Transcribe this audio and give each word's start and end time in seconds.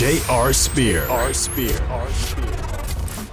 J.R. 0.00 0.54
Spear. 0.54 1.06
R. 1.08 1.34
Spear. 1.34 1.78
R. 1.90 2.10
Spear. 2.10 2.56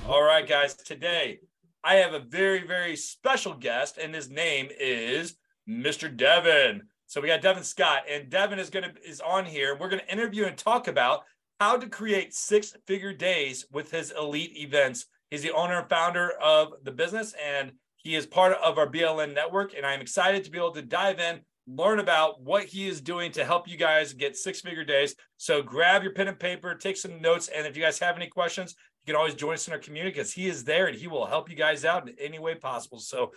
All 0.05 0.21
right, 0.21 0.45
guys. 0.45 0.73
Today 0.73 1.39
I 1.81 1.95
have 1.95 2.13
a 2.13 2.19
very, 2.19 2.67
very 2.67 2.97
special 2.97 3.53
guest, 3.53 3.97
and 3.97 4.13
his 4.13 4.29
name 4.29 4.67
is 4.77 5.37
Mr. 5.65 6.13
Devin. 6.13 6.81
So 7.05 7.21
we 7.21 7.29
got 7.29 7.41
Devin 7.41 7.63
Scott, 7.63 8.03
and 8.11 8.29
Devin 8.29 8.59
is 8.59 8.69
gonna 8.69 8.91
is 9.01 9.21
on 9.21 9.45
here. 9.45 9.77
We're 9.77 9.87
gonna 9.87 10.01
interview 10.11 10.43
and 10.43 10.57
talk 10.57 10.89
about 10.89 11.23
how 11.61 11.77
to 11.77 11.87
create 11.87 12.33
six-figure 12.33 13.13
days 13.13 13.65
with 13.71 13.89
his 13.89 14.11
elite 14.11 14.57
events. 14.57 15.05
He's 15.31 15.43
the 15.43 15.53
owner 15.53 15.79
and 15.79 15.89
founder 15.89 16.31
of 16.31 16.73
the 16.83 16.91
business, 16.91 17.33
and 17.41 17.71
he 17.95 18.13
is 18.13 18.25
part 18.25 18.57
of 18.61 18.77
our 18.77 18.87
BLN 18.87 19.33
network. 19.33 19.73
And 19.73 19.85
I'm 19.85 20.01
excited 20.01 20.43
to 20.43 20.51
be 20.51 20.57
able 20.57 20.73
to 20.73 20.81
dive 20.81 21.21
in 21.21 21.39
learn 21.67 21.99
about 21.99 22.41
what 22.41 22.63
he 22.63 22.87
is 22.87 23.01
doing 23.01 23.31
to 23.33 23.43
help 23.43 23.67
you 23.67 23.77
guys 23.77 24.13
get 24.13 24.37
six 24.37 24.61
figure 24.61 24.85
days. 24.85 25.15
So 25.35 25.61
grab 25.61 26.01
your 26.01 26.13
pen 26.13 26.29
and 26.29 26.39
paper, 26.39 26.73
take 26.73 26.97
some 26.97 27.21
notes. 27.21 27.49
And 27.49 27.67
if 27.67 27.75
you 27.75 27.83
guys 27.83 27.99
have 27.99 28.15
any 28.15 28.27
questions, 28.27 28.75
you 29.05 29.13
can 29.13 29.17
always 29.17 29.35
join 29.35 29.53
us 29.53 29.67
in 29.67 29.73
our 29.73 29.79
community 29.79 30.11
because 30.11 30.31
he 30.31 30.47
is 30.47 30.63
there 30.63 30.87
and 30.87 30.97
he 30.97 31.07
will 31.07 31.25
help 31.25 31.49
you 31.49 31.55
guys 31.55 31.83
out 31.83 32.07
in 32.07 32.15
any 32.19 32.39
way 32.39 32.55
possible. 32.55 32.99
So, 32.99 33.33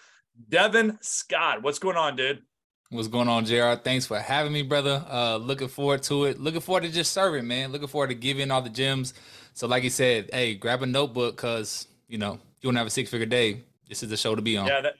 Devin 0.48 0.96
Scott, 1.00 1.62
what's 1.62 1.80
going 1.80 1.96
on, 1.96 2.16
dude? 2.16 2.42
What's 2.90 3.08
going 3.08 3.28
on, 3.28 3.44
JR? 3.44 3.74
Thanks 3.74 4.06
for 4.06 4.18
having 4.18 4.52
me, 4.52 4.62
brother. 4.62 5.04
Uh, 5.08 5.36
looking 5.36 5.68
forward 5.68 6.02
to 6.04 6.24
it. 6.24 6.40
Looking 6.40 6.60
forward 6.60 6.82
to 6.84 6.90
just 6.90 7.12
serving, 7.12 7.46
man. 7.46 7.70
Looking 7.70 7.88
forward 7.88 8.08
to 8.08 8.14
giving 8.14 8.50
all 8.50 8.62
the 8.62 8.70
gems. 8.70 9.14
So, 9.54 9.66
like 9.66 9.84
you 9.84 9.90
said, 9.90 10.30
hey, 10.32 10.54
grab 10.54 10.82
a 10.82 10.86
notebook 10.86 11.36
because 11.36 11.86
you 12.08 12.18
know 12.18 12.40
you 12.60 12.68
want 12.68 12.76
to 12.76 12.78
have 12.80 12.86
a 12.86 12.90
six 12.90 13.10
figure 13.10 13.26
day. 13.26 13.62
This 13.88 14.02
is 14.02 14.08
the 14.08 14.16
show 14.16 14.34
to 14.34 14.42
be 14.42 14.56
on. 14.56 14.66
Yeah, 14.66 14.80
that, 14.80 14.94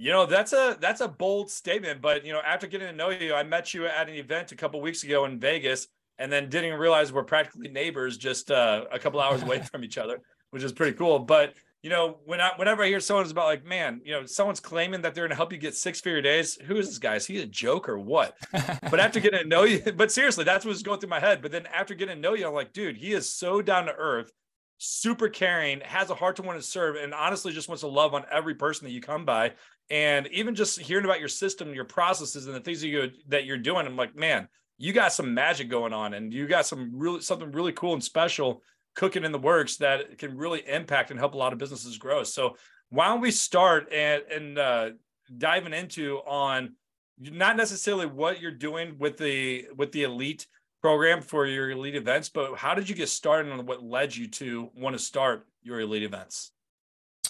you 0.00 0.10
know, 0.10 0.24
that's 0.24 0.54
a 0.54 0.78
that's 0.80 1.02
a 1.02 1.08
bold 1.08 1.50
statement, 1.50 2.00
but 2.00 2.24
you 2.24 2.32
know, 2.32 2.40
after 2.40 2.66
getting 2.66 2.88
to 2.88 2.94
know 2.94 3.10
you, 3.10 3.34
I 3.34 3.42
met 3.42 3.74
you 3.74 3.84
at 3.84 4.08
an 4.08 4.14
event 4.14 4.50
a 4.50 4.56
couple 4.56 4.80
weeks 4.80 5.04
ago 5.04 5.26
in 5.26 5.38
Vegas, 5.38 5.88
and 6.18 6.32
then 6.32 6.48
didn't 6.48 6.78
realize 6.78 7.12
we're 7.12 7.22
practically 7.22 7.68
neighbors, 7.68 8.16
just 8.16 8.50
uh, 8.50 8.86
a 8.90 8.98
couple 8.98 9.20
hours 9.20 9.42
away 9.42 9.60
from 9.70 9.84
each 9.84 9.98
other, 9.98 10.22
which 10.52 10.62
is 10.62 10.72
pretty 10.72 10.96
cool. 10.96 11.18
But 11.18 11.52
you 11.82 11.90
know, 11.90 12.16
when 12.24 12.40
I 12.40 12.52
whenever 12.56 12.82
I 12.82 12.86
hear 12.86 12.98
someone's 12.98 13.30
about 13.30 13.44
like, 13.44 13.66
man, 13.66 14.00
you 14.02 14.12
know, 14.12 14.24
someone's 14.24 14.58
claiming 14.58 15.02
that 15.02 15.14
they're 15.14 15.24
going 15.24 15.32
to 15.32 15.36
help 15.36 15.52
you 15.52 15.58
get 15.58 15.74
six 15.74 16.00
figure 16.00 16.22
days. 16.22 16.56
Who 16.66 16.76
is 16.76 16.86
this 16.88 16.98
guy? 16.98 17.16
Is 17.16 17.26
he 17.26 17.42
a 17.42 17.46
joke 17.46 17.86
or 17.86 17.98
what? 17.98 18.38
but 18.52 19.00
after 19.00 19.20
getting 19.20 19.40
to 19.40 19.46
know 19.46 19.64
you, 19.64 19.82
but 19.96 20.10
seriously, 20.10 20.44
that's 20.44 20.64
what's 20.64 20.80
going 20.80 21.00
through 21.00 21.10
my 21.10 21.20
head. 21.20 21.42
But 21.42 21.52
then 21.52 21.66
after 21.66 21.94
getting 21.94 22.14
to 22.16 22.20
know 22.22 22.32
you, 22.32 22.46
I'm 22.46 22.54
like, 22.54 22.72
dude, 22.72 22.96
he 22.96 23.12
is 23.12 23.30
so 23.34 23.60
down 23.60 23.84
to 23.84 23.92
earth, 23.92 24.32
super 24.78 25.28
caring, 25.28 25.80
has 25.80 26.08
a 26.08 26.14
heart 26.14 26.36
to 26.36 26.42
want 26.42 26.58
to 26.58 26.66
serve, 26.66 26.96
and 26.96 27.12
honestly 27.12 27.52
just 27.52 27.68
wants 27.68 27.82
to 27.82 27.88
love 27.88 28.14
on 28.14 28.24
every 28.32 28.54
person 28.54 28.86
that 28.86 28.92
you 28.92 29.02
come 29.02 29.26
by 29.26 29.52
and 29.90 30.26
even 30.28 30.54
just 30.54 30.80
hearing 30.80 31.04
about 31.04 31.20
your 31.20 31.28
system 31.28 31.74
your 31.74 31.84
processes 31.84 32.46
and 32.46 32.54
the 32.54 32.60
things 32.60 32.80
that 32.80 32.88
you 32.88 33.10
that 33.28 33.44
you're 33.44 33.58
doing 33.58 33.86
i'm 33.86 33.96
like 33.96 34.16
man 34.16 34.48
you 34.80 34.94
got 34.94 35.12
some 35.12 35.34
magic 35.34 35.68
going 35.68 35.92
on 35.92 36.14
and 36.14 36.32
you 36.32 36.46
got 36.46 36.64
some 36.64 36.90
really 36.94 37.20
something 37.20 37.52
really 37.52 37.72
cool 37.72 37.92
and 37.92 38.02
special 38.02 38.62
cooking 38.94 39.24
in 39.24 39.32
the 39.32 39.38
works 39.38 39.76
that 39.76 40.18
can 40.18 40.36
really 40.36 40.66
impact 40.66 41.10
and 41.10 41.20
help 41.20 41.34
a 41.34 41.36
lot 41.36 41.52
of 41.52 41.58
businesses 41.58 41.98
grow. 41.98 42.24
So 42.24 42.56
why 42.88 43.08
don't 43.08 43.20
we 43.20 43.30
start 43.30 43.92
and 43.92 44.22
and 44.30 44.58
uh, 44.58 44.90
diving 45.36 45.74
into 45.74 46.18
on 46.26 46.74
not 47.18 47.56
necessarily 47.56 48.06
what 48.06 48.40
you're 48.40 48.50
doing 48.50 48.96
with 48.98 49.18
the 49.18 49.66
with 49.76 49.92
the 49.92 50.04
elite 50.04 50.46
program 50.80 51.20
for 51.20 51.46
your 51.46 51.70
elite 51.70 51.94
events 51.94 52.30
but 52.30 52.56
how 52.56 52.72
did 52.72 52.88
you 52.88 52.94
get 52.94 53.10
started 53.10 53.52
and 53.52 53.68
what 53.68 53.82
led 53.82 54.16
you 54.16 54.26
to 54.26 54.70
want 54.74 54.96
to 54.96 54.98
start 54.98 55.46
your 55.62 55.80
elite 55.80 56.02
events? 56.02 56.52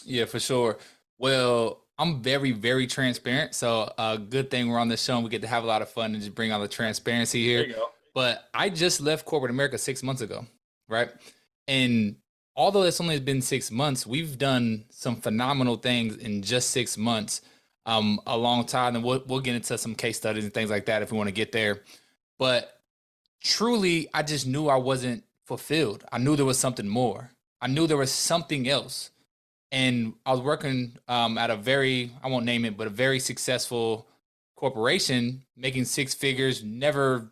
Yeah 0.04 0.24
for 0.26 0.38
sure. 0.38 0.78
Well 1.18 1.84
I'm 2.00 2.22
very, 2.22 2.52
very 2.52 2.86
transparent. 2.86 3.54
So 3.54 3.92
a 3.98 4.00
uh, 4.00 4.16
good 4.16 4.50
thing 4.50 4.70
we're 4.70 4.78
on 4.78 4.88
this 4.88 5.04
show 5.04 5.16
and 5.16 5.22
we 5.24 5.28
get 5.28 5.42
to 5.42 5.48
have 5.48 5.64
a 5.64 5.66
lot 5.66 5.82
of 5.82 5.90
fun 5.90 6.14
and 6.14 6.22
just 6.22 6.34
bring 6.34 6.50
all 6.50 6.58
the 6.58 6.66
transparency 6.66 7.44
here. 7.44 7.74
But 8.14 8.48
I 8.54 8.70
just 8.70 9.02
left 9.02 9.26
corporate 9.26 9.50
America 9.50 9.76
six 9.76 10.02
months 10.02 10.22
ago, 10.22 10.46
right? 10.88 11.10
And 11.68 12.16
although 12.56 12.84
it's 12.84 13.02
only 13.02 13.20
been 13.20 13.42
six 13.42 13.70
months, 13.70 14.06
we've 14.06 14.38
done 14.38 14.86
some 14.88 15.16
phenomenal 15.16 15.76
things 15.76 16.16
in 16.16 16.40
just 16.40 16.70
six 16.70 16.96
months. 16.96 17.42
Um, 17.84 18.20
a 18.26 18.36
long 18.36 18.66
time, 18.66 18.94
and 18.94 19.02
we'll 19.02 19.22
we'll 19.26 19.40
get 19.40 19.54
into 19.54 19.76
some 19.78 19.94
case 19.94 20.18
studies 20.18 20.44
and 20.44 20.52
things 20.52 20.70
like 20.70 20.86
that 20.86 21.02
if 21.02 21.10
we 21.10 21.16
want 21.16 21.28
to 21.28 21.34
get 21.34 21.50
there. 21.50 21.80
But 22.38 22.78
truly, 23.42 24.08
I 24.12 24.22
just 24.22 24.46
knew 24.46 24.68
I 24.68 24.76
wasn't 24.76 25.24
fulfilled. 25.46 26.04
I 26.12 26.18
knew 26.18 26.36
there 26.36 26.44
was 26.44 26.58
something 26.58 26.86
more. 26.86 27.32
I 27.60 27.68
knew 27.68 27.86
there 27.86 27.96
was 27.96 28.12
something 28.12 28.68
else 28.68 29.10
and 29.72 30.14
I 30.26 30.32
was 30.32 30.40
working 30.40 30.96
um, 31.08 31.38
at 31.38 31.50
a 31.50 31.56
very 31.56 32.12
I 32.22 32.28
won't 32.28 32.44
name 32.44 32.64
it, 32.64 32.76
but 32.76 32.86
a 32.86 32.90
very 32.90 33.20
successful 33.20 34.06
corporation, 34.56 35.44
making 35.56 35.84
six 35.84 36.14
figures. 36.14 36.62
Never 36.62 37.30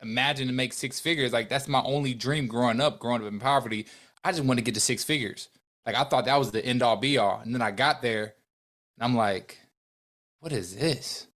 imagined 0.00 0.48
to 0.48 0.54
make 0.54 0.72
six 0.72 1.00
figures. 1.00 1.32
Like 1.32 1.48
that's 1.48 1.68
my 1.68 1.82
only 1.82 2.14
dream 2.14 2.46
growing 2.46 2.80
up, 2.80 2.98
growing 2.98 3.22
up 3.22 3.28
in 3.28 3.40
poverty. 3.40 3.86
I 4.24 4.32
just 4.32 4.44
wanted 4.44 4.62
to 4.62 4.64
get 4.64 4.74
to 4.74 4.80
six 4.80 5.04
figures. 5.04 5.48
Like 5.84 5.96
I 5.96 6.04
thought 6.04 6.26
that 6.26 6.38
was 6.38 6.50
the 6.50 6.64
end 6.64 6.82
all 6.82 6.96
be 6.96 7.18
all, 7.18 7.40
and 7.40 7.54
then 7.54 7.62
I 7.62 7.72
got 7.72 8.02
there, 8.02 8.34
and 8.96 9.04
I'm 9.04 9.16
like, 9.16 9.58
what 10.40 10.52
is 10.52 10.76
this? 10.76 11.26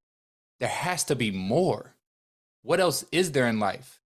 There 0.61 0.69
has 0.69 1.05
to 1.05 1.17
be 1.17 1.31
more. 1.31 1.95
What 2.63 2.81
else 2.81 3.05
is 3.13 3.33
there 3.33 3.47
in 3.47 3.61
life? 3.61 4.01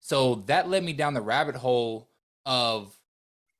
So 0.00 0.36
that 0.46 0.68
led 0.68 0.84
me 0.84 0.92
down 0.92 1.14
the 1.14 1.20
rabbit 1.20 1.56
hole 1.56 2.08
of 2.44 2.94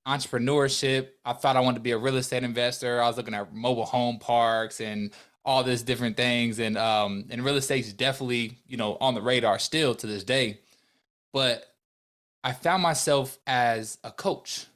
entrepreneurship. 0.06 1.08
I 1.24 1.32
thought 1.32 1.56
I 1.56 1.60
wanted 1.60 1.76
to 1.76 1.82
be 1.82 1.90
a 1.90 1.98
real 1.98 2.16
estate 2.16 2.42
investor. 2.42 3.02
I 3.02 3.08
was 3.08 3.16
looking 3.16 3.34
at 3.34 3.54
mobile 3.54 3.84
home 3.84 4.18
parks 4.18 4.80
and 4.80 5.12
all 5.44 5.64
this 5.64 5.82
different 5.82 6.16
things. 6.16 6.58
And 6.58 6.78
um, 6.78 7.26
and 7.30 7.44
real 7.44 7.56
estate 7.56 7.84
is 7.84 7.92
definitely, 7.92 8.58
you 8.66 8.76
know, 8.76 8.96
on 9.00 9.14
the 9.14 9.22
radar 9.22 9.58
still 9.58 9.94
to 9.96 10.06
this 10.06 10.24
day. 10.24 10.60
But 11.32 11.64
I 12.44 12.52
found 12.52 12.82
myself 12.82 13.38
as 13.46 13.98
a 14.04 14.10
coach. 14.10 14.66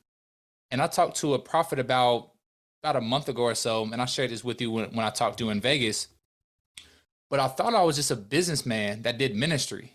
And 0.73 0.81
I 0.81 0.87
talked 0.87 1.17
to 1.19 1.35
a 1.35 1.39
prophet 1.39 1.79
about 1.79 2.31
about 2.83 2.97
a 2.97 3.01
month 3.01 3.29
ago 3.29 3.43
or 3.43 3.55
so, 3.55 3.85
and 3.93 4.01
I 4.01 4.07
shared 4.07 4.31
this 4.31 4.43
with 4.43 4.61
you 4.61 4.71
when, 4.71 4.87
when 4.95 5.05
I 5.05 5.11
talked 5.11 5.39
to 5.39 5.51
in 5.51 5.61
Vegas. 5.61 6.09
But 7.29 7.41
I 7.41 7.49
thought 7.49 7.75
I 7.75 7.83
was 7.83 7.97
just 7.97 8.11
a 8.11 8.17
businessman 8.17 9.03
that 9.03 9.19
did 9.19 9.37
ministry. 9.37 9.93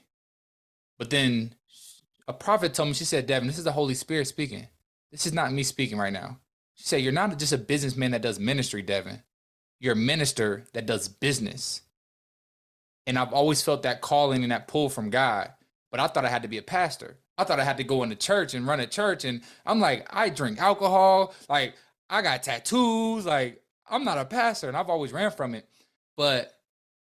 But 0.98 1.10
then 1.10 1.56
a 2.28 2.34
prophet 2.34 2.74
told 2.74 2.90
me, 2.90 2.94
she 2.94 3.04
said, 3.04 3.26
Devin, 3.26 3.48
this 3.48 3.58
is 3.58 3.66
the 3.66 3.72
Holy 3.72 3.94
Spirit 3.94 4.28
speaking. 4.28 4.68
This 5.16 5.28
is 5.28 5.34
not 5.34 5.54
me 5.54 5.64
speaking 5.64 5.98
right 5.98 6.12
now. 6.12 6.40
She 6.74 6.84
said, 6.84 6.98
You're 6.98 7.14
not 7.14 7.40
just 7.40 7.54
a 7.54 7.58
businessman 7.58 8.12
that 8.12 8.22
does 8.22 8.38
ministry, 8.38 8.82
Devin. 8.82 9.24
You're 9.80 9.94
a 9.94 9.96
minister 9.96 10.66
that 10.74 10.86
does 10.86 11.08
business. 11.08 11.84
And 13.08 13.18
I've 13.18 13.32
always 13.32 13.62
felt 13.62 13.84
that 13.84 14.02
calling 14.02 14.44
and 14.44 14.52
that 14.52 14.68
pull 14.68 14.90
from 14.90 15.10
God. 15.10 15.54
But 15.90 16.02
I 16.02 16.08
thought 16.08 16.26
I 16.26 16.30
had 16.30 16.42
to 16.42 16.50
be 16.50 16.58
a 16.58 16.62
pastor. 16.62 17.16
I 17.38 17.46
thought 17.46 17.62
I 17.62 17.64
had 17.64 17.78
to 17.78 17.86
go 17.86 18.04
into 18.04 18.18
church 18.18 18.54
and 18.54 18.68
run 18.68 18.82
a 18.82 18.88
church. 18.88 19.24
And 19.24 19.42
I'm 19.66 19.80
like, 19.80 20.06
I 20.10 20.28
drink 20.28 20.60
alcohol. 20.60 21.34
Like, 21.48 21.76
I 22.10 22.22
got 22.22 22.44
tattoos. 22.44 23.26
Like, 23.26 23.64
I'm 23.90 24.04
not 24.04 24.18
a 24.18 24.26
pastor. 24.26 24.68
And 24.68 24.76
I've 24.76 24.90
always 24.90 25.14
ran 25.14 25.32
from 25.32 25.56
it. 25.56 25.66
But 26.18 26.52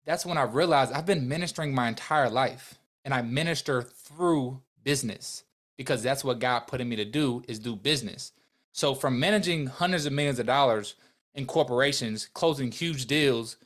that's 0.06 0.24
when 0.24 0.38
I 0.38 0.42
realized 0.42 0.92
I've 0.92 1.04
been 1.04 1.26
ministering 1.26 1.74
my 1.74 1.88
entire 1.88 2.30
life. 2.30 2.78
And 3.04 3.12
I 3.12 3.22
minister 3.22 3.82
through 3.82 4.62
business 4.84 5.42
because 5.78 6.02
that's 6.02 6.22
what 6.24 6.40
God 6.40 6.60
put 6.66 6.82
in 6.82 6.88
me 6.88 6.96
to 6.96 7.04
do 7.06 7.42
is 7.48 7.58
do 7.58 7.74
business. 7.74 8.32
So 8.72 8.94
from 8.94 9.18
managing 9.18 9.68
hundreds 9.68 10.04
of 10.04 10.12
millions 10.12 10.38
of 10.38 10.46
dollars 10.46 10.96
in 11.34 11.46
corporations, 11.46 12.28
closing 12.34 12.70
huge 12.70 13.06
deals, 13.06 13.56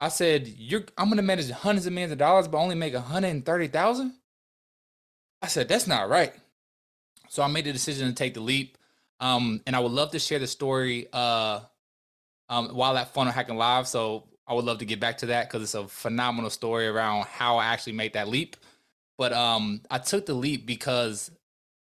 I 0.00 0.08
said, 0.08 0.48
"You're 0.48 0.84
I'm 0.98 1.06
going 1.06 1.18
to 1.18 1.22
manage 1.22 1.48
hundreds 1.50 1.86
of 1.86 1.92
millions 1.92 2.10
of 2.12 2.18
dollars, 2.18 2.48
but 2.48 2.58
only 2.58 2.74
make 2.74 2.94
130,000." 2.94 4.14
I 5.40 5.46
said, 5.46 5.68
"That's 5.68 5.86
not 5.86 6.08
right." 6.08 6.32
So 7.28 7.42
I 7.42 7.46
made 7.46 7.66
the 7.66 7.72
decision 7.72 8.08
to 8.08 8.14
take 8.14 8.34
the 8.34 8.40
leap, 8.40 8.78
um, 9.20 9.62
and 9.66 9.76
I 9.76 9.80
would 9.80 9.92
love 9.92 10.10
to 10.10 10.18
share 10.18 10.38
the 10.38 10.46
story 10.46 11.06
uh, 11.12 11.60
um, 12.48 12.70
while 12.70 12.96
at 12.98 13.14
Funnel 13.14 13.32
Hacking 13.32 13.56
Live. 13.56 13.86
So 13.86 14.24
I 14.46 14.54
would 14.54 14.64
love 14.64 14.78
to 14.78 14.84
get 14.84 15.00
back 15.00 15.18
to 15.18 15.26
that 15.26 15.48
because 15.48 15.62
it's 15.62 15.74
a 15.74 15.86
phenomenal 15.86 16.50
story 16.50 16.88
around 16.88 17.26
how 17.26 17.58
I 17.58 17.66
actually 17.66 17.94
made 17.94 18.14
that 18.14 18.28
leap. 18.28 18.56
But 19.16 19.32
um, 19.32 19.82
I 19.90 19.98
took 19.98 20.26
the 20.26 20.34
leap 20.34 20.66
because 20.66 21.30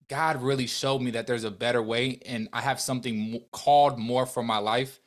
God 0.07 0.42
really 0.42 0.68
showed 0.68 1.01
me 1.01 1.12
that 1.12 1.27
there's 1.27 1.44
a 1.44 1.51
better 1.51 1.81
way, 1.81 2.19
and 2.25 2.48
I 2.54 2.62
have 2.62 2.80
something 2.80 3.42
called 3.51 4.00
more 4.00 4.25
for 4.25 4.42
my 4.42 4.57
life 4.57 5.00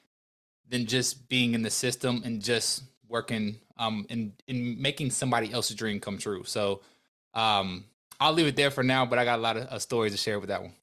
than 0.68 0.86
just 0.86 1.28
being 1.28 1.54
in 1.54 1.62
the 1.62 1.70
system 1.70 2.22
and 2.24 2.40
just 2.40 2.84
working 3.08 3.58
um 3.76 4.06
and 4.08 4.32
in 4.46 4.80
making 4.80 5.10
somebody 5.10 5.52
else's 5.52 5.74
dream 5.74 5.98
come 5.98 6.16
true. 6.16 6.44
So 6.44 6.80
um 7.34 7.84
I'll 8.20 8.32
leave 8.32 8.46
it 8.46 8.54
there 8.54 8.70
for 8.70 8.82
now, 8.84 9.06
but 9.06 9.18
I 9.18 9.24
got 9.24 9.38
a 9.38 9.42
lot 9.42 9.56
of 9.56 9.66
uh, 9.66 9.78
stories 9.78 10.12
to 10.12 10.18
share 10.18 10.38
with 10.38 10.50
that 10.50 10.62
one. 10.62 10.74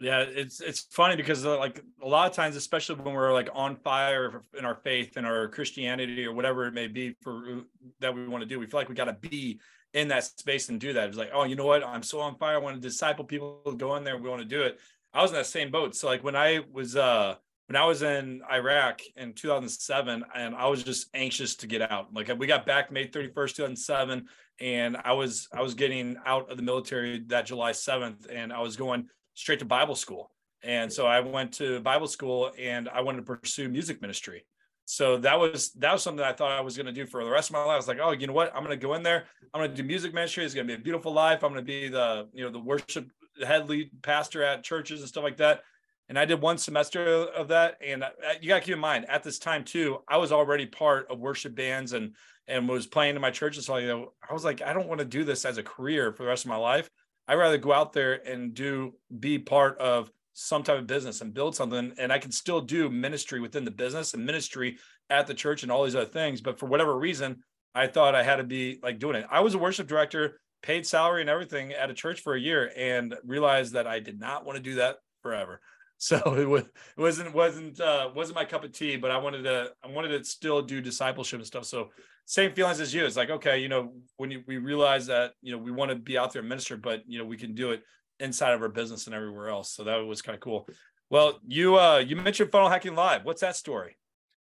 Yeah, 0.00 0.20
it's 0.20 0.60
it's 0.60 0.86
funny 0.92 1.16
because 1.16 1.44
uh, 1.44 1.58
like 1.58 1.82
a 2.00 2.06
lot 2.06 2.30
of 2.30 2.36
times, 2.36 2.54
especially 2.54 2.94
when 2.94 3.14
we're 3.14 3.32
like 3.32 3.48
on 3.52 3.74
fire 3.74 4.42
in 4.56 4.64
our 4.64 4.76
faith 4.76 5.16
and 5.16 5.26
our 5.26 5.48
Christianity 5.48 6.24
or 6.24 6.32
whatever 6.32 6.66
it 6.66 6.72
may 6.72 6.86
be 6.86 7.16
for 7.20 7.36
uh, 7.36 7.60
that 7.98 8.14
we 8.14 8.28
want 8.28 8.42
to 8.42 8.46
do, 8.46 8.60
we 8.60 8.66
feel 8.66 8.78
like 8.78 8.88
we 8.88 8.94
got 8.94 9.06
to 9.06 9.28
be 9.28 9.58
in 9.94 10.08
that 10.08 10.24
space 10.24 10.68
and 10.68 10.80
do 10.80 10.92
that. 10.92 11.08
It's 11.08 11.18
like, 11.18 11.30
oh, 11.32 11.44
you 11.44 11.56
know 11.56 11.66
what? 11.66 11.84
I'm 11.84 12.02
so 12.02 12.20
on 12.20 12.36
fire. 12.36 12.56
I 12.56 12.58
want 12.58 12.76
to 12.76 12.80
disciple 12.80 13.24
people, 13.24 13.60
go 13.76 13.96
in 13.96 14.04
there. 14.04 14.18
We 14.18 14.28
want 14.28 14.42
to 14.42 14.48
do 14.48 14.62
it. 14.62 14.78
I 15.12 15.22
was 15.22 15.30
in 15.30 15.36
that 15.36 15.46
same 15.46 15.70
boat. 15.70 15.96
So 15.96 16.06
like 16.06 16.22
when 16.22 16.36
I 16.36 16.60
was 16.72 16.96
uh 16.96 17.36
when 17.68 17.76
I 17.76 17.84
was 17.84 18.02
in 18.02 18.40
Iraq 18.50 19.02
in 19.16 19.34
2007, 19.34 20.24
and 20.34 20.54
I 20.54 20.66
was 20.68 20.82
just 20.82 21.08
anxious 21.12 21.54
to 21.56 21.66
get 21.66 21.90
out. 21.90 22.12
Like 22.14 22.30
we 22.38 22.46
got 22.46 22.64
back 22.64 22.90
May 22.90 23.06
31st, 23.06 23.56
2007, 23.56 24.26
and 24.60 24.96
I 25.04 25.12
was 25.12 25.48
I 25.52 25.60
was 25.60 25.74
getting 25.74 26.16
out 26.24 26.50
of 26.50 26.56
the 26.56 26.62
military 26.62 27.20
that 27.26 27.46
July 27.46 27.72
7th, 27.72 28.26
and 28.30 28.52
I 28.52 28.60
was 28.60 28.76
going 28.76 29.08
straight 29.34 29.58
to 29.58 29.66
Bible 29.66 29.94
school. 29.94 30.30
And 30.62 30.92
so 30.92 31.06
I 31.06 31.20
went 31.20 31.52
to 31.54 31.80
Bible 31.80 32.08
school, 32.08 32.52
and 32.58 32.88
I 32.88 33.02
wanted 33.02 33.24
to 33.24 33.34
pursue 33.34 33.68
music 33.68 34.00
ministry. 34.00 34.44
So 34.90 35.18
that 35.18 35.38
was 35.38 35.72
that 35.72 35.92
was 35.92 36.02
something 36.02 36.24
I 36.24 36.32
thought 36.32 36.52
I 36.52 36.60
was 36.60 36.76
going 36.76 36.86
to 36.86 36.92
do 36.92 37.06
for 37.06 37.24
the 37.24 37.30
rest 37.30 37.50
of 37.50 37.54
my 37.54 37.60
life. 37.60 37.74
I 37.74 37.76
was 37.76 37.88
like, 37.88 37.98
oh, 38.00 38.12
you 38.12 38.26
know 38.26 38.32
what? 38.32 38.54
I'm 38.54 38.64
going 38.64 38.78
to 38.78 38.86
go 38.86 38.94
in 38.94 39.02
there. 39.02 39.26
I'm 39.52 39.60
going 39.60 39.70
to 39.70 39.76
do 39.76 39.86
music 39.86 40.14
ministry. 40.14 40.44
It's 40.44 40.54
going 40.54 40.66
to 40.66 40.74
be 40.74 40.80
a 40.80 40.82
beautiful 40.82 41.12
life. 41.12 41.44
I'm 41.44 41.52
going 41.52 41.64
to 41.64 41.66
be 41.66 41.88
the 41.88 42.28
you 42.32 42.44
know 42.44 42.50
the 42.50 42.58
worship 42.58 43.10
head 43.46 43.68
lead 43.68 43.90
pastor 44.02 44.42
at 44.42 44.64
churches 44.64 45.00
and 45.00 45.08
stuff 45.08 45.24
like 45.24 45.36
that 45.36 45.62
and 46.08 46.18
I 46.18 46.24
did 46.24 46.40
one 46.40 46.58
semester 46.58 47.26
of 47.26 47.48
that. 47.48 47.76
And 47.84 48.02
uh, 48.02 48.10
you 48.40 48.48
got 48.48 48.56
to 48.56 48.64
keep 48.64 48.74
in 48.74 48.80
mind 48.80 49.06
at 49.08 49.22
this 49.22 49.38
time 49.38 49.64
too, 49.64 49.98
I 50.08 50.16
was 50.16 50.32
already 50.32 50.66
part 50.66 51.10
of 51.10 51.18
worship 51.18 51.54
bands 51.54 51.92
and 51.92 52.14
and 52.46 52.66
was 52.66 52.86
playing 52.86 53.14
in 53.14 53.20
my 53.20 53.30
church 53.30 53.56
and 53.56 53.64
so 53.64 53.78
know, 53.78 54.12
I 54.28 54.32
was 54.32 54.42
like, 54.42 54.62
I 54.62 54.72
don't 54.72 54.88
want 54.88 55.00
to 55.00 55.04
do 55.04 55.22
this 55.22 55.44
as 55.44 55.58
a 55.58 55.62
career 55.62 56.12
for 56.12 56.22
the 56.22 56.30
rest 56.30 56.46
of 56.46 56.48
my 56.48 56.56
life. 56.56 56.88
I'd 57.26 57.34
rather 57.34 57.58
go 57.58 57.74
out 57.74 57.92
there 57.92 58.14
and 58.26 58.54
do 58.54 58.94
be 59.16 59.38
part 59.38 59.76
of 59.78 60.10
some 60.40 60.62
type 60.62 60.78
of 60.78 60.86
business 60.86 61.20
and 61.20 61.34
build 61.34 61.56
something. 61.56 61.92
And 61.98 62.12
I 62.12 62.18
can 62.20 62.30
still 62.30 62.60
do 62.60 62.88
ministry 62.88 63.40
within 63.40 63.64
the 63.64 63.72
business 63.72 64.14
and 64.14 64.24
ministry 64.24 64.78
at 65.10 65.26
the 65.26 65.34
church 65.34 65.64
and 65.64 65.72
all 65.72 65.82
these 65.82 65.96
other 65.96 66.06
things. 66.06 66.40
But 66.40 66.60
for 66.60 66.66
whatever 66.66 66.96
reason, 66.96 67.42
I 67.74 67.88
thought 67.88 68.14
I 68.14 68.22
had 68.22 68.36
to 68.36 68.44
be 68.44 68.78
like 68.80 69.00
doing 69.00 69.16
it. 69.16 69.26
I 69.28 69.40
was 69.40 69.54
a 69.54 69.58
worship 69.58 69.88
director, 69.88 70.40
paid 70.62 70.86
salary 70.86 71.22
and 71.22 71.30
everything 71.30 71.72
at 71.72 71.90
a 71.90 71.94
church 71.94 72.20
for 72.20 72.36
a 72.36 72.40
year, 72.40 72.70
and 72.76 73.16
realized 73.24 73.72
that 73.72 73.88
I 73.88 73.98
did 73.98 74.20
not 74.20 74.46
want 74.46 74.56
to 74.56 74.62
do 74.62 74.76
that 74.76 74.98
forever. 75.22 75.60
So 76.00 76.16
it 76.38 76.48
was 76.48 76.62
it 76.62 76.70
wasn't 76.96 77.34
wasn't 77.34 77.80
uh, 77.80 78.10
wasn't 78.14 78.36
my 78.36 78.44
cup 78.44 78.62
of 78.62 78.70
tea, 78.70 78.94
but 78.94 79.10
I 79.10 79.18
wanted 79.18 79.42
to 79.42 79.72
I 79.82 79.88
wanted 79.88 80.16
to 80.16 80.22
still 80.22 80.62
do 80.62 80.80
discipleship 80.80 81.40
and 81.40 81.46
stuff. 81.46 81.64
So 81.64 81.88
same 82.24 82.52
feelings 82.52 82.78
as 82.78 82.94
you. 82.94 83.04
It's 83.04 83.16
like 83.16 83.30
okay, 83.30 83.58
you 83.58 83.68
know, 83.68 83.94
when 84.16 84.30
you, 84.30 84.44
we 84.46 84.58
realize 84.58 85.08
that 85.08 85.32
you 85.42 85.50
know 85.50 85.58
we 85.58 85.72
want 85.72 85.90
to 85.90 85.96
be 85.96 86.16
out 86.16 86.32
there 86.32 86.38
and 86.38 86.48
minister, 86.48 86.76
but 86.76 87.02
you 87.08 87.18
know 87.18 87.24
we 87.24 87.36
can 87.36 87.52
do 87.52 87.72
it 87.72 87.82
inside 88.20 88.52
of 88.52 88.62
our 88.62 88.68
business 88.68 89.06
and 89.06 89.14
everywhere 89.14 89.48
else. 89.48 89.70
So 89.70 89.84
that 89.84 89.96
was 89.96 90.22
kind 90.22 90.34
of 90.34 90.40
cool. 90.40 90.68
Well, 91.10 91.40
you 91.46 91.78
uh 91.78 91.98
you 91.98 92.16
mentioned 92.16 92.50
funnel 92.50 92.68
hacking 92.68 92.94
live. 92.94 93.24
What's 93.24 93.40
that 93.40 93.56
story? 93.56 93.96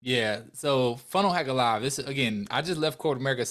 Yeah, 0.01 0.41
so 0.53 0.95
funnel 0.95 1.31
hacking 1.31 1.55
live. 1.55 1.81
This 1.81 1.99
again, 1.99 2.47
I 2.49 2.61
just 2.61 2.79
left 2.79 2.97
corporate 2.97 3.21
America. 3.21 3.45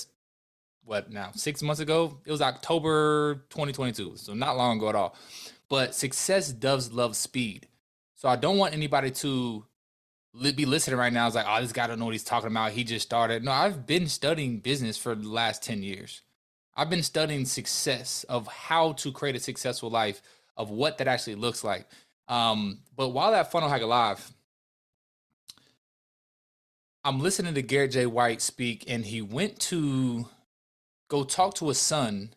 What 0.85 1.11
now? 1.11 1.31
Six 1.35 1.63
months 1.63 1.81
ago. 1.81 2.21
It 2.25 2.31
was 2.31 2.41
October 2.41 3.47
2022, 3.51 4.13
so 4.17 4.35
not 4.35 4.57
long 4.57 4.79
ago 4.79 4.89
at 4.89 4.95
all. 4.95 5.17
But 5.69 5.95
success 5.95 6.53
does 6.53 6.93
love 6.93 7.17
speed. 7.17 7.67
So 8.15 8.29
I 8.29 8.37
don't 8.37 8.57
want 8.57 8.73
anybody 8.73 9.11
to 9.11 9.65
be 10.55 10.65
listening 10.65 10.99
right 10.99 11.13
now. 11.13 11.27
It's 11.27 11.37
like, 11.37 11.47
oh, 11.49 11.61
this 11.61 11.73
guy 11.73 11.87
don't 11.87 11.99
know 11.99 12.05
what 12.05 12.15
he's 12.15 12.25
talking 12.25 12.51
about. 12.51 12.73
He 12.73 12.85
just 12.85 13.07
started. 13.07 13.45
No, 13.45 13.53
I've 13.53 13.87
been 13.87 14.07
studying 14.07 14.61
business 14.61 14.97
for 14.97 15.15
the 15.15 15.29
last 15.29 15.63
10 15.63 15.83
years. 15.83 16.23
I've 16.77 16.91
been 16.91 17.03
studying 17.03 17.45
success 17.45 18.25
of 18.29 18.47
how 18.47 18.93
to 18.95 19.13
create 19.13 19.37
a 19.37 19.41
successful 19.41 19.91
life, 19.91 20.21
of 20.57 20.71
what 20.71 20.99
that 20.99 21.09
actually 21.09 21.37
looks 21.37 21.65
like. 21.65 21.87
Um, 22.29 22.81
but 22.95 23.11
while 23.11 23.31
that 23.31 23.51
Funnel 23.51 23.69
Hacking 23.69 23.89
Live, 23.89 24.33
I'm 27.05 27.21
listening 27.21 27.55
to 27.55 27.63
Garrett 27.63 27.93
J. 27.93 28.07
White 28.07 28.43
speak, 28.43 28.85
and 28.89 29.05
he 29.05 29.23
went 29.23 29.61
to 29.61 30.27
go 31.09 31.25
talk 31.25 31.55
to 31.55 31.69
his 31.69 31.79
son 31.79 32.35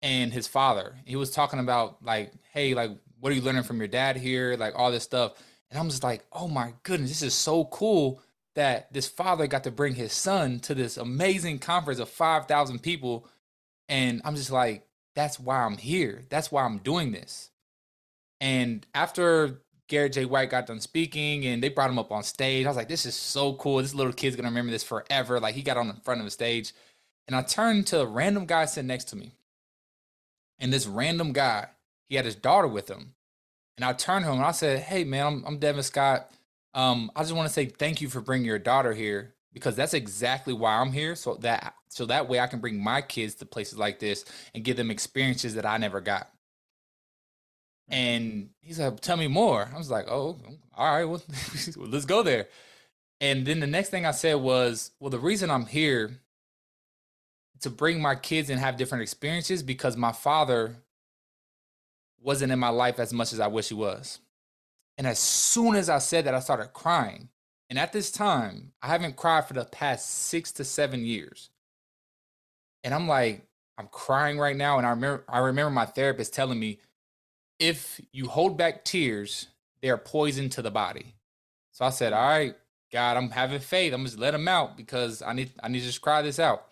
and 0.00 0.32
his 0.32 0.46
father. 0.46 0.94
He 1.04 1.16
was 1.16 1.30
talking 1.30 1.58
about 1.58 2.02
like, 2.04 2.32
hey, 2.52 2.74
like 2.74 2.92
what 3.20 3.32
are 3.32 3.36
you 3.36 3.42
learning 3.42 3.62
from 3.62 3.78
your 3.78 3.88
dad 3.88 4.16
here? 4.16 4.54
Like 4.56 4.74
all 4.76 4.92
this 4.92 5.02
stuff. 5.02 5.32
And 5.70 5.80
I'm 5.80 5.88
just 5.88 6.04
like, 6.04 6.24
oh 6.32 6.46
my 6.46 6.74
goodness, 6.82 7.08
this 7.08 7.22
is 7.22 7.34
so 7.34 7.64
cool 7.64 8.22
that 8.54 8.92
this 8.92 9.08
father 9.08 9.46
got 9.46 9.64
to 9.64 9.70
bring 9.70 9.94
his 9.94 10.12
son 10.12 10.60
to 10.60 10.74
this 10.74 10.96
amazing 10.96 11.58
conference 11.58 11.98
of 11.98 12.08
5,000 12.08 12.80
people. 12.80 13.26
And 13.88 14.22
I'm 14.24 14.36
just 14.36 14.50
like, 14.50 14.86
that's 15.14 15.38
why 15.38 15.64
I'm 15.64 15.76
here. 15.76 16.24
That's 16.28 16.50
why 16.50 16.64
I'm 16.64 16.78
doing 16.78 17.12
this. 17.12 17.50
And 18.40 18.86
after 18.94 19.62
Garrett 19.88 20.14
J. 20.14 20.24
White 20.24 20.50
got 20.50 20.66
done 20.66 20.80
speaking 20.80 21.46
and 21.46 21.62
they 21.62 21.68
brought 21.68 21.90
him 21.90 21.98
up 21.98 22.10
on 22.12 22.22
stage, 22.22 22.66
I 22.66 22.68
was 22.68 22.76
like, 22.76 22.88
this 22.88 23.06
is 23.06 23.14
so 23.14 23.54
cool. 23.54 23.78
This 23.78 23.94
little 23.94 24.12
kid's 24.12 24.36
gonna 24.36 24.48
remember 24.48 24.72
this 24.72 24.82
forever. 24.82 25.40
Like 25.40 25.54
he 25.54 25.62
got 25.62 25.76
on 25.76 25.88
the 25.88 25.94
front 25.94 26.20
of 26.20 26.24
the 26.24 26.30
stage. 26.30 26.72
And 27.26 27.36
I 27.36 27.42
turned 27.42 27.86
to 27.88 28.00
a 28.00 28.06
random 28.06 28.46
guy 28.46 28.64
sitting 28.66 28.88
next 28.88 29.04
to 29.04 29.16
me. 29.16 29.32
And 30.58 30.72
this 30.72 30.86
random 30.86 31.32
guy 31.32 31.68
he 32.08 32.16
had 32.16 32.24
his 32.24 32.34
daughter 32.34 32.68
with 32.68 32.88
him. 32.88 33.14
And 33.76 33.84
I 33.84 33.92
turned 33.92 34.24
to 34.24 34.30
him 34.30 34.38
and 34.38 34.46
I 34.46 34.52
said, 34.52 34.80
Hey, 34.80 35.04
man, 35.04 35.26
I'm, 35.26 35.44
I'm 35.46 35.58
Devin 35.58 35.82
Scott. 35.82 36.30
Um, 36.74 37.10
I 37.16 37.22
just 37.22 37.34
want 37.34 37.48
to 37.48 37.52
say 37.52 37.66
thank 37.66 38.00
you 38.00 38.08
for 38.08 38.20
bringing 38.20 38.46
your 38.46 38.58
daughter 38.58 38.92
here 38.92 39.34
because 39.54 39.76
that's 39.76 39.94
exactly 39.94 40.52
why 40.52 40.76
I'm 40.76 40.92
here. 40.92 41.14
So 41.14 41.36
that 41.36 41.74
so 41.88 42.04
that 42.06 42.28
way 42.28 42.40
I 42.40 42.46
can 42.46 42.60
bring 42.60 42.82
my 42.82 43.00
kids 43.00 43.36
to 43.36 43.46
places 43.46 43.78
like 43.78 44.00
this 44.00 44.26
and 44.54 44.64
give 44.64 44.76
them 44.76 44.90
experiences 44.90 45.54
that 45.54 45.64
I 45.64 45.78
never 45.78 46.02
got. 46.02 46.28
And 47.88 48.32
mm-hmm. 48.32 48.46
he's 48.60 48.78
like, 48.78 49.00
"Tell 49.00 49.16
me 49.16 49.28
more." 49.28 49.70
I 49.72 49.78
was 49.78 49.90
like, 49.90 50.10
"Oh, 50.10 50.38
all 50.76 50.94
right, 50.94 51.04
well, 51.04 51.22
let's 51.76 52.04
go 52.04 52.22
there." 52.22 52.48
And 53.20 53.46
then 53.46 53.60
the 53.60 53.66
next 53.66 53.88
thing 53.88 54.04
I 54.04 54.10
said 54.10 54.34
was, 54.34 54.90
"Well, 55.00 55.10
the 55.10 55.18
reason 55.18 55.50
I'm 55.50 55.66
here 55.66 56.20
to 57.60 57.70
bring 57.70 58.02
my 58.02 58.14
kids 58.14 58.50
and 58.50 58.60
have 58.60 58.76
different 58.76 59.02
experiences 59.02 59.62
because 59.62 59.96
my 59.96 60.12
father 60.12 60.76
wasn't 62.20 62.52
in 62.52 62.58
my 62.58 62.70
life 62.70 62.98
as 62.98 63.12
much 63.12 63.32
as 63.32 63.40
I 63.40 63.46
wish 63.46 63.68
he 63.68 63.74
was. 63.74 64.18
And 64.98 65.06
as 65.06 65.18
soon 65.18 65.74
as 65.74 65.88
I 65.88 65.98
said 65.98 66.24
that, 66.24 66.34
I 66.34 66.40
started 66.40 66.72
crying. 66.72 67.28
And 67.74 67.78
at 67.80 67.92
this 67.92 68.12
time, 68.12 68.70
I 68.80 68.86
haven't 68.86 69.16
cried 69.16 69.48
for 69.48 69.54
the 69.54 69.64
past 69.64 70.08
six 70.08 70.52
to 70.52 70.64
seven 70.64 71.04
years. 71.04 71.50
And 72.84 72.94
I'm 72.94 73.08
like, 73.08 73.42
I'm 73.76 73.88
crying 73.88 74.38
right 74.38 74.54
now. 74.54 74.78
And 74.78 74.86
I 74.86 74.90
remember, 74.90 75.24
I 75.28 75.38
remember 75.40 75.72
my 75.72 75.84
therapist 75.84 76.32
telling 76.32 76.60
me, 76.60 76.78
if 77.58 78.00
you 78.12 78.28
hold 78.28 78.56
back 78.56 78.84
tears, 78.84 79.48
they 79.82 79.90
are 79.90 79.98
poison 79.98 80.48
to 80.50 80.62
the 80.62 80.70
body. 80.70 81.16
So 81.72 81.84
I 81.84 81.90
said, 81.90 82.12
all 82.12 82.28
right, 82.28 82.54
God, 82.92 83.16
I'm 83.16 83.30
having 83.30 83.58
faith. 83.58 83.92
I'm 83.92 84.04
just 84.04 84.20
let 84.20 84.30
them 84.30 84.46
out 84.46 84.76
because 84.76 85.20
I 85.20 85.32
need, 85.32 85.50
I 85.60 85.66
need 85.66 85.80
to 85.80 85.86
just 85.86 86.00
cry 86.00 86.22
this 86.22 86.38
out. 86.38 86.66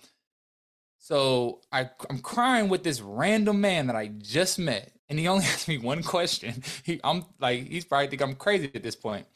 So 0.99 1.62
I, 1.73 1.90
I'm 2.11 2.21
crying 2.21 2.68
with 2.68 2.85
this 2.85 3.00
random 3.00 3.61
man 3.61 3.88
that 3.88 3.97
I 3.97 4.06
just 4.06 4.56
met 4.56 4.92
and 5.09 5.18
he 5.18 5.26
only 5.26 5.44
asked 5.47 5.66
me 5.66 5.78
one 5.78 6.04
question. 6.04 6.62
He, 6.85 7.00
I'm 7.02 7.25
like, 7.40 7.66
he's 7.66 7.87
probably 7.87 8.06
think 8.06 8.23
I'm 8.23 8.37
crazy 8.37 8.71
at 8.73 8.85
this 8.85 8.94
point. 8.94 9.26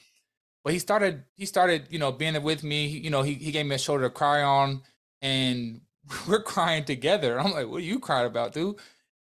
But 0.66 0.73
he 0.73 0.80
started, 0.80 1.23
he 1.37 1.46
started, 1.46 1.87
you 1.90 2.00
know, 2.00 2.11
being 2.11 2.42
with 2.42 2.64
me. 2.64 2.88
You 2.88 3.08
know, 3.08 3.23
he, 3.23 3.35
he 3.35 3.52
gave 3.52 3.66
me 3.66 3.76
a 3.76 3.78
shoulder 3.78 4.02
to 4.02 4.11
cry 4.11 4.42
on, 4.42 4.82
and 5.23 5.80
we're 6.26 6.42
crying 6.42 6.82
together. 6.82 7.38
I'm 7.38 7.52
like, 7.52 7.68
what 7.68 7.76
are 7.76 7.85
you 7.85 8.00
crying 8.00 8.26
about, 8.26 8.52
dude? 8.52 8.75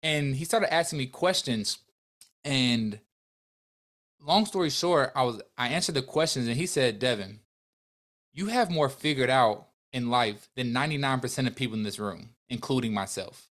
And 0.03 0.37
he 0.37 0.45
started 0.45 0.71
asking 0.71 0.99
me 0.99 1.07
questions. 1.07 1.79
And 2.45 3.01
long 4.21 4.45
story 4.45 4.69
short, 4.69 5.13
I 5.17 5.23
was 5.23 5.41
I 5.57 5.69
answered 5.69 5.95
the 5.95 6.03
questions, 6.03 6.47
and 6.47 6.59
he 6.59 6.67
said, 6.67 6.99
Devin, 6.99 7.41
you 8.35 8.49
have 8.49 8.71
more 8.71 8.91
figured 8.91 9.31
out 9.31 9.69
in 9.95 10.11
life 10.11 10.51
than 10.57 10.75
99% 10.75 11.47
of 11.47 11.57
people 11.57 11.79
in 11.79 11.85
this 11.85 11.99
room, 11.99 12.35
including 12.51 12.93
myself. 12.93 13.49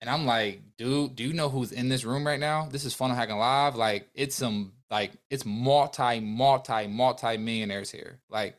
And 0.00 0.08
I'm 0.08 0.24
like, 0.24 0.60
dude, 0.78 1.16
do 1.16 1.24
you 1.24 1.32
know 1.32 1.48
who's 1.48 1.72
in 1.72 1.88
this 1.88 2.04
room 2.04 2.24
right 2.24 2.38
now? 2.38 2.68
This 2.70 2.84
is 2.84 2.94
Funnel 2.94 3.16
Hacking 3.16 3.38
Live. 3.38 3.74
Like, 3.74 4.08
it's 4.14 4.36
some 4.36 4.70
like 4.90 5.12
it's 5.30 5.44
multi, 5.44 6.20
multi, 6.20 6.86
multi 6.86 7.36
millionaires 7.36 7.90
here. 7.90 8.18
Like, 8.30 8.56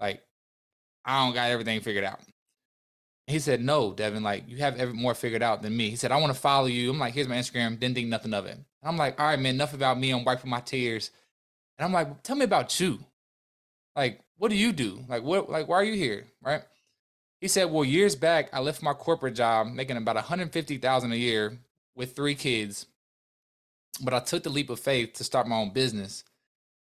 like 0.00 0.22
I 1.04 1.24
don't 1.24 1.34
got 1.34 1.50
everything 1.50 1.80
figured 1.80 2.04
out. 2.04 2.20
He 3.26 3.38
said, 3.38 3.62
No, 3.62 3.92
Devin, 3.92 4.22
like 4.22 4.44
you 4.48 4.58
have 4.58 4.76
every 4.76 4.94
more 4.94 5.14
figured 5.14 5.42
out 5.42 5.62
than 5.62 5.76
me. 5.76 5.90
He 5.90 5.96
said, 5.96 6.12
I 6.12 6.20
want 6.20 6.34
to 6.34 6.40
follow 6.40 6.66
you. 6.66 6.90
I'm 6.90 6.98
like, 6.98 7.14
here's 7.14 7.28
my 7.28 7.36
Instagram, 7.36 7.78
didn't 7.78 7.94
think 7.94 8.08
nothing 8.08 8.34
of 8.34 8.46
it. 8.46 8.56
And 8.56 8.64
I'm 8.82 8.96
like, 8.96 9.18
all 9.18 9.26
right, 9.26 9.38
man, 9.38 9.54
enough 9.54 9.74
about 9.74 9.98
me. 9.98 10.10
I'm 10.10 10.24
wiping 10.24 10.50
my 10.50 10.60
tears. 10.60 11.10
And 11.78 11.86
I'm 11.86 11.92
like, 11.92 12.22
tell 12.22 12.36
me 12.36 12.44
about 12.44 12.78
you. 12.78 12.98
Like, 13.96 14.20
what 14.36 14.50
do 14.50 14.56
you 14.56 14.72
do? 14.72 15.04
Like, 15.08 15.22
what 15.22 15.48
like 15.48 15.68
why 15.68 15.76
are 15.76 15.84
you 15.84 15.94
here? 15.94 16.26
Right. 16.42 16.62
He 17.40 17.48
said, 17.48 17.70
"Well, 17.70 17.84
years 17.84 18.16
back, 18.16 18.48
I 18.52 18.60
left 18.60 18.82
my 18.82 18.94
corporate 18.94 19.34
job 19.34 19.66
making 19.66 19.96
about 19.96 20.16
150,000 20.16 21.12
a 21.12 21.16
year 21.16 21.58
with 21.94 22.16
three 22.16 22.34
kids, 22.34 22.86
but 24.00 24.14
I 24.14 24.20
took 24.20 24.42
the 24.42 24.50
leap 24.50 24.70
of 24.70 24.80
faith 24.80 25.14
to 25.14 25.24
start 25.24 25.46
my 25.48 25.56
own 25.56 25.72
business, 25.72 26.24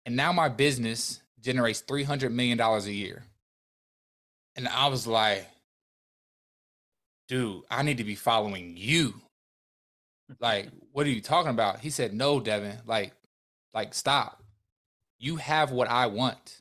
and 0.06 0.16
now 0.16 0.32
my 0.32 0.48
business 0.48 1.20
generates 1.40 1.80
300 1.80 2.32
million 2.32 2.58
dollars 2.58 2.86
a 2.86 2.92
year." 2.92 3.24
And 4.56 4.68
I 4.68 4.88
was 4.88 5.06
like, 5.06 5.46
"Dude, 7.28 7.62
I 7.70 7.82
need 7.82 7.98
to 7.98 8.04
be 8.04 8.14
following 8.14 8.74
you." 8.76 9.22
like, 10.40 10.68
what 10.92 11.06
are 11.06 11.10
you 11.10 11.20
talking 11.20 11.50
about? 11.50 11.80
He 11.80 11.90
said, 11.90 12.14
No, 12.14 12.40
Devin, 12.40 12.78
like, 12.86 13.12
like, 13.74 13.94
stop. 13.94 14.42
You 15.18 15.36
have 15.36 15.70
what 15.70 15.88
I 15.88 16.06
want. 16.06 16.60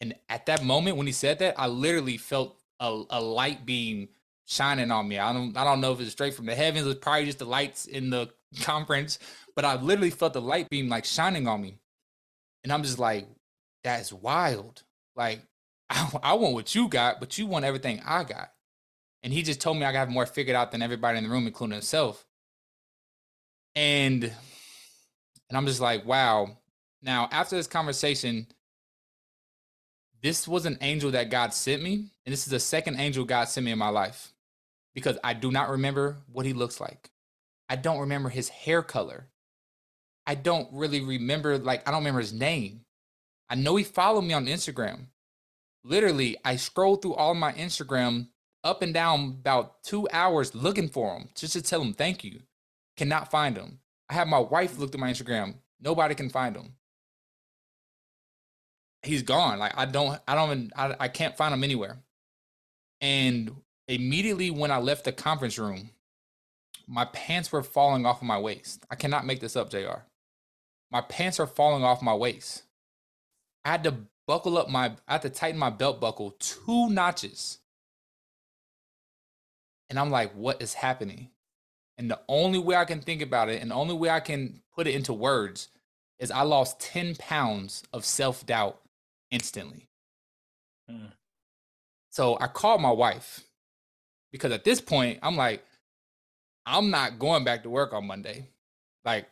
And 0.00 0.14
at 0.28 0.46
that 0.46 0.64
moment 0.64 0.96
when 0.96 1.06
he 1.06 1.12
said 1.12 1.38
that, 1.40 1.54
I 1.58 1.66
literally 1.68 2.16
felt 2.16 2.56
a, 2.80 3.04
a 3.10 3.20
light 3.20 3.64
beam 3.64 4.08
shining 4.46 4.90
on 4.90 5.08
me. 5.08 5.18
I 5.18 5.32
don't 5.32 5.56
I 5.56 5.64
don't 5.64 5.80
know 5.80 5.92
if 5.92 6.00
it's 6.00 6.12
straight 6.12 6.34
from 6.34 6.46
the 6.46 6.54
heavens, 6.54 6.86
it's 6.86 7.00
probably 7.00 7.26
just 7.26 7.38
the 7.38 7.44
lights 7.44 7.86
in 7.86 8.10
the 8.10 8.28
conference, 8.60 9.18
but 9.54 9.64
I 9.64 9.76
literally 9.76 10.10
felt 10.10 10.32
the 10.32 10.40
light 10.40 10.68
beam 10.70 10.88
like 10.88 11.04
shining 11.04 11.46
on 11.46 11.60
me. 11.60 11.78
And 12.64 12.72
I'm 12.72 12.82
just 12.82 12.98
like, 12.98 13.26
that's 13.82 14.12
wild. 14.12 14.82
Like, 15.16 15.42
I, 15.90 16.10
I 16.22 16.32
want 16.34 16.54
what 16.54 16.74
you 16.74 16.88
got, 16.88 17.20
but 17.20 17.38
you 17.38 17.46
want 17.46 17.64
everything 17.64 18.00
I 18.04 18.24
got. 18.24 18.52
And 19.22 19.32
he 19.32 19.42
just 19.42 19.60
told 19.60 19.76
me 19.76 19.84
I 19.84 19.92
got 19.92 20.08
more 20.08 20.26
figured 20.26 20.56
out 20.56 20.72
than 20.72 20.82
everybody 20.82 21.18
in 21.18 21.24
the 21.24 21.30
room, 21.30 21.46
including 21.46 21.74
himself. 21.74 22.26
And 23.74 24.24
and 24.24 25.56
I'm 25.56 25.66
just 25.66 25.80
like, 25.80 26.04
wow. 26.06 26.56
Now, 27.02 27.28
after 27.30 27.56
this 27.56 27.66
conversation, 27.66 28.46
this 30.22 30.48
was 30.48 30.66
an 30.66 30.78
angel 30.80 31.10
that 31.10 31.30
God 31.30 31.52
sent 31.52 31.82
me, 31.82 32.10
and 32.24 32.32
this 32.32 32.46
is 32.46 32.50
the 32.50 32.60
second 32.60 32.98
angel 32.98 33.24
God 33.24 33.48
sent 33.48 33.66
me 33.66 33.72
in 33.72 33.78
my 33.78 33.88
life 33.90 34.32
because 34.94 35.18
I 35.22 35.34
do 35.34 35.50
not 35.50 35.68
remember 35.68 36.18
what 36.32 36.46
he 36.46 36.52
looks 36.52 36.80
like. 36.80 37.11
I 37.72 37.76
don't 37.76 38.00
remember 38.00 38.28
his 38.28 38.50
hair 38.50 38.82
color. 38.82 39.30
I 40.26 40.34
don't 40.34 40.68
really 40.72 41.00
remember, 41.00 41.56
like, 41.56 41.88
I 41.88 41.90
don't 41.90 42.00
remember 42.00 42.20
his 42.20 42.34
name. 42.34 42.82
I 43.48 43.54
know 43.54 43.76
he 43.76 43.82
followed 43.82 44.24
me 44.24 44.34
on 44.34 44.44
Instagram. 44.44 45.06
Literally, 45.82 46.36
I 46.44 46.56
scrolled 46.56 47.00
through 47.00 47.14
all 47.14 47.32
my 47.34 47.54
Instagram 47.54 48.28
up 48.62 48.82
and 48.82 48.92
down 48.92 49.38
about 49.40 49.82
two 49.84 50.06
hours 50.12 50.54
looking 50.54 50.90
for 50.90 51.16
him 51.16 51.30
just 51.34 51.54
to 51.54 51.62
tell 51.62 51.80
him 51.80 51.94
thank 51.94 52.22
you. 52.22 52.40
Cannot 52.98 53.30
find 53.30 53.56
him. 53.56 53.78
I 54.10 54.14
have 54.14 54.28
my 54.28 54.38
wife 54.38 54.78
look 54.78 54.92
at 54.92 55.00
my 55.00 55.10
Instagram. 55.10 55.54
Nobody 55.80 56.14
can 56.14 56.28
find 56.28 56.54
him. 56.54 56.74
He's 59.02 59.22
gone. 59.22 59.58
Like 59.58 59.72
I 59.78 59.86
don't, 59.86 60.20
I 60.28 60.34
don't 60.34 60.50
even, 60.50 60.72
I, 60.76 60.94
I 61.00 61.08
can't 61.08 61.38
find 61.38 61.54
him 61.54 61.64
anywhere. 61.64 61.96
And 63.00 63.50
immediately 63.88 64.50
when 64.50 64.70
I 64.70 64.76
left 64.76 65.06
the 65.06 65.12
conference 65.12 65.58
room, 65.58 65.88
my 66.92 67.06
pants 67.06 67.50
were 67.50 67.62
falling 67.62 68.04
off 68.04 68.20
of 68.20 68.26
my 68.26 68.38
waist. 68.38 68.84
I 68.90 68.96
cannot 68.96 69.24
make 69.24 69.40
this 69.40 69.56
up, 69.56 69.70
JR. 69.70 70.04
My 70.90 71.00
pants 71.00 71.40
are 71.40 71.46
falling 71.46 71.82
off 71.82 72.02
my 72.02 72.14
waist. 72.14 72.64
I 73.64 73.70
had 73.70 73.84
to 73.84 73.96
buckle 74.26 74.58
up 74.58 74.68
my, 74.68 74.92
I 75.08 75.12
had 75.12 75.22
to 75.22 75.30
tighten 75.30 75.58
my 75.58 75.70
belt 75.70 76.02
buckle 76.02 76.32
two 76.38 76.90
notches. 76.90 77.60
And 79.88 79.98
I'm 79.98 80.10
like, 80.10 80.34
what 80.34 80.60
is 80.60 80.74
happening? 80.74 81.30
And 81.96 82.10
the 82.10 82.20
only 82.28 82.58
way 82.58 82.76
I 82.76 82.84
can 82.84 83.00
think 83.00 83.22
about 83.22 83.48
it 83.48 83.62
and 83.62 83.70
the 83.70 83.74
only 83.74 83.94
way 83.94 84.10
I 84.10 84.20
can 84.20 84.60
put 84.74 84.86
it 84.86 84.94
into 84.94 85.14
words 85.14 85.68
is 86.18 86.30
I 86.30 86.42
lost 86.42 86.78
10 86.80 87.16
pounds 87.16 87.84
of 87.94 88.04
self 88.04 88.44
doubt 88.44 88.82
instantly. 89.30 89.88
Hmm. 90.90 91.06
So 92.10 92.36
I 92.38 92.48
called 92.48 92.82
my 92.82 92.90
wife 92.90 93.40
because 94.30 94.52
at 94.52 94.64
this 94.64 94.82
point, 94.82 95.20
I'm 95.22 95.36
like, 95.36 95.64
I'm 96.66 96.90
not 96.90 97.18
going 97.18 97.44
back 97.44 97.62
to 97.64 97.70
work 97.70 97.92
on 97.92 98.06
Monday. 98.06 98.48
Like, 99.04 99.28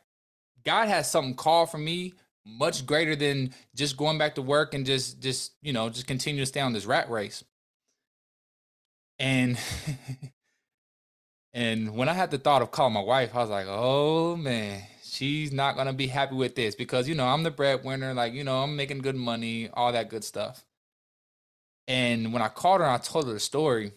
God 0.64 0.88
has 0.88 1.10
something 1.10 1.34
called 1.34 1.70
for 1.70 1.78
me 1.78 2.14
much 2.44 2.86
greater 2.86 3.14
than 3.14 3.54
just 3.74 3.96
going 3.96 4.18
back 4.18 4.34
to 4.34 4.42
work 4.42 4.74
and 4.74 4.84
just, 4.84 5.20
just, 5.20 5.52
you 5.62 5.72
know, 5.72 5.88
just 5.88 6.06
continue 6.06 6.40
to 6.42 6.46
stay 6.46 6.60
on 6.60 6.72
this 6.72 6.86
rat 6.86 7.10
race. 7.10 7.44
And, 9.18 9.58
and 11.52 11.94
when 11.94 12.08
I 12.08 12.14
had 12.14 12.30
the 12.30 12.38
thought 12.38 12.62
of 12.62 12.70
calling 12.70 12.94
my 12.94 13.02
wife, 13.02 13.34
I 13.34 13.38
was 13.38 13.50
like, 13.50 13.66
oh 13.68 14.36
man, 14.36 14.82
she's 15.04 15.52
not 15.52 15.76
gonna 15.76 15.92
be 15.92 16.06
happy 16.06 16.34
with 16.34 16.54
this 16.54 16.74
because 16.74 17.08
you 17.08 17.14
know 17.14 17.26
I'm 17.26 17.42
the 17.42 17.50
breadwinner, 17.50 18.14
like 18.14 18.32
you 18.32 18.44
know 18.44 18.62
I'm 18.62 18.76
making 18.76 18.98
good 18.98 19.16
money, 19.16 19.68
all 19.74 19.92
that 19.92 20.08
good 20.08 20.24
stuff. 20.24 20.64
And 21.86 22.32
when 22.32 22.42
I 22.42 22.48
called 22.48 22.80
her, 22.80 22.86
I 22.88 22.98
told 22.98 23.26
her 23.26 23.34
the 23.34 23.40
story 23.40 23.92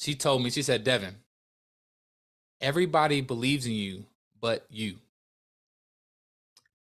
she 0.00 0.14
told 0.14 0.42
me, 0.42 0.50
she 0.50 0.62
said, 0.62 0.82
Devin, 0.82 1.16
everybody 2.60 3.20
believes 3.20 3.66
in 3.66 3.72
you 3.72 4.04
but 4.40 4.64
you. 4.70 4.96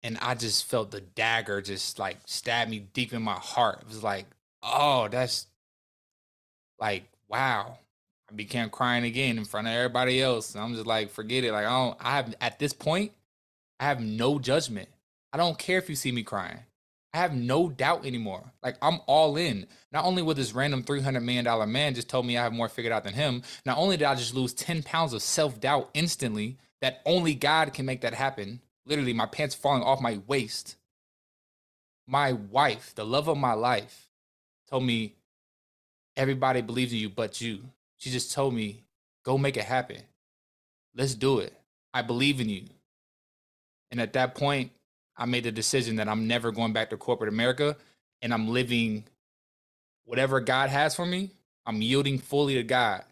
And 0.03 0.19
I 0.21 0.35
just 0.35 0.67
felt 0.67 0.91
the 0.91 1.01
dagger 1.01 1.63
just 1.63 1.99
like 1.99 2.19
stab 2.27 2.69
me 2.69 2.81
deep 2.93 3.13
in 3.13 3.23
my 3.23 3.35
heart. 3.35 3.81
It 3.83 3.89
was 3.89 4.03
like, 4.03 4.27
oh, 4.63 5.09
that's 5.09 5.47
like, 6.79 7.05
wow. 7.29 7.79
I 8.31 8.35
became 8.35 8.71
crying 8.71 9.05
again 9.05 9.39
in 9.39 9.45
front 9.45 9.67
of 9.67 9.73
everybody 9.73 10.21
else. 10.21 10.55
And 10.55 10.63
I'm 10.63 10.75
just 10.75 10.87
like, 10.87 11.11
forget 11.11 11.45
it. 11.45 11.53
Like, 11.53 11.67
I 11.67 11.71
don't, 11.71 11.97
I 12.01 12.17
have, 12.17 12.35
at 12.41 12.59
this 12.59 12.73
point, 12.73 13.13
I 13.81 13.85
have 13.85 14.01
no 14.01 14.39
judgment. 14.39 14.89
I 15.33 15.37
don't 15.37 15.59
care 15.59 15.79
if 15.79 15.89
you 15.89 15.97
see 15.97 16.13
me 16.13 16.23
crying. 16.23 16.61
I 17.15 17.19
have 17.19 17.33
no 17.33 17.69
doubt 17.69 18.05
anymore. 18.05 18.53
Like 18.61 18.77
I'm 18.83 18.99
all 19.07 19.37
in. 19.37 19.67
Not 19.93 20.05
only 20.05 20.21
would 20.21 20.37
this 20.37 20.53
random 20.53 20.83
$300 20.83 21.23
million 21.23 21.71
man 21.71 21.95
just 21.95 22.09
told 22.09 22.27
me 22.27 22.37
I 22.37 22.43
have 22.43 22.53
more 22.53 22.69
figured 22.69 22.93
out 22.93 23.05
than 23.05 23.15
him, 23.15 23.43
not 23.65 23.79
only 23.79 23.97
did 23.97 24.07
I 24.07 24.17
just 24.17 24.35
lose 24.35 24.53
10 24.53 24.83
pounds 24.83 25.13
of 25.13 25.23
self 25.23 25.61
doubt 25.61 25.91
instantly, 25.95 26.59
that 26.81 27.01
only 27.07 27.37
God 27.37 27.73
can 27.73 27.87
make 27.87 28.01
that 28.01 28.15
happen. 28.15 28.61
Literally, 28.85 29.13
my 29.13 29.27
pants 29.27 29.55
falling 29.55 29.85
off 29.85 30.01
my 30.01 30.21
waist. 30.27 30.77
My 32.07 32.33
wife, 32.33 32.95
the 32.97 33.07
love 33.07 33.29
of 33.29 33.39
my 33.39 33.55
life, 33.55 34.11
told 34.69 34.83
me, 34.83 35.15
everybody 36.17 36.63
believes 36.63 36.93
in 36.93 36.99
you 36.99 37.09
but 37.09 37.41
you. 37.41 37.61
She 37.97 38.11
just 38.11 38.33
told 38.33 38.55
me, 38.55 38.83
go 39.25 39.39
make 39.39 39.57
it 39.57 39.65
happen. 39.65 40.03
Let's 40.97 41.15
do 41.15 41.39
it. 41.39 41.55
I 41.95 42.03
believe 42.03 42.41
in 42.41 42.49
you. 42.49 42.65
And 43.93 44.01
at 44.01 44.15
that 44.15 44.35
point, 44.35 44.73
I 45.17 45.27
made 45.27 45.45
the 45.45 45.53
decision 45.53 45.97
that 45.97 46.09
I'm 46.09 46.27
never 46.27 46.51
going 46.51 46.73
back 46.73 46.91
to 46.91 46.97
corporate 46.97 47.29
America 47.29 47.77
and 48.23 48.33
I'm 48.35 48.49
living 48.49 49.05
whatever 50.05 50.41
God 50.41 50.71
has 50.71 50.95
for 50.95 51.07
me. 51.07 51.31
I'm 51.67 51.81
yielding 51.81 52.19
fully 52.19 52.55
to 52.55 52.63
God 52.63 53.05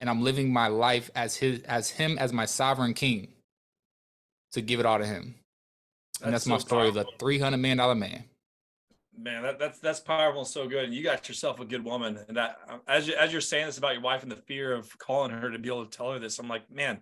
and 0.00 0.08
I'm 0.08 0.22
living 0.22 0.52
my 0.52 0.68
life 0.68 1.10
as 1.14 1.36
his 1.36 1.62
as 1.62 1.90
him 1.90 2.18
as 2.18 2.32
my 2.32 2.44
sovereign 2.44 2.94
king 2.94 3.28
to 4.52 4.60
give 4.60 4.80
it 4.80 4.86
all 4.86 4.98
to 4.98 5.06
him. 5.06 5.34
And 6.22 6.32
that's 6.32 6.44
so 6.44 6.50
my 6.50 6.58
story 6.58 6.90
powerful. 6.90 7.00
of 7.00 7.06
the 7.06 7.18
300 7.18 7.56
million 7.56 7.78
dollar 7.78 7.94
man. 7.94 8.24
Man, 9.16 9.42
that, 9.42 9.58
that's 9.58 9.78
that's 9.78 10.00
powerful, 10.00 10.40
and 10.40 10.48
so 10.48 10.66
good. 10.66 10.84
And 10.84 10.94
you 10.94 11.02
got 11.02 11.28
yourself 11.28 11.60
a 11.60 11.64
good 11.64 11.84
woman. 11.84 12.18
And 12.28 12.36
that, 12.36 12.58
as 12.88 13.06
you, 13.06 13.14
as 13.14 13.30
you're 13.30 13.42
saying 13.42 13.66
this 13.66 13.78
about 13.78 13.92
your 13.92 14.02
wife 14.02 14.22
and 14.22 14.32
the 14.32 14.36
fear 14.36 14.72
of 14.72 14.98
calling 14.98 15.30
her 15.30 15.50
to 15.50 15.58
be 15.58 15.68
able 15.68 15.84
to 15.84 15.96
tell 15.96 16.12
her 16.12 16.18
this, 16.18 16.38
I'm 16.38 16.48
like, 16.48 16.70
man, 16.70 17.00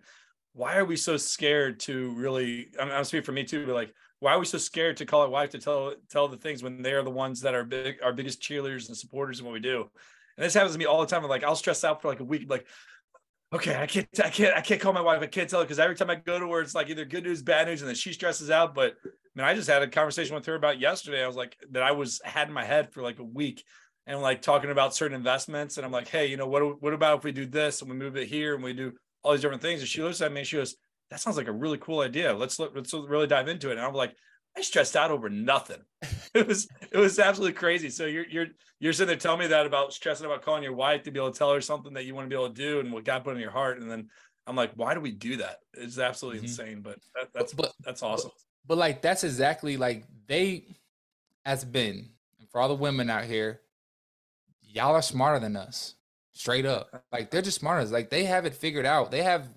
why 0.52 0.76
are 0.76 0.84
we 0.84 0.96
so 0.96 1.16
scared 1.16 1.80
to 1.80 2.12
really? 2.14 2.68
I'm, 2.78 2.90
I'm 2.90 3.04
speaking 3.04 3.24
for 3.24 3.32
me 3.32 3.44
too, 3.44 3.66
but 3.66 3.74
like, 3.74 3.94
why 4.20 4.34
are 4.34 4.38
we 4.38 4.44
so 4.44 4.58
scared 4.58 4.98
to 4.98 5.06
call 5.06 5.22
our 5.22 5.28
wife 5.28 5.50
to 5.50 5.58
tell 5.58 5.94
tell 6.10 6.28
the 6.28 6.36
things 6.36 6.62
when 6.62 6.82
they're 6.82 7.02
the 7.02 7.10
ones 7.10 7.40
that 7.40 7.54
are 7.54 7.64
big 7.64 7.96
our 8.02 8.12
biggest 8.12 8.40
cheerleaders 8.40 8.88
and 8.88 8.96
supporters 8.96 9.40
in 9.40 9.46
what 9.46 9.52
we 9.52 9.60
do 9.60 9.90
and 10.36 10.46
this 10.46 10.54
happens 10.54 10.72
to 10.72 10.78
me 10.78 10.84
all 10.84 11.00
the 11.00 11.06
time 11.06 11.24
I'm 11.24 11.28
like 11.28 11.42
i'll 11.42 11.56
stress 11.56 11.82
out 11.82 12.00
for 12.00 12.08
like 12.08 12.20
a 12.20 12.24
week 12.24 12.48
like 12.48 12.66
okay 13.52 13.74
i 13.76 13.86
can't 13.86 14.08
i 14.22 14.30
can't 14.30 14.56
i 14.56 14.60
can't 14.60 14.80
call 14.80 14.92
my 14.92 15.00
wife 15.00 15.22
i 15.22 15.26
can't 15.26 15.50
tell 15.50 15.60
her 15.60 15.64
because 15.64 15.80
every 15.80 15.96
time 15.96 16.10
i 16.10 16.14
go 16.14 16.38
to 16.38 16.52
her 16.52 16.60
it's 16.60 16.74
like 16.74 16.88
either 16.88 17.04
good 17.04 17.24
news 17.24 17.42
bad 17.42 17.66
news 17.66 17.82
and 17.82 17.88
then 17.88 17.96
she 17.96 18.12
stresses 18.12 18.50
out 18.50 18.74
but 18.74 18.94
I 19.04 19.08
mean 19.34 19.46
i 19.46 19.54
just 19.54 19.68
had 19.68 19.82
a 19.82 19.88
conversation 19.88 20.34
with 20.34 20.46
her 20.46 20.54
about 20.54 20.78
yesterday 20.78 21.24
i 21.24 21.26
was 21.26 21.36
like 21.36 21.56
that 21.72 21.82
i 21.82 21.90
was 21.92 22.20
had 22.24 22.48
in 22.48 22.54
my 22.54 22.64
head 22.64 22.92
for 22.92 23.02
like 23.02 23.18
a 23.18 23.24
week 23.24 23.64
and 24.06 24.20
like 24.20 24.42
talking 24.42 24.70
about 24.70 24.94
certain 24.94 25.16
investments 25.16 25.78
and 25.78 25.86
i'm 25.86 25.92
like 25.92 26.08
hey 26.08 26.26
you 26.26 26.36
know 26.36 26.46
what 26.46 26.80
what 26.80 26.92
about 26.92 27.18
if 27.18 27.24
we 27.24 27.32
do 27.32 27.46
this 27.46 27.80
and 27.80 27.90
we 27.90 27.96
move 27.96 28.16
it 28.16 28.28
here 28.28 28.54
and 28.54 28.62
we 28.62 28.72
do 28.72 28.92
all 29.22 29.32
these 29.32 29.40
different 29.40 29.62
things 29.62 29.80
and 29.80 29.88
she 29.88 30.02
looks 30.02 30.20
at 30.20 30.32
me 30.32 30.40
and 30.40 30.46
she 30.46 30.56
goes 30.56 30.76
that 31.10 31.20
sounds 31.20 31.36
like 31.36 31.48
a 31.48 31.52
really 31.52 31.78
cool 31.78 32.00
idea. 32.00 32.32
Let's 32.32 32.58
look, 32.58 32.72
let's 32.74 32.94
really 32.94 33.26
dive 33.26 33.48
into 33.48 33.70
it. 33.70 33.72
And 33.72 33.80
I'm 33.80 33.94
like, 33.94 34.14
I 34.56 34.62
stressed 34.62 34.96
out 34.96 35.10
over 35.10 35.28
nothing. 35.28 35.82
It 36.32 36.46
was 36.46 36.68
it 36.92 36.96
was 36.96 37.18
absolutely 37.18 37.54
crazy. 37.54 37.90
So 37.90 38.06
you're 38.06 38.24
you're 38.28 38.46
you're 38.78 38.92
sitting 38.92 39.08
there 39.08 39.16
telling 39.16 39.40
me 39.40 39.48
that 39.48 39.66
about 39.66 39.92
stressing 39.92 40.24
about 40.24 40.42
calling 40.42 40.62
your 40.62 40.74
wife 40.74 41.02
to 41.02 41.10
be 41.10 41.18
able 41.18 41.32
to 41.32 41.36
tell 41.36 41.52
her 41.52 41.60
something 41.60 41.92
that 41.94 42.04
you 42.04 42.14
want 42.14 42.26
to 42.26 42.28
be 42.28 42.40
able 42.40 42.50
to 42.50 42.54
do 42.54 42.78
and 42.78 42.92
what 42.92 43.02
God 43.04 43.24
put 43.24 43.34
in 43.34 43.40
your 43.40 43.50
heart. 43.50 43.80
And 43.80 43.90
then 43.90 44.08
I'm 44.46 44.54
like, 44.54 44.70
why 44.76 44.94
do 44.94 45.00
we 45.00 45.10
do 45.10 45.38
that? 45.38 45.56
It's 45.74 45.98
absolutely 45.98 46.38
mm-hmm. 46.38 46.46
insane. 46.46 46.80
But 46.82 47.00
that, 47.16 47.30
that's 47.34 47.52
but, 47.52 47.72
that's 47.84 48.04
awesome. 48.04 48.30
But, 48.64 48.76
but 48.76 48.78
like 48.78 49.02
that's 49.02 49.24
exactly 49.24 49.76
like 49.76 50.04
they 50.28 50.76
as 51.44 51.64
been 51.64 52.10
and 52.38 52.48
for 52.48 52.60
all 52.60 52.68
the 52.68 52.74
women 52.74 53.10
out 53.10 53.24
here, 53.24 53.60
y'all 54.62 54.94
are 54.94 55.02
smarter 55.02 55.40
than 55.40 55.56
us. 55.56 55.96
Straight 56.34 56.66
up. 56.66 57.04
Like 57.12 57.30
they're 57.30 57.42
just 57.42 57.60
smart 57.60 57.80
smarter. 57.82 57.92
Like 57.92 58.10
they 58.10 58.24
have 58.24 58.46
it 58.46 58.54
figured 58.54 58.86
out. 58.86 59.10
They 59.10 59.22
have 59.22 59.48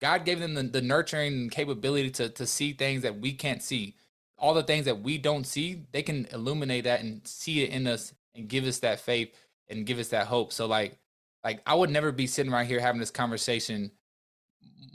God 0.00 0.24
gave 0.24 0.40
them 0.40 0.54
the, 0.54 0.64
the 0.64 0.82
nurturing 0.82 1.50
capability 1.50 2.10
to 2.12 2.28
to 2.30 2.46
see 2.46 2.72
things 2.72 3.02
that 3.02 3.20
we 3.20 3.32
can't 3.34 3.62
see. 3.62 3.96
All 4.38 4.54
the 4.54 4.62
things 4.64 4.86
that 4.86 5.02
we 5.02 5.18
don't 5.18 5.46
see, 5.46 5.84
they 5.92 6.02
can 6.02 6.26
illuminate 6.32 6.84
that 6.84 7.00
and 7.00 7.26
see 7.26 7.62
it 7.64 7.70
in 7.70 7.86
us 7.86 8.14
and 8.34 8.48
give 8.48 8.64
us 8.64 8.80
that 8.80 9.00
faith 9.00 9.34
and 9.68 9.86
give 9.86 9.98
us 9.98 10.08
that 10.08 10.26
hope. 10.28 10.52
So 10.52 10.66
like 10.66 10.98
like 11.44 11.62
I 11.66 11.74
would 11.74 11.90
never 11.90 12.12
be 12.12 12.26
sitting 12.26 12.52
right 12.52 12.66
here 12.66 12.80
having 12.80 13.00
this 13.00 13.10
conversation 13.12 13.92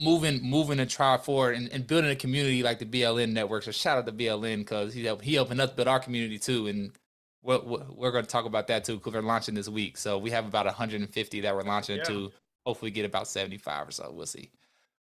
moving 0.02 0.42
moving 0.44 0.80
a 0.80 0.86
trial 0.86 1.20
forward 1.20 1.56
and, 1.56 1.70
and 1.72 1.88
building 1.88 2.12
a 2.12 2.16
community 2.16 2.64
like 2.64 2.80
the 2.80 2.86
BLN 2.86 3.34
network. 3.34 3.64
So 3.64 3.72
shout 3.72 3.98
out 4.00 4.06
to 4.08 4.14
BLN 4.14 4.60
because 4.60 4.94
he 4.94 5.06
helped 5.06 5.24
he 5.26 5.36
helping 5.36 5.60
us 5.60 5.72
build 5.72 5.88
our 5.88 6.00
community 6.00 6.40
too. 6.40 6.68
And 6.68 6.92
we're, 7.44 7.60
we're 7.60 8.12
going 8.12 8.24
to 8.24 8.30
talk 8.30 8.46
about 8.46 8.68
that 8.68 8.84
too 8.84 8.98
because 8.98 9.14
they're 9.14 9.22
launching 9.22 9.56
this 9.56 9.70
week. 9.70 9.98
So 9.98 10.18
we 10.18 10.32
have 10.32 10.46
about 10.46 10.66
150 10.66 11.42
that 11.42 11.56
we're 11.56 11.64
launching 11.64 11.98
yeah. 11.98 12.04
to 12.04 12.32
hopefully 12.66 12.92
get 12.92 13.06
about 13.06 13.28
75 13.28 13.88
or 13.88 13.92
so. 13.92 14.12
We'll 14.14 14.26
see. 14.26 14.52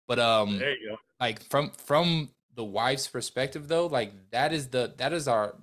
But 0.06 0.18
um, 0.18 0.58
there 0.58 0.70
you 0.70 0.90
go. 0.90 0.96
Like 1.20 1.42
from 1.42 1.70
from 1.70 2.30
the 2.54 2.64
wife's 2.64 3.08
perspective, 3.08 3.68
though, 3.68 3.86
like 3.86 4.12
that 4.30 4.52
is 4.52 4.68
the 4.68 4.94
that 4.98 5.12
is 5.12 5.28
our 5.28 5.54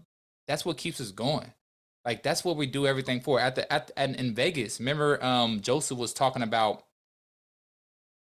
that's 0.47 0.65
what 0.65 0.77
keeps 0.77 1.01
us 1.01 1.11
going. 1.11 1.51
Like 2.03 2.21
that's 2.21 2.43
what 2.45 2.57
we 2.57 2.67
do 2.67 2.85
everything 2.85 3.21
for. 3.21 3.39
At 3.39 3.55
the 3.55 3.71
at, 3.71 3.91
at 3.97 4.15
in 4.19 4.35
Vegas, 4.35 4.79
remember 4.79 5.23
um 5.23 5.61
Joseph 5.61 5.97
was 5.97 6.13
talking 6.13 6.43
about 6.43 6.83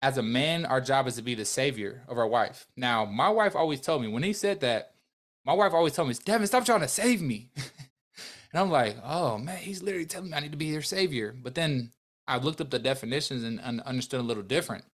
as 0.02 0.18
a 0.18 0.22
man, 0.22 0.66
our 0.66 0.80
job 0.80 1.06
is 1.06 1.16
to 1.16 1.22
be 1.22 1.34
the 1.34 1.44
savior 1.44 2.02
of 2.08 2.18
our 2.18 2.26
wife. 2.26 2.66
Now, 2.76 3.04
my 3.04 3.28
wife 3.28 3.56
always 3.56 3.80
told 3.80 4.02
me 4.02 4.08
when 4.08 4.22
he 4.22 4.32
said 4.32 4.60
that, 4.60 4.92
my 5.44 5.52
wife 5.52 5.72
always 5.72 5.94
told 5.94 6.08
me, 6.08 6.14
Devin, 6.24 6.46
stop 6.46 6.64
trying 6.64 6.80
to 6.80 6.88
save 6.88 7.22
me. 7.22 7.50
and 8.56 8.64
I'm 8.64 8.70
like, 8.70 8.96
oh 9.04 9.38
man, 9.38 9.58
he's 9.58 9.82
literally 9.82 10.06
telling 10.06 10.30
me 10.30 10.36
I 10.36 10.40
need 10.40 10.52
to 10.52 10.58
be 10.58 10.72
their 10.72 10.82
savior. 10.82 11.34
But 11.40 11.54
then 11.54 11.90
I 12.26 12.38
looked 12.38 12.60
up 12.60 12.70
the 12.70 12.78
definitions 12.78 13.44
and, 13.44 13.60
and 13.62 13.80
understood 13.82 14.20
a 14.20 14.24
little 14.24 14.42
different. 14.42 14.84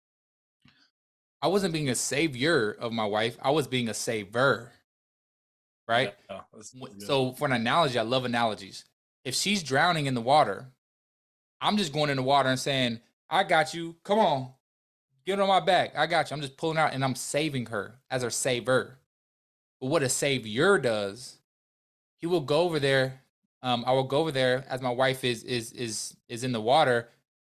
I 1.41 1.49
wasn't 1.49 1.73
being 1.73 1.89
a 1.89 1.95
savior 1.95 2.77
of 2.79 2.93
my 2.93 3.07
wife, 3.07 3.37
I 3.41 3.51
was 3.51 3.67
being 3.67 3.89
a 3.89 3.95
saver 3.95 4.73
right? 5.89 6.15
Yeah, 6.31 6.41
so 6.99 7.33
for 7.33 7.47
an 7.47 7.53
analogy, 7.53 7.99
I 7.99 8.03
love 8.03 8.25
analogies. 8.25 8.85
If 9.25 9.35
she's 9.35 9.63
drowning 9.63 10.07
in 10.07 10.15
the 10.15 10.21
water, 10.21 10.67
I'm 11.61 11.77
just 11.77 11.93
going 11.93 12.11
in 12.11 12.17
the 12.17 12.23
water 12.23 12.49
and 12.49 12.59
saying, 12.59 13.01
I 13.31 13.45
got 13.45 13.75
you. 13.75 13.97
Come 14.05 14.19
on. 14.19 14.53
Get 15.25 15.39
on 15.39 15.49
my 15.49 15.61
back. 15.61 15.93
I 15.97 16.07
got 16.07 16.31
you. 16.31 16.35
I'm 16.35 16.41
just 16.41 16.57
pulling 16.57 16.79
out 16.79 16.93
and 16.93 17.05
I'm 17.05 17.15
saving 17.15 17.67
her 17.67 18.01
as 18.11 18.23
her 18.23 18.31
saver. 18.31 18.99
But 19.81 19.89
what 19.89 20.03
a 20.03 20.09
savior 20.09 20.79
does, 20.79 21.39
he 22.17 22.27
will 22.27 22.41
go 22.41 22.63
over 22.63 22.81
there. 22.81 23.22
Um, 23.63 23.85
I 23.87 23.93
will 23.93 24.05
go 24.05 24.19
over 24.19 24.33
there 24.33 24.65
as 24.69 24.83
my 24.83 24.91
wife 24.91 25.25
is 25.25 25.45
is 25.45 25.73
is 25.73 26.17
is 26.29 26.45
in 26.45 26.53
the 26.53 26.61
water, 26.61 27.09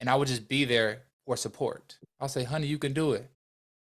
and 0.00 0.10
I 0.10 0.16
will 0.16 0.26
just 0.26 0.48
be 0.48 0.64
there 0.64 1.02
for 1.24 1.36
support. 1.36 1.98
I'll 2.20 2.28
say, 2.28 2.44
honey, 2.44 2.66
you 2.66 2.78
can 2.78 2.92
do 2.92 3.12
it 3.12 3.30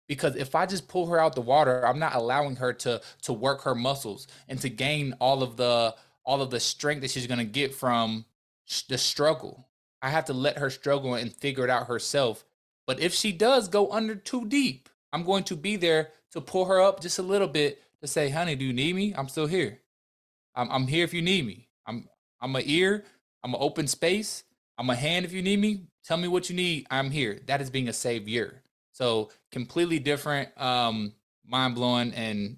because 0.08 0.36
if 0.36 0.56
I 0.56 0.66
just 0.66 0.88
pull 0.88 1.08
her 1.08 1.20
out 1.20 1.36
the 1.36 1.42
water, 1.42 1.86
I'm 1.86 2.00
not 2.00 2.16
allowing 2.16 2.56
her 2.58 2.74
to 2.74 3.02
to 3.24 3.34
work 3.34 3.62
her 3.64 3.76
muscles 3.76 4.28
and 4.48 4.60
to 4.62 4.70
gain 4.70 5.14
all 5.20 5.44
of 5.44 5.58
the 5.58 5.96
all 6.26 6.42
of 6.42 6.50
the 6.50 6.60
strength 6.60 7.02
that 7.02 7.12
she's 7.12 7.28
going 7.28 7.40
to 7.40 7.46
get 7.46 7.74
from 7.74 8.26
the 8.90 8.98
struggle. 8.98 9.68
I 10.02 10.10
have 10.10 10.26
to 10.26 10.34
let 10.34 10.58
her 10.58 10.70
struggle 10.70 11.16
and 11.16 11.34
figure 11.34 11.64
it 11.64 11.70
out 11.70 11.88
herself. 11.88 12.46
But 12.86 13.00
if 13.00 13.14
she 13.14 13.32
does 13.32 13.68
go 13.68 13.92
under 13.92 14.16
too 14.16 14.46
deep, 14.46 14.90
I'm 15.12 15.24
going 15.24 15.44
to 15.46 15.56
be 15.56 15.76
there 15.76 16.10
to 16.32 16.42
pull 16.42 16.66
her 16.66 16.82
up 16.82 17.02
just 17.02 17.20
a 17.20 17.24
little 17.24 17.48
bit 17.48 17.82
to 18.02 18.08
say, 18.08 18.30
"Honey, 18.30 18.56
do 18.56 18.66
you 18.66 18.74
need 18.74 18.96
me? 18.96 19.14
I'm 19.16 19.30
still 19.30 19.48
here. 19.48 19.80
I'm 20.56 20.70
I'm 20.72 20.88
here 20.88 21.04
if 21.04 21.14
you 21.14 21.22
need 21.22 21.46
me. 21.46 21.67
I'm 21.88 22.08
I'm 22.42 22.56
a 22.56 22.62
ear. 22.66 23.06
I'm 23.44 23.54
an 23.54 23.60
open 23.62 23.88
space. 23.88 24.44
I'm 24.78 24.90
a 24.90 24.96
hand 24.96 25.26
if 25.26 25.34
you 25.34 25.42
need 25.42 25.60
me. 25.60 25.86
Tell 26.06 26.18
me 26.18 26.28
what 26.28 26.50
you 26.50 26.56
need. 26.56 26.86
I'm 26.92 27.10
here. 27.10 27.40
That 27.48 27.62
is 27.62 27.70
being 27.70 27.88
a 27.88 27.94
savior. 27.94 28.62
So 28.92 29.30
completely 29.52 30.00
different, 30.00 30.50
um, 30.60 31.14
mind 31.46 31.76
blowing, 31.76 32.14
and 32.14 32.58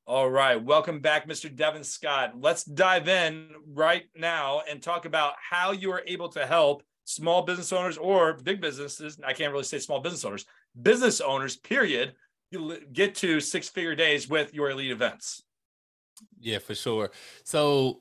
All 0.07 0.31
right. 0.31 0.57
Welcome 0.57 1.01
back, 1.01 1.29
Mr. 1.29 1.55
Devin 1.55 1.85
Scott. 1.85 2.41
Let's 2.41 2.65
dive 2.65 3.07
in 3.07 3.49
right 3.67 4.05
now 4.17 4.63
and 4.67 4.83
talk 4.83 5.05
about 5.05 5.35
how 5.39 5.73
you 5.73 5.93
are 5.93 6.03
able 6.07 6.31
to 6.31 6.47
help 6.47 6.83
small 7.05 7.43
business 7.43 7.71
owners 7.71 7.99
or 7.99 8.33
big 8.33 8.63
businesses. 8.63 9.19
I 9.23 9.35
can't 9.35 9.53
really 9.53 9.65
say 9.65 9.79
small 9.79 10.01
business 10.01 10.25
owners, 10.25 10.47
business 10.81 11.21
owners, 11.21 11.57
period, 11.57 12.15
you 12.51 12.79
get 12.95 13.15
to 13.17 13.41
six 13.41 13.69
figure 13.69 13.95
days 13.95 14.27
with 14.27 14.55
your 14.55 14.71
elite 14.71 14.91
events. 14.91 15.43
Yeah, 16.41 16.61
for 16.61 16.75
sure. 16.75 17.11
So 17.45 18.01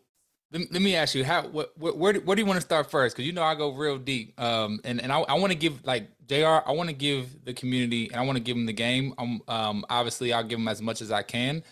let, 0.52 0.72
let 0.72 0.82
me 0.82 0.96
ask 0.96 1.16
you 1.16 1.24
how 1.24 1.44
what, 1.44 1.78
where, 1.78 1.94
where 1.94 2.14
do, 2.14 2.22
where 2.22 2.36
do 2.36 2.42
you 2.42 2.46
want 2.46 2.58
to 2.58 2.66
start 2.66 2.90
first? 2.90 3.16
Because 3.16 3.28
you 3.28 3.34
know 3.34 3.44
i 3.44 3.56
go 3.56 3.74
real 3.74 3.98
deep 3.98 4.40
um 4.40 4.80
and 4.84 5.02
and 5.02 5.12
i, 5.12 5.20
I 5.20 5.34
want 5.34 5.52
to 5.52 5.58
give 5.58 5.86
like 5.86 6.08
jr 6.28 6.60
i 6.66 6.72
want 6.72 6.90
to 6.90 6.96
give 6.96 7.44
the 7.46 7.54
community 7.54 8.08
and 8.08 8.20
i 8.20 8.24
want 8.24 8.38
to 8.38 8.44
give 8.44 8.56
them 8.56 8.66
the 8.66 8.74
game. 8.74 9.14
Um, 9.18 9.42
um 9.48 9.86
obviously 9.90 10.34
i'll 10.34 10.44
give 10.44 10.60
them 10.60 10.68
as 10.68 10.82
much 10.82 11.02
as 11.02 11.12
i 11.12 11.22
can 11.22 11.64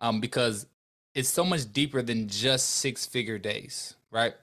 um 0.00 0.20
because 0.20 0.66
it's 1.14 1.28
so 1.28 1.44
much 1.44 1.72
deeper 1.72 2.02
than 2.02 2.28
just 2.28 2.76
six 2.76 3.06
figure 3.06 3.38
days 3.38 3.96
right? 4.16 4.34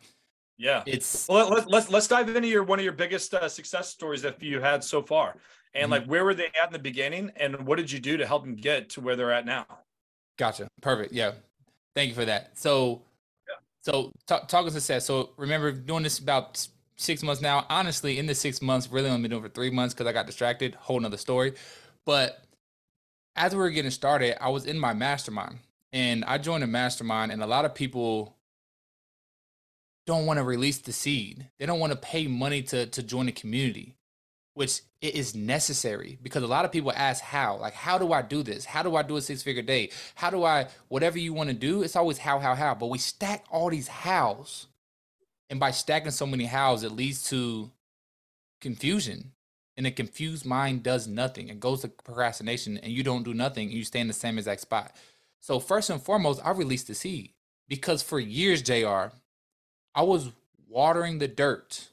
Yeah. 0.58 0.84
It's 0.86 1.28
well 1.28 1.50
let's 1.50 1.68
let's, 1.68 1.90
let's 1.90 2.08
dive 2.08 2.30
into 2.30 2.48
your 2.48 2.64
one 2.64 2.80
of 2.80 2.86
your 2.86 2.94
biggest 2.94 3.34
uh, 3.34 3.50
success 3.50 3.90
stories 3.90 4.22
that 4.22 4.42
you 4.42 4.62
had 4.62 4.84
so 4.84 5.02
far. 5.02 5.36
And 5.74 5.84
mm-hmm. 5.84 5.92
like 5.92 6.06
where 6.06 6.24
were 6.24 6.34
they 6.34 6.52
at 6.62 6.68
in 6.68 6.74
the 6.74 6.80
beginning 6.80 7.32
and 7.38 7.66
what 7.66 7.78
did 7.78 7.92
you 7.92 8.00
do 8.00 8.18
to 8.18 8.26
help 8.26 8.44
them 8.44 8.56
get 8.56 8.90
to 8.92 9.02
where 9.02 9.16
they're 9.16 9.32
at 9.32 9.46
now? 9.46 9.66
Gotcha. 10.38 10.68
Perfect. 10.82 11.12
Yeah. 11.12 11.32
Thank 11.96 12.10
you 12.10 12.16
for 12.16 12.26
that. 12.26 12.58
So 12.58 13.02
so 13.84 14.12
t- 14.28 14.36
talking 14.48 14.72
success. 14.72 15.06
So 15.06 15.32
remember 15.38 15.72
doing 15.72 16.04
this 16.04 16.20
about 16.20 16.66
six 16.96 17.22
months 17.22 17.42
now. 17.42 17.66
Honestly, 17.70 18.18
in 18.18 18.26
the 18.26 18.36
six 18.36 18.62
months, 18.62 18.90
really 18.90 19.10
only 19.10 19.22
been 19.22 19.32
doing 19.32 19.44
for 19.44 19.50
three 19.50 19.70
months 19.70 19.94
because 19.94 20.08
I 20.08 20.14
got 20.14 20.26
distracted. 20.26 20.76
Whole 20.76 21.00
nother 21.00 21.18
story. 21.18 21.54
But 22.06 22.44
as 23.36 23.54
we 23.54 23.60
were 23.60 23.70
getting 23.72 23.92
started, 23.92 24.42
I 24.42 24.50
was 24.50 24.66
in 24.66 24.80
my 24.80 24.94
mastermind 24.94 25.60
and 25.92 26.24
I 26.26 26.38
joined 26.38 26.64
a 26.64 26.68
mastermind, 26.68 27.32
and 27.32 27.44
a 27.44 27.48
lot 27.48 27.66
of 27.66 27.76
people 27.76 28.36
don't 30.08 30.26
want 30.26 30.38
to 30.40 30.44
release 30.44 30.80
the 30.80 30.94
seed. 30.94 31.50
They 31.60 31.66
don't 31.66 31.80
want 31.80 31.92
to 31.92 32.00
pay 32.00 32.28
money 32.28 32.62
to 32.64 32.86
to 32.88 33.04
join 33.04 33.28
a 33.28 33.32
community 33.32 33.96
which 34.54 34.82
it 35.02 35.16
is 35.16 35.36
necessary 35.36 36.18
because 36.22 36.44
a 36.44 36.48
lot 36.48 36.66
of 36.66 36.72
people 36.72 36.92
ask 36.96 37.24
how 37.24 37.58
like 37.58 37.74
how 37.74 37.98
do 37.98 38.14
i 38.14 38.22
do 38.22 38.44
this? 38.44 38.66
How 38.66 38.84
do 38.84 38.96
i 38.96 39.02
do 39.02 39.18
a 39.18 39.22
six 39.22 39.42
figure 39.44 39.62
day 39.62 39.90
how 40.16 40.30
do 40.30 40.44
i 40.44 40.68
whatever 40.88 41.18
you 41.18 41.34
want 41.34 41.50
to 41.50 41.56
do 41.56 41.84
it's 41.84 41.96
always 41.96 42.18
how 42.18 42.40
how 42.40 42.56
how 42.56 42.76
but 42.76 42.88
we 42.88 42.98
stack 42.98 43.46
all 43.50 43.70
these 43.70 43.88
hows 43.88 44.68
and 45.50 45.60
by 45.60 45.72
stacking 45.72 46.12
so 46.12 46.26
many 46.26 46.46
hows 46.46 46.84
it 46.84 46.92
leads 46.92 47.30
to 47.30 47.72
confusion 48.62 49.32
and 49.76 49.88
a 49.88 49.92
confused 49.92 50.46
mind 50.46 50.84
does 50.84 51.08
nothing. 51.08 51.50
It 51.50 51.60
goes 51.60 51.82
to 51.82 51.88
procrastination 51.88 52.78
and 52.78 52.92
you 52.92 53.04
don't 53.04 53.24
do 53.24 53.34
nothing 53.34 53.70
and 53.70 53.78
you 53.78 53.84
stay 53.84 54.00
in 54.00 54.08
the 54.08 54.14
same 54.14 54.38
exact 54.38 54.62
spot. 54.62 54.96
So 55.40 55.60
first 55.60 55.90
and 55.90 56.02
foremost 56.02 56.40
i 56.44 56.52
released 56.52 56.88
the 56.88 56.96
seed 56.96 57.34
because 57.68 58.02
for 58.02 58.20
years 58.20 58.62
jr 58.62 59.12
i 59.94 60.02
was 60.02 60.32
watering 60.70 61.20
the 61.20 61.28
dirt 61.28 61.90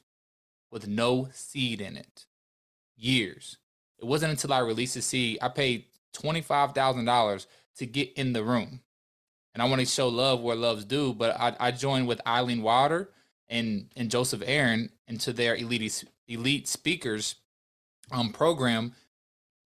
with 0.71 0.87
no 0.87 1.27
seed 1.33 1.81
in 1.81 1.97
it 1.97 2.25
years. 3.01 3.57
It 3.99 4.05
wasn't 4.05 4.31
until 4.31 4.53
I 4.53 4.59
released 4.59 4.95
the 4.95 5.01
seed, 5.01 5.39
I 5.41 5.49
paid 5.49 5.85
$25,000 6.15 7.45
to 7.77 7.85
get 7.85 8.13
in 8.13 8.33
the 8.33 8.43
room. 8.43 8.81
And 9.53 9.61
I 9.61 9.65
want 9.67 9.79
to 9.81 9.85
show 9.85 10.07
love 10.07 10.41
where 10.41 10.55
love's 10.55 10.85
due, 10.85 11.13
but 11.13 11.37
I, 11.39 11.55
I 11.59 11.71
joined 11.71 12.07
with 12.07 12.25
Eileen 12.25 12.61
Water 12.61 13.09
and, 13.49 13.89
and 13.95 14.09
Joseph 14.09 14.41
Aaron 14.45 14.89
into 15.07 15.33
their 15.33 15.55
elite, 15.55 16.05
elite 16.27 16.67
speakers 16.67 17.35
um, 18.11 18.31
program 18.31 18.93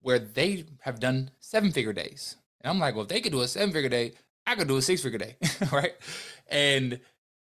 where 0.02 0.20
they 0.20 0.66
have 0.82 1.00
done 1.00 1.32
seven 1.40 1.72
figure 1.72 1.94
days. 1.94 2.36
And 2.62 2.70
I'm 2.70 2.80
like, 2.80 2.96
well, 2.96 3.04
if 3.04 3.10
they 3.10 3.22
could 3.22 3.32
do 3.32 3.42
a 3.42 3.48
seven 3.48 3.72
figure 3.72 3.90
day, 3.90 4.14
I 4.48 4.56
could 4.56 4.68
do 4.68 4.78
a 4.78 4.82
six 4.82 5.02
figure 5.02 5.20
day, 5.20 5.36
right? 5.72 5.94
And 6.48 7.00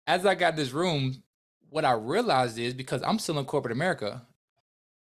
as 0.06 0.26
I 0.26 0.34
got 0.34 0.56
this 0.56 0.72
room, 0.72 1.22
what 1.70 1.84
I 1.84 1.92
realized 1.92 2.58
is 2.58 2.74
because 2.74 3.02
I'm 3.02 3.18
still 3.18 3.38
in 3.38 3.44
corporate 3.44 3.72
America, 3.72 4.22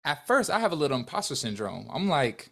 at 0.06 0.28
first 0.28 0.52
I 0.52 0.60
have 0.60 0.74
a 0.74 0.78
little 0.78 0.98
imposter 1.00 1.36
syndrome. 1.36 1.90
I'm 1.94 2.10
like, 2.10 2.52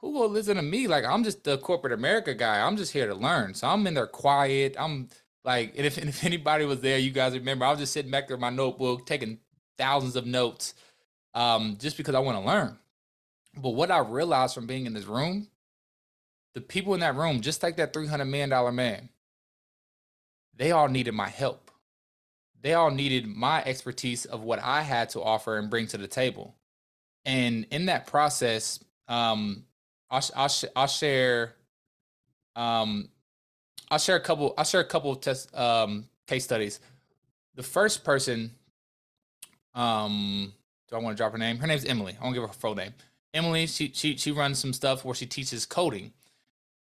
who 0.00 0.12
will 0.12 0.30
listen 0.30 0.56
to 0.56 0.62
me? 0.62 0.88
Like 0.88 1.04
I'm 1.04 1.24
just 1.24 1.44
the 1.44 1.58
corporate 1.58 1.94
America 1.94 2.34
guy. 2.34 2.60
I'm 2.66 2.76
just 2.78 2.92
here 2.92 3.08
to 3.08 3.14
learn. 3.16 3.54
So 3.54 3.68
I'm 3.68 3.86
in 3.86 3.94
there 3.94 4.06
quiet. 4.08 4.76
I'm 4.78 5.08
like, 5.44 5.74
and 5.76 5.86
if, 5.86 5.98
and 6.00 6.08
if 6.10 6.24
anybody 6.24 6.66
was 6.66 6.80
there, 6.82 6.98
you 6.98 7.10
guys 7.12 7.34
remember, 7.34 7.66
I 7.66 7.70
was 7.70 7.80
just 7.80 7.92
sitting 7.94 8.10
back 8.12 8.28
there 8.28 8.36
in 8.36 8.40
my 8.42 8.50
notebook, 8.50 9.06
taking 9.06 9.38
thousands 9.78 10.16
of 10.16 10.26
notes. 10.26 10.74
um, 11.34 11.78
just 11.80 11.98
because 11.98 12.16
I 12.16 12.20
want 12.20 12.38
to 12.38 12.44
learn. 12.46 12.78
But 13.56 13.70
what 13.70 13.90
I 13.92 14.00
realized 14.00 14.54
from 14.54 14.66
being 14.66 14.86
in 14.86 14.94
this 14.94 15.06
room, 15.06 15.48
the 16.54 16.62
people 16.62 16.94
in 16.94 17.00
that 17.00 17.16
room, 17.16 17.42
just 17.42 17.62
like 17.62 17.76
that 17.78 17.92
$300 17.94 18.28
million 18.28 18.74
man, 18.74 19.08
they 20.56 20.72
all 20.72 20.88
needed 20.88 21.14
my 21.14 21.28
help. 21.28 21.65
They 22.62 22.74
all 22.74 22.90
needed 22.90 23.26
my 23.26 23.62
expertise 23.64 24.24
of 24.24 24.42
what 24.42 24.60
I 24.62 24.82
had 24.82 25.10
to 25.10 25.22
offer 25.22 25.58
and 25.58 25.70
bring 25.70 25.86
to 25.88 25.98
the 25.98 26.08
table. 26.08 26.54
And 27.24 27.66
in 27.70 27.86
that 27.86 28.06
process, 28.06 28.80
um, 29.08 29.64
I'll, 30.10 30.24
I'll, 30.34 30.50
I'll 30.74 30.86
share 30.86 31.54
um, 32.56 33.10
I'll 33.90 33.98
share 33.98 34.16
a 34.16 34.20
couple. 34.20 34.54
I'll 34.58 34.64
share 34.64 34.80
a 34.80 34.84
couple 34.84 35.12
of 35.12 35.20
test 35.20 35.54
um, 35.56 36.08
case 36.26 36.44
studies. 36.44 36.80
The 37.54 37.62
first 37.62 38.04
person, 38.04 38.50
um, 39.74 40.52
do 40.88 40.96
I 40.96 40.98
want 40.98 41.16
to 41.16 41.20
drop 41.20 41.32
her 41.32 41.38
name? 41.38 41.58
Her 41.58 41.66
name's 41.66 41.84
Emily. 41.84 42.16
I 42.18 42.24
won't 42.24 42.34
give 42.34 42.42
her 42.42 42.48
full 42.48 42.74
name. 42.74 42.94
Emily, 43.32 43.66
she 43.66 43.92
she 43.94 44.16
she 44.16 44.32
runs 44.32 44.58
some 44.58 44.72
stuff 44.72 45.04
where 45.04 45.14
she 45.14 45.26
teaches 45.26 45.66
coding, 45.66 46.12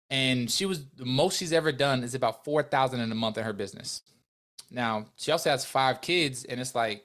and 0.08 0.50
she 0.50 0.64
was 0.64 0.84
the 0.96 1.04
most 1.04 1.36
she's 1.38 1.52
ever 1.52 1.72
done 1.72 2.02
is 2.02 2.14
about 2.14 2.44
four 2.44 2.62
thousand 2.62 3.00
in 3.00 3.12
a 3.12 3.16
month 3.16 3.36
in 3.36 3.44
her 3.44 3.52
business. 3.52 4.02
Now 4.70 5.06
she 5.16 5.32
also 5.32 5.50
has 5.50 5.64
five 5.64 6.00
kids, 6.00 6.44
and 6.44 6.60
it's 6.60 6.74
like 6.74 7.04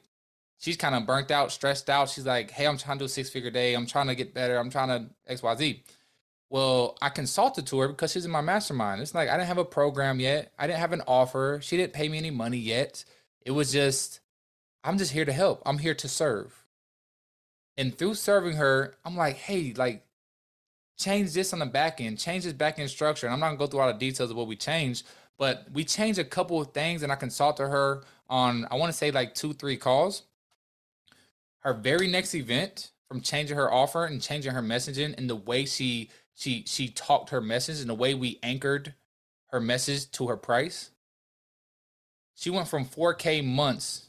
she's 0.57 0.77
kind 0.77 0.95
of 0.95 1.05
burnt 1.05 1.31
out, 1.31 1.51
stressed 1.51 1.89
out. 1.89 2.09
She's 2.09 2.25
like, 2.25 2.51
"Hey, 2.51 2.65
I'm 2.67 2.77
trying 2.77 2.97
to 2.97 3.03
do 3.03 3.05
a 3.05 3.09
six 3.09 3.29
figure 3.29 3.51
day. 3.51 3.73
I'm 3.73 3.85
trying 3.87 4.07
to 4.07 4.15
get 4.15 4.33
better. 4.33 4.57
I'm 4.57 4.69
trying 4.69 4.89
to 4.89 5.09
X 5.27 5.43
Y 5.43 5.55
Z." 5.55 5.83
Well, 6.49 6.97
I 7.01 7.07
consulted 7.07 7.65
to 7.67 7.79
her 7.79 7.87
because 7.87 8.11
she's 8.11 8.25
in 8.25 8.31
my 8.31 8.41
mastermind. 8.41 9.01
It's 9.01 9.15
like 9.15 9.29
I 9.29 9.37
didn't 9.37 9.47
have 9.47 9.57
a 9.57 9.65
program 9.65 10.19
yet. 10.19 10.51
I 10.59 10.67
didn't 10.67 10.79
have 10.79 10.91
an 10.91 11.01
offer. 11.07 11.59
She 11.63 11.77
didn't 11.77 11.93
pay 11.93 12.09
me 12.09 12.17
any 12.17 12.31
money 12.31 12.57
yet. 12.57 13.05
It 13.45 13.51
was 13.51 13.71
just, 13.71 14.19
I'm 14.83 14.97
just 14.97 15.13
here 15.13 15.23
to 15.23 15.31
help. 15.31 15.61
I'm 15.65 15.77
here 15.77 15.95
to 15.95 16.09
serve. 16.09 16.65
And 17.77 17.97
through 17.97 18.15
serving 18.15 18.57
her, 18.57 18.95
I'm 19.05 19.15
like, 19.15 19.37
hey, 19.37 19.73
like, 19.77 20.05
change 20.99 21.33
this 21.33 21.53
on 21.53 21.59
the 21.59 21.65
back 21.65 22.01
end, 22.01 22.19
change 22.19 22.43
this 22.43 22.53
back 22.53 22.79
end 22.79 22.89
structure. 22.89 23.27
And 23.27 23.33
I'm 23.33 23.39
not 23.39 23.47
gonna 23.47 23.57
go 23.57 23.67
through 23.67 23.79
all 23.79 23.87
the 23.87 23.93
details 23.97 24.29
of 24.29 24.35
what 24.35 24.47
we 24.47 24.57
changed, 24.57 25.07
but 25.41 25.65
we 25.73 25.83
changed 25.83 26.19
a 26.19 26.23
couple 26.23 26.61
of 26.61 26.71
things 26.71 27.01
and 27.01 27.11
I 27.11 27.15
consulted 27.15 27.67
her 27.67 28.03
on, 28.29 28.67
I 28.69 28.75
wanna 28.75 28.93
say 28.93 29.09
like 29.09 29.33
two, 29.33 29.53
three 29.53 29.75
calls. 29.75 30.21
Her 31.61 31.73
very 31.73 32.05
next 32.05 32.35
event, 32.35 32.91
from 33.07 33.21
changing 33.21 33.57
her 33.57 33.73
offer 33.73 34.05
and 34.05 34.21
changing 34.21 34.51
her 34.51 34.61
messaging 34.61 35.17
and 35.17 35.27
the 35.27 35.35
way 35.35 35.65
she 35.65 36.11
she 36.35 36.63
she 36.67 36.89
talked 36.89 37.31
her 37.31 37.41
message 37.41 37.79
and 37.81 37.89
the 37.89 37.95
way 37.95 38.13
we 38.13 38.37
anchored 38.43 38.93
her 39.47 39.59
message 39.59 40.11
to 40.11 40.27
her 40.27 40.37
price. 40.37 40.91
She 42.35 42.51
went 42.51 42.67
from 42.67 42.85
4K 42.85 43.43
months 43.43 44.05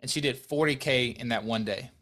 and 0.00 0.10
she 0.10 0.20
did 0.20 0.36
40K 0.44 1.18
in 1.18 1.28
that 1.28 1.44
one 1.44 1.64
day. 1.64 1.92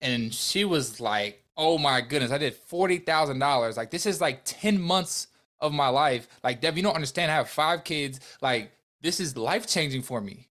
And 0.00 0.32
she 0.32 0.64
was 0.64 1.00
like, 1.00 1.42
oh 1.56 1.78
my 1.78 2.00
goodness, 2.00 2.30
I 2.30 2.38
did 2.38 2.54
$40,000. 2.68 3.76
Like, 3.76 3.90
this 3.90 4.06
is 4.06 4.20
like 4.20 4.42
10 4.44 4.80
months 4.80 5.26
of 5.60 5.72
my 5.72 5.88
life. 5.88 6.28
Like, 6.42 6.60
Dev, 6.60 6.76
you 6.76 6.82
don't 6.82 6.94
understand. 6.94 7.30
I 7.30 7.36
have 7.36 7.48
five 7.48 7.84
kids. 7.84 8.20
Like, 8.40 8.72
this 9.00 9.20
is 9.20 9.36
life 9.36 9.66
changing 9.66 10.02
for 10.02 10.20
me. 10.20 10.48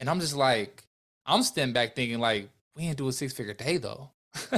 And 0.00 0.10
I'm 0.10 0.20
just 0.20 0.36
like, 0.36 0.84
I'm 1.24 1.42
standing 1.42 1.72
back 1.72 1.96
thinking, 1.96 2.18
like, 2.18 2.50
we 2.74 2.84
ain't 2.84 2.98
do 2.98 3.08
a 3.08 3.12
six 3.12 3.32
figure 3.32 3.54
day 3.54 3.78
though. 3.78 4.10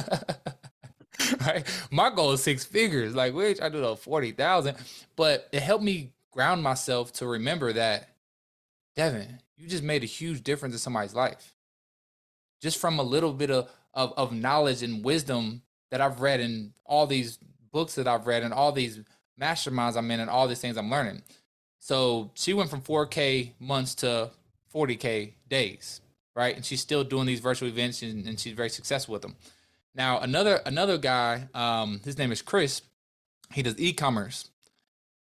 right? 1.40 1.64
My 1.90 2.10
goal 2.10 2.32
is 2.32 2.42
six 2.42 2.64
figures. 2.64 3.14
Like, 3.14 3.34
which 3.34 3.60
I 3.60 3.68
do 3.68 3.80
the 3.80 3.96
forty 3.96 4.32
thousand, 4.32 4.76
but 5.16 5.48
it 5.52 5.62
helped 5.62 5.84
me 5.84 6.12
ground 6.32 6.62
myself 6.62 7.12
to 7.14 7.26
remember 7.26 7.72
that, 7.72 8.10
Devin, 8.96 9.40
you 9.56 9.68
just 9.68 9.82
made 9.82 10.02
a 10.02 10.06
huge 10.06 10.42
difference 10.42 10.74
in 10.74 10.78
somebody's 10.78 11.14
life. 11.14 11.54
Just 12.60 12.78
from 12.78 12.98
a 12.98 13.02
little 13.02 13.32
bit 13.32 13.50
of, 13.50 13.70
of, 13.94 14.12
of 14.16 14.32
knowledge 14.32 14.82
and 14.82 15.04
wisdom 15.04 15.62
that 15.90 16.00
I've 16.00 16.20
read 16.20 16.40
in 16.40 16.72
all 16.84 17.06
these 17.06 17.38
books 17.72 17.94
that 17.94 18.08
I've 18.08 18.26
read 18.26 18.42
and 18.42 18.52
all 18.52 18.72
these 18.72 19.00
masterminds 19.40 19.96
I'm 19.96 20.10
in 20.10 20.20
and 20.20 20.30
all 20.30 20.48
these 20.48 20.60
things 20.60 20.76
I'm 20.76 20.90
learning. 20.90 21.22
So 21.78 22.30
she 22.34 22.54
went 22.54 22.70
from 22.70 22.82
4K 22.82 23.52
months 23.60 23.94
to 23.96 24.30
40K 24.74 25.32
days, 25.48 26.00
right? 26.34 26.54
And 26.54 26.64
she's 26.64 26.80
still 26.80 27.04
doing 27.04 27.26
these 27.26 27.40
virtual 27.40 27.68
events 27.68 28.02
and, 28.02 28.26
and 28.26 28.38
she's 28.38 28.52
very 28.52 28.70
successful 28.70 29.12
with 29.12 29.22
them. 29.22 29.36
Now 29.94 30.20
another 30.20 30.60
another 30.64 30.98
guy, 30.98 31.48
um, 31.54 32.00
his 32.04 32.18
name 32.18 32.30
is 32.30 32.42
Chris. 32.42 32.82
He 33.52 33.62
does 33.62 33.78
e-commerce, 33.78 34.50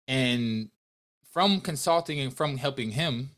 and 0.08 0.70
from 1.32 1.62
consulting 1.62 2.20
and 2.20 2.34
from 2.34 2.58
helping 2.58 2.92
him, 2.92 3.32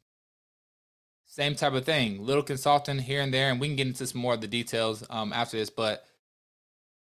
same 1.25 1.55
type 1.55 1.73
of 1.73 1.85
thing. 1.85 2.25
Little 2.25 2.43
consulting 2.43 2.99
here 2.99 3.21
and 3.21 3.33
there, 3.33 3.51
and 3.51 3.59
we 3.59 3.67
can 3.67 3.75
get 3.75 3.87
into 3.87 4.07
some 4.07 4.19
more 4.19 4.33
of 4.33 4.41
the 4.41 4.47
details 4.47 5.03
um, 5.09 5.31
after 5.31 5.57
this. 5.57 5.69
But 5.69 6.05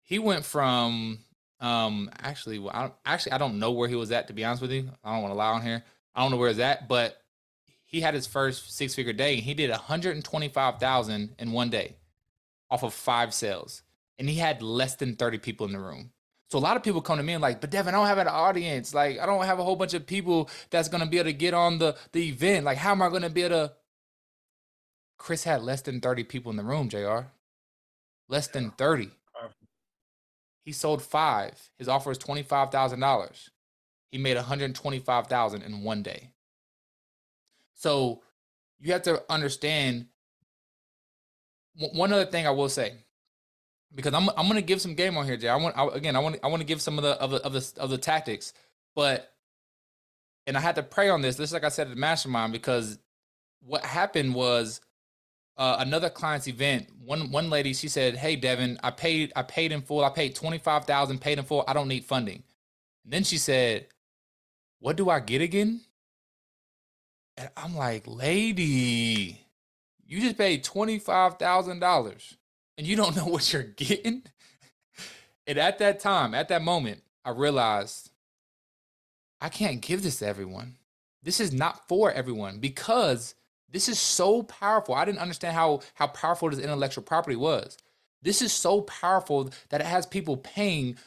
he 0.04 0.20
went 0.20 0.44
from 0.46 1.20
um, 1.60 2.10
actually, 2.20 2.60
well, 2.60 2.74
I, 2.74 3.14
actually 3.14 3.34
I 3.34 3.38
don't 3.38 3.60
know 3.60 3.72
where 3.72 3.90
he 3.90 3.96
was 3.96 4.12
at 4.12 4.28
to 4.28 4.34
be 4.34 4.46
honest 4.46 4.62
with 4.62 4.72
you. 4.72 4.90
I 5.04 5.14
don't 5.14 5.22
want 5.24 5.34
to 5.34 5.38
lie 5.38 5.52
on 5.52 5.62
here. 5.62 5.84
I 6.16 6.22
don't 6.22 6.32
know 6.32 6.38
where 6.38 6.50
he's 6.50 6.60
at, 6.60 6.88
but 6.88 7.22
he 7.86 8.02
had 8.02 8.14
his 8.14 8.28
first 8.28 8.76
six 8.76 8.96
figure 8.96 9.14
day. 9.14 9.36
And 9.36 9.44
he 9.44 9.54
did 9.54 9.70
125,000 9.70 11.36
in 11.38 11.52
one 11.52 11.70
day 11.70 11.96
off 12.70 12.84
of 12.84 12.94
five 12.94 13.34
sales 13.34 13.82
and 14.20 14.30
he 14.30 14.36
had 14.36 14.62
less 14.62 14.96
than 14.96 15.16
30 15.16 15.40
people 15.40 15.66
in 15.66 15.72
the 15.74 15.80
room. 15.80 16.12
So 16.50 16.58
a 16.58 16.60
lot 16.60 16.76
of 16.76 16.84
people 16.84 17.02
come 17.02 17.18
to 17.18 17.24
me 17.24 17.34
and 17.34 17.42
like, 17.42 17.62
but 17.62 17.70
Devin, 17.70 17.94
I 17.94 17.98
don't 17.98 18.08
have 18.08 18.18
an 18.18 18.28
audience. 18.28 18.94
Like, 18.94 19.20
I 19.20 19.26
don't 19.26 19.46
have 19.46 19.60
a 19.60 19.64
whole 19.64 19.76
bunch 19.76 19.94
of 19.94 20.06
people 20.06 20.50
that's 20.70 20.90
gonna 20.90 21.06
be 21.06 21.18
able 21.18 21.30
to 21.30 21.34
get 21.34 21.54
on 21.54 21.78
the 21.78 21.96
the 22.12 22.28
event. 22.28 22.66
Like, 22.66 22.78
how 22.78 22.92
am 22.92 23.02
I 23.02 23.10
gonna 23.10 23.30
be 23.30 23.44
able 23.44 23.68
to? 23.68 23.74
Chris 25.18 25.44
had 25.44 25.62
less 25.62 25.82
than 25.82 26.02
30 26.02 26.24
people 26.24 26.50
in 26.50 26.58
the 26.58 26.64
room, 26.64 26.90
JR. 26.90 27.28
Less 28.28 28.48
than 28.48 28.72
30. 28.72 29.12
He 30.64 30.72
sold 30.72 31.02
five. 31.02 31.70
His 31.78 31.88
offer 31.88 32.10
was 32.10 32.20
$25,000. 32.20 33.50
He 34.12 34.18
made 34.18 34.36
125,000 34.36 35.62
in 35.62 35.84
one 35.84 36.04
day. 36.04 36.30
So 37.76 38.22
you 38.80 38.94
have 38.94 39.04
to 39.04 39.24
understand 39.30 40.08
one 41.76 42.12
other 42.12 42.26
thing 42.26 42.46
I 42.46 42.52
will 42.52 42.70
say 42.70 42.94
because 43.94 44.14
I'm 44.14 44.30
I'm 44.30 44.48
gonna 44.48 44.62
give 44.62 44.82
some 44.82 44.96
game 44.96 45.18
on 45.18 45.26
here, 45.26 45.38
Jay. 45.38 45.50
I 45.50 45.56
want 45.56 45.78
I, 45.78 45.88
again 45.88 46.16
I 46.16 46.20
want 46.20 46.38
I 46.44 46.48
want 46.48 46.62
to 46.62 46.66
give 46.66 46.82
some 46.82 46.98
of 46.98 47.04
the 47.04 47.12
of 47.22 47.32
the 47.32 47.44
of 47.44 47.54
the 47.54 47.74
of 47.78 47.90
the 47.90 47.98
tactics, 47.98 48.54
but 48.96 49.34
and 50.46 50.58
I 50.58 50.60
had 50.60 50.76
to 50.76 50.84
pray 50.84 51.10
on 51.10 51.22
this. 51.22 51.38
Just 51.38 51.54
like 51.54 51.64
I 51.64 51.70
said 51.70 51.88
at 51.88 51.94
the 51.94 52.00
mastermind, 52.00 52.54
because 52.54 53.00
what 53.62 53.84
happened 53.84 54.36
was 54.36 54.82
uh, 55.60 55.78
another 55.80 56.10
client's 56.10 56.48
event. 56.48 56.90
One 57.06 57.32
one 57.32 57.52
lady 57.52 57.74
she 57.74 57.90
said, 57.90 58.18
"Hey 58.18 58.36
Devin, 58.38 58.80
I 58.84 58.92
paid 58.92 59.34
I 59.36 59.44
paid 59.44 59.72
in 59.72 59.84
full. 59.84 60.04
I 60.04 60.10
paid 60.10 60.36
twenty 60.36 60.58
five 60.58 60.86
thousand, 60.86 61.22
paid 61.22 61.40
in 61.40 61.46
full. 61.46 61.66
I 61.68 61.74
don't 61.74 61.90
need 61.90 62.06
funding." 62.06 62.44
And 63.06 63.14
then 63.14 63.24
she 63.24 63.38
said, 63.38 63.88
"What 64.80 64.98
do 64.98 65.10
I 65.10 65.20
get 65.20 65.42
again?" 65.42 65.82
And 67.38 67.50
I'm 67.58 67.76
like, 67.76 68.06
"Lady, 68.08 69.46
you 70.08 70.22
just 70.22 70.38
paid 70.38 70.64
twenty 70.64 71.00
five 71.00 71.38
thousand 71.38 71.80
dollars." 71.80 72.38
and 72.80 72.88
you 72.88 72.96
don't 72.96 73.16
know 73.18 73.28
what 73.28 73.54
you're 73.54 73.62
getting. 73.64 74.24
And 75.46 75.60
at 75.60 75.78
that 75.80 76.00
time, 76.00 76.34
at 76.34 76.48
that 76.48 76.64
moment, 76.64 77.04
I 77.24 77.32
realized 77.32 78.10
I 79.42 79.50
can't 79.50 79.82
give 79.82 80.02
this 80.02 80.20
to 80.20 80.28
everyone. 80.28 80.78
This 81.22 81.40
is 81.40 81.54
not 81.54 81.88
for 81.88 82.12
everyone 82.12 82.60
because 82.60 83.36
this 83.72 83.90
is 83.90 84.00
so 84.00 84.44
powerful. 84.44 84.96
I 84.96 85.06
didn't 85.06 85.20
understand 85.20 85.56
how 85.56 85.82
how 85.94 86.08
powerful 86.08 86.50
this 86.50 86.60
intellectual 86.60 87.04
property 87.04 87.36
was. 87.36 87.78
This 88.22 88.42
is 88.42 88.52
so 88.52 88.82
powerful 88.82 89.50
that 89.70 89.82
it 89.82 89.88
has 89.88 90.06
people 90.06 90.38
paying 90.38 90.98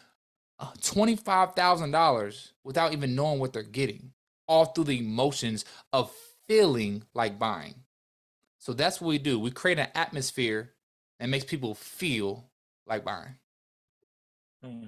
uh, 0.59 0.73
$25,000 0.81 2.53
without 2.65 2.93
even 2.93 3.15
knowing 3.15 3.39
what 3.39 3.53
they're 3.53 3.63
getting, 3.63 4.13
all 4.47 4.67
through 4.67 4.85
the 4.85 4.99
emotions 4.99 5.65
of 5.93 6.11
feeling 6.49 7.03
like 7.13 7.39
buying. 7.39 7.75
So 8.59 8.73
that's 8.73 9.01
what 9.01 9.09
we 9.09 9.19
do. 9.19 9.39
We 9.39 9.51
create 9.51 9.79
an 9.79 9.89
atmosphere 9.95 10.73
that 11.19 11.29
makes 11.29 11.45
people 11.45 11.75
feel 11.75 12.49
like 12.87 13.05
buying. 13.05 13.37
Hmm. 14.63 14.85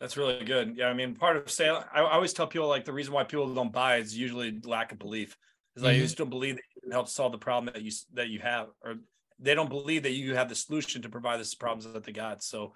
That's 0.00 0.16
really 0.16 0.44
good. 0.44 0.76
Yeah, 0.76 0.88
I 0.88 0.94
mean, 0.94 1.14
part 1.14 1.36
of 1.36 1.50
sale. 1.50 1.84
I, 1.92 2.00
I, 2.00 2.12
always 2.14 2.32
tell 2.32 2.46
people 2.46 2.68
like 2.68 2.86
the 2.86 2.92
reason 2.92 3.12
why 3.12 3.22
people 3.22 3.54
don't 3.54 3.70
buy 3.70 3.98
is 3.98 4.16
usually 4.16 4.58
lack 4.64 4.92
of 4.92 4.98
belief. 4.98 5.36
Is 5.76 5.82
like 5.82 5.92
mm-hmm. 5.92 5.98
you 5.98 6.04
just 6.04 6.18
don't 6.18 6.30
believe 6.30 6.56
that 6.56 6.64
you 6.74 6.82
can 6.82 6.92
help 6.92 7.08
solve 7.08 7.32
the 7.32 7.38
problem 7.38 7.72
that 7.72 7.82
you 7.82 7.92
that 8.14 8.28
you 8.28 8.40
have, 8.40 8.68
or 8.84 8.96
they 9.38 9.54
don't 9.54 9.70
believe 9.70 10.02
that 10.02 10.12
you 10.12 10.34
have 10.34 10.48
the 10.48 10.54
solution 10.54 11.02
to 11.02 11.08
provide 11.08 11.40
the 11.40 11.56
problems 11.58 11.90
that 11.92 12.04
they 12.04 12.12
got. 12.12 12.42
So, 12.42 12.74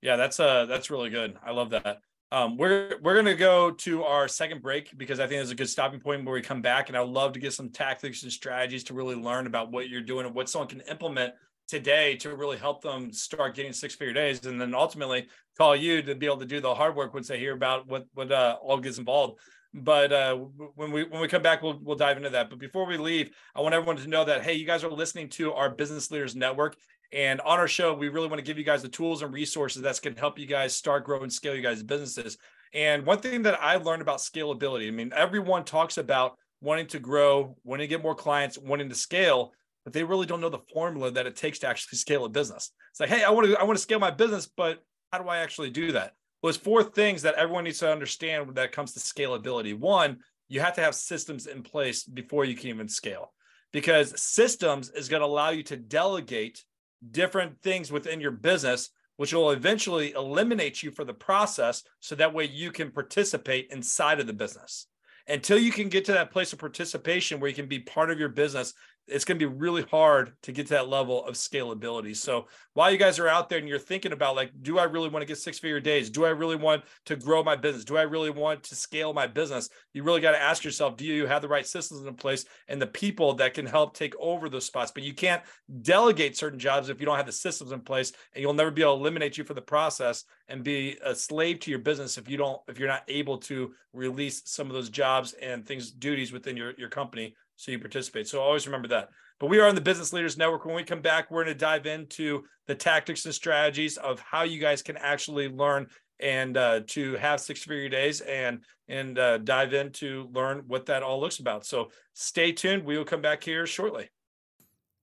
yeah, 0.00 0.16
that's 0.16 0.38
uh 0.40 0.66
that's 0.66 0.90
really 0.90 1.10
good. 1.10 1.36
I 1.44 1.52
love 1.52 1.70
that. 1.70 1.98
Um, 2.32 2.56
we're 2.56 2.98
we're 3.02 3.14
gonna 3.14 3.34
go 3.34 3.70
to 3.70 4.04
our 4.04 4.28
second 4.28 4.62
break 4.62 4.96
because 4.96 5.20
I 5.20 5.24
think 5.24 5.38
there's 5.38 5.50
a 5.50 5.56
good 5.56 5.68
stopping 5.68 6.00
point 6.00 6.24
where 6.24 6.34
we 6.34 6.42
come 6.42 6.62
back, 6.62 6.88
and 6.88 6.96
I'd 6.96 7.08
love 7.08 7.32
to 7.32 7.40
get 7.40 7.52
some 7.52 7.70
tactics 7.70 8.22
and 8.22 8.32
strategies 8.32 8.84
to 8.84 8.94
really 8.94 9.14
learn 9.14 9.46
about 9.46 9.70
what 9.70 9.88
you're 9.88 10.00
doing 10.00 10.26
and 10.26 10.34
what 10.34 10.48
someone 10.48 10.68
can 10.68 10.80
implement 10.82 11.34
today 11.68 12.16
to 12.16 12.34
really 12.34 12.56
help 12.56 12.82
them 12.82 13.12
start 13.12 13.54
getting 13.54 13.72
six 13.72 13.94
figure 13.94 14.14
days 14.14 14.44
and 14.46 14.60
then 14.60 14.74
ultimately 14.74 15.26
call 15.58 15.74
you 15.74 16.00
to 16.02 16.14
be 16.14 16.26
able 16.26 16.36
to 16.36 16.46
do 16.46 16.60
the 16.60 16.74
hard 16.74 16.94
work 16.94 17.12
once 17.12 17.26
they 17.28 17.38
hear 17.38 17.54
about 17.54 17.88
what 17.88 18.06
what 18.14 18.30
uh, 18.30 18.56
all 18.62 18.78
gets 18.78 18.98
involved 18.98 19.38
but 19.74 20.12
uh, 20.12 20.34
when 20.74 20.90
we 20.90 21.04
when 21.04 21.20
we 21.20 21.28
come 21.28 21.42
back 21.42 21.62
we'll, 21.62 21.78
we'll 21.82 21.96
dive 21.96 22.16
into 22.16 22.30
that 22.30 22.48
but 22.48 22.58
before 22.58 22.86
we 22.86 22.96
leave 22.96 23.30
i 23.54 23.60
want 23.60 23.74
everyone 23.74 23.96
to 23.96 24.06
know 24.08 24.24
that 24.24 24.42
hey 24.42 24.54
you 24.54 24.66
guys 24.66 24.82
are 24.82 24.90
listening 24.90 25.28
to 25.28 25.52
our 25.52 25.70
business 25.70 26.10
leaders 26.10 26.34
network 26.34 26.76
And 27.12 27.40
on 27.42 27.58
our 27.58 27.68
show, 27.68 27.94
we 27.94 28.08
really 28.08 28.28
want 28.28 28.38
to 28.38 28.44
give 28.44 28.58
you 28.58 28.64
guys 28.64 28.82
the 28.82 28.88
tools 28.88 29.22
and 29.22 29.32
resources 29.32 29.82
that's 29.82 30.00
going 30.00 30.14
to 30.14 30.20
help 30.20 30.38
you 30.38 30.46
guys 30.46 30.74
start, 30.74 31.04
grow, 31.04 31.22
and 31.22 31.32
scale 31.32 31.54
you 31.54 31.62
guys' 31.62 31.82
businesses. 31.82 32.36
And 32.74 33.06
one 33.06 33.18
thing 33.18 33.42
that 33.42 33.62
I 33.62 33.76
learned 33.76 34.02
about 34.02 34.18
scalability, 34.18 34.88
I 34.88 34.90
mean, 34.90 35.12
everyone 35.14 35.64
talks 35.64 35.98
about 35.98 36.36
wanting 36.60 36.86
to 36.88 36.98
grow, 36.98 37.56
wanting 37.64 37.84
to 37.84 37.88
get 37.88 38.02
more 38.02 38.14
clients, 38.14 38.58
wanting 38.58 38.88
to 38.88 38.94
scale, 38.94 39.52
but 39.84 39.92
they 39.92 40.02
really 40.02 40.26
don't 40.26 40.40
know 40.40 40.48
the 40.48 40.66
formula 40.72 41.10
that 41.12 41.26
it 41.26 41.36
takes 41.36 41.60
to 41.60 41.68
actually 41.68 41.98
scale 41.98 42.24
a 42.24 42.28
business. 42.28 42.72
It's 42.90 43.00
like, 43.00 43.08
hey, 43.08 43.22
I 43.22 43.30
want 43.30 43.46
to 43.46 43.56
I 43.56 43.62
want 43.62 43.78
to 43.78 43.82
scale 43.82 44.00
my 44.00 44.10
business, 44.10 44.46
but 44.46 44.82
how 45.12 45.22
do 45.22 45.28
I 45.28 45.38
actually 45.38 45.70
do 45.70 45.92
that? 45.92 46.14
There's 46.46 46.56
four 46.56 46.84
things 46.84 47.22
that 47.22 47.34
everyone 47.34 47.64
needs 47.64 47.80
to 47.80 47.90
understand 47.90 48.46
when 48.46 48.54
that 48.54 48.70
comes 48.70 48.92
to 48.92 49.00
scalability. 49.00 49.76
One, 49.76 50.18
you 50.48 50.60
have 50.60 50.74
to 50.74 50.80
have 50.80 50.94
systems 50.94 51.48
in 51.48 51.64
place 51.64 52.04
before 52.04 52.44
you 52.44 52.54
can 52.54 52.68
even 52.68 52.88
scale 52.88 53.32
because 53.72 54.20
systems 54.20 54.90
is 54.90 55.08
going 55.08 55.22
to 55.22 55.26
allow 55.26 55.50
you 55.50 55.64
to 55.64 55.76
delegate 55.76 56.64
different 57.10 57.60
things 57.62 57.90
within 57.90 58.20
your 58.20 58.30
business 58.30 58.90
which 59.16 59.32
will 59.32 59.50
eventually 59.50 60.12
eliminate 60.12 60.82
you 60.82 60.90
for 60.90 61.04
the 61.04 61.14
process 61.14 61.82
so 62.00 62.14
that 62.14 62.32
way 62.34 62.44
you 62.44 62.70
can 62.70 62.92
participate 62.92 63.68
inside 63.70 64.20
of 64.20 64.26
the 64.26 64.32
business 64.32 64.86
until 65.26 65.58
you 65.58 65.72
can 65.72 65.88
get 65.88 66.04
to 66.04 66.12
that 66.12 66.30
place 66.30 66.52
of 66.52 66.58
participation 66.58 67.40
where 67.40 67.48
you 67.48 67.56
can 67.56 67.66
be 67.66 67.80
part 67.80 68.10
of 68.10 68.20
your 68.20 68.28
business 68.28 68.72
it's 69.08 69.24
going 69.24 69.38
to 69.38 69.48
be 69.48 69.54
really 69.54 69.82
hard 69.82 70.32
to 70.42 70.52
get 70.52 70.66
to 70.66 70.74
that 70.74 70.88
level 70.88 71.24
of 71.26 71.34
scalability. 71.34 72.16
So 72.16 72.46
while 72.74 72.90
you 72.90 72.98
guys 72.98 73.18
are 73.18 73.28
out 73.28 73.48
there 73.48 73.58
and 73.58 73.68
you're 73.68 73.78
thinking 73.78 74.12
about 74.12 74.34
like, 74.34 74.50
do 74.62 74.78
I 74.78 74.84
really 74.84 75.08
want 75.08 75.22
to 75.22 75.26
get 75.26 75.38
six 75.38 75.58
figure 75.58 75.80
days? 75.80 76.10
Do 76.10 76.24
I 76.24 76.30
really 76.30 76.56
want 76.56 76.82
to 77.06 77.16
grow 77.16 77.44
my 77.44 77.54
business? 77.54 77.84
Do 77.84 77.96
I 77.96 78.02
really 78.02 78.30
want 78.30 78.64
to 78.64 78.74
scale 78.74 79.12
my 79.12 79.26
business? 79.26 79.68
You 79.92 80.02
really 80.02 80.20
got 80.20 80.32
to 80.32 80.42
ask 80.42 80.64
yourself, 80.64 80.96
do 80.96 81.04
you 81.04 81.26
have 81.26 81.40
the 81.40 81.48
right 81.48 81.66
systems 81.66 82.04
in 82.04 82.14
place 82.14 82.44
and 82.68 82.82
the 82.82 82.86
people 82.86 83.34
that 83.34 83.54
can 83.54 83.66
help 83.66 83.94
take 83.94 84.14
over 84.18 84.48
those 84.48 84.66
spots? 84.66 84.90
But 84.90 85.04
you 85.04 85.14
can't 85.14 85.42
delegate 85.82 86.36
certain 86.36 86.58
jobs 86.58 86.88
if 86.88 86.98
you 86.98 87.06
don't 87.06 87.16
have 87.16 87.26
the 87.26 87.32
systems 87.32 87.70
in 87.70 87.80
place 87.80 88.12
and 88.34 88.42
you'll 88.42 88.54
never 88.54 88.72
be 88.72 88.82
able 88.82 88.96
to 88.96 89.00
eliminate 89.00 89.38
you 89.38 89.44
for 89.44 89.54
the 89.54 89.62
process 89.62 90.24
and 90.48 90.64
be 90.64 90.96
a 91.04 91.14
slave 91.14 91.60
to 91.60 91.70
your 91.70 91.80
business 91.80 92.18
if 92.18 92.28
you 92.28 92.36
don't, 92.36 92.60
if 92.68 92.78
you're 92.78 92.88
not 92.88 93.04
able 93.08 93.38
to 93.38 93.72
release 93.92 94.42
some 94.46 94.66
of 94.66 94.74
those 94.74 94.90
jobs 94.90 95.32
and 95.34 95.64
things, 95.64 95.90
duties 95.92 96.32
within 96.32 96.56
your, 96.56 96.72
your 96.76 96.88
company 96.88 97.34
so 97.56 97.72
you 97.72 97.78
participate. 97.78 98.28
So 98.28 98.40
always 98.40 98.66
remember 98.66 98.88
that. 98.88 99.08
But 99.38 99.48
we 99.48 99.58
are 99.58 99.68
on 99.68 99.74
the 99.74 99.80
Business 99.80 100.12
Leaders 100.12 100.38
Network. 100.38 100.64
When 100.64 100.74
we 100.74 100.84
come 100.84 101.02
back, 101.02 101.30
we're 101.30 101.44
going 101.44 101.54
to 101.54 101.58
dive 101.58 101.86
into 101.86 102.44
the 102.66 102.74
tactics 102.74 103.24
and 103.24 103.34
strategies 103.34 103.96
of 103.98 104.20
how 104.20 104.42
you 104.42 104.60
guys 104.60 104.82
can 104.82 104.96
actually 104.96 105.48
learn 105.48 105.88
and 106.20 106.56
uh, 106.56 106.80
to 106.86 107.14
have 107.16 107.40
six 107.40 107.62
figure 107.62 107.88
days 107.88 108.20
and 108.22 108.60
and 108.88 109.18
uh, 109.18 109.38
dive 109.38 109.74
in 109.74 109.90
to 109.90 110.30
learn 110.32 110.62
what 110.66 110.86
that 110.86 111.02
all 111.02 111.20
looks 111.20 111.38
about. 111.40 111.66
So 111.66 111.90
stay 112.14 112.52
tuned. 112.52 112.84
We 112.84 112.96
will 112.96 113.04
come 113.04 113.20
back 113.20 113.42
here 113.42 113.66
shortly. 113.66 114.08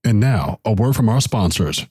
And 0.04 0.20
now 0.20 0.60
a 0.66 0.72
word 0.74 0.96
from 0.96 1.10
our 1.10 1.22
sponsors. 1.22 1.86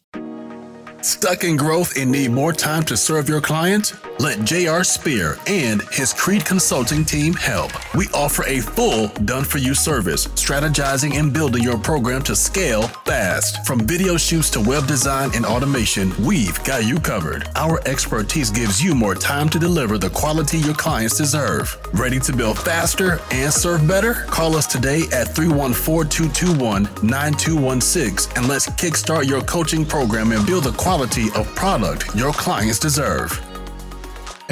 Stuck 1.02 1.44
in 1.44 1.56
growth 1.56 1.96
and 1.96 2.10
need 2.10 2.30
more 2.30 2.52
time 2.52 2.84
to 2.84 2.96
serve 2.96 3.28
your 3.28 3.40
clients? 3.40 3.92
Let 4.18 4.44
J.R. 4.44 4.84
Spear 4.84 5.38
and 5.46 5.82
his 5.90 6.12
Creed 6.12 6.44
Consulting 6.44 7.04
team 7.04 7.32
help. 7.32 7.72
We 7.94 8.06
offer 8.14 8.44
a 8.44 8.60
full 8.60 9.08
done 9.24 9.42
for 9.42 9.58
you 9.58 9.74
service, 9.74 10.26
strategizing 10.28 11.14
and 11.18 11.32
building 11.32 11.62
your 11.62 11.78
program 11.78 12.22
to 12.24 12.36
scale 12.36 12.82
fast. 12.82 13.66
From 13.66 13.80
video 13.80 14.16
shoots 14.16 14.50
to 14.50 14.60
web 14.60 14.86
design 14.86 15.30
and 15.34 15.46
automation, 15.46 16.12
we've 16.24 16.62
got 16.62 16.84
you 16.84 17.00
covered. 17.00 17.48
Our 17.56 17.80
expertise 17.88 18.50
gives 18.50 18.82
you 18.82 18.94
more 18.94 19.14
time 19.14 19.48
to 19.48 19.58
deliver 19.58 19.98
the 19.98 20.10
quality 20.10 20.58
your 20.58 20.74
clients 20.74 21.16
deserve. 21.16 21.76
Ready 21.94 22.20
to 22.20 22.32
build 22.36 22.58
faster 22.58 23.18
and 23.32 23.52
serve 23.52 23.88
better? 23.88 24.26
Call 24.28 24.56
us 24.56 24.66
today 24.66 25.04
at 25.12 25.34
314 25.34 26.08
221 26.10 26.82
9216 27.02 28.36
and 28.36 28.46
let's 28.46 28.68
kickstart 28.68 29.26
your 29.26 29.42
coaching 29.42 29.84
program 29.84 30.32
and 30.32 30.46
build 30.46 30.64
the 30.64 30.72
quality 30.72 31.26
of 31.34 31.46
product 31.56 32.14
your 32.14 32.32
clients 32.32 32.78
deserve. 32.78 33.42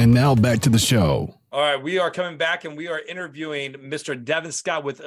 And 0.01 0.15
now 0.15 0.35
back 0.35 0.61
to 0.61 0.71
the 0.71 0.79
show. 0.79 1.35
All 1.53 1.61
right, 1.61 1.81
we 1.81 1.99
are 1.99 2.11
coming 2.11 2.39
back 2.39 2.65
and 2.65 2.75
we 2.75 2.89
are 2.89 3.01
interviewing 3.01 3.75
Mr. 3.75 4.25
Devin 4.25 4.51
Scott 4.51 4.83
with 4.83 5.03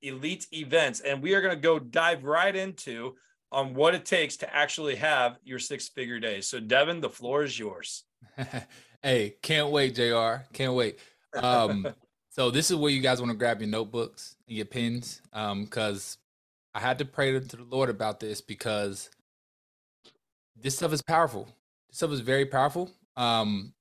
Elite 0.00 0.46
Events, 0.52 1.00
and 1.00 1.20
we 1.20 1.34
are 1.34 1.40
going 1.40 1.56
to 1.56 1.60
go 1.60 1.80
dive 1.80 2.22
right 2.22 2.54
into 2.54 3.16
on 3.50 3.74
what 3.74 3.96
it 3.96 4.04
takes 4.04 4.36
to 4.36 4.54
actually 4.54 4.94
have 4.94 5.38
your 5.42 5.58
six-figure 5.58 6.20
days. 6.20 6.46
So, 6.46 6.60
Devin, 6.60 7.00
the 7.00 7.10
floor 7.10 7.42
is 7.42 7.58
yours. 7.58 8.04
hey, 9.02 9.34
can't 9.42 9.70
wait, 9.70 9.96
Jr. 9.96 10.44
Can't 10.52 10.74
wait. 10.74 11.00
Um, 11.34 11.88
so 12.30 12.52
this 12.52 12.70
is 12.70 12.76
where 12.76 12.92
you 12.92 13.00
guys 13.00 13.20
want 13.20 13.32
to 13.32 13.36
grab 13.36 13.60
your 13.60 13.70
notebooks 13.70 14.36
and 14.46 14.56
your 14.56 14.66
pens, 14.66 15.20
because 15.32 16.16
um, 16.16 16.80
I 16.80 16.86
had 16.86 16.98
to 16.98 17.04
pray 17.04 17.32
to 17.32 17.40
the 17.40 17.64
Lord 17.64 17.90
about 17.90 18.20
this 18.20 18.40
because 18.40 19.10
this 20.54 20.76
stuff 20.76 20.92
is 20.92 21.02
powerful. 21.02 21.48
This 21.88 21.96
stuff 21.96 22.12
is 22.12 22.20
very 22.20 22.46
powerful. 22.46 22.88
Um, 23.16 23.72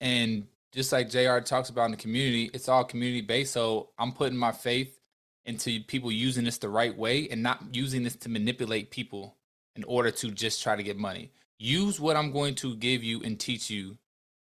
and 0.00 0.46
just 0.72 0.92
like 0.92 1.08
JR 1.08 1.38
talks 1.38 1.70
about 1.70 1.86
in 1.86 1.90
the 1.92 1.96
community, 1.96 2.50
it's 2.52 2.68
all 2.68 2.84
community 2.84 3.22
based. 3.22 3.52
So 3.52 3.90
I'm 3.98 4.12
putting 4.12 4.36
my 4.36 4.52
faith 4.52 4.98
into 5.44 5.80
people 5.84 6.12
using 6.12 6.44
this 6.44 6.58
the 6.58 6.68
right 6.68 6.96
way 6.96 7.28
and 7.28 7.42
not 7.42 7.62
using 7.72 8.02
this 8.02 8.16
to 8.16 8.28
manipulate 8.28 8.90
people 8.90 9.36
in 9.76 9.84
order 9.84 10.10
to 10.10 10.30
just 10.30 10.62
try 10.62 10.76
to 10.76 10.82
get 10.82 10.98
money. 10.98 11.30
Use 11.58 11.98
what 11.98 12.16
I'm 12.16 12.32
going 12.32 12.54
to 12.56 12.76
give 12.76 13.02
you 13.02 13.22
and 13.22 13.38
teach 13.38 13.70
you 13.70 13.96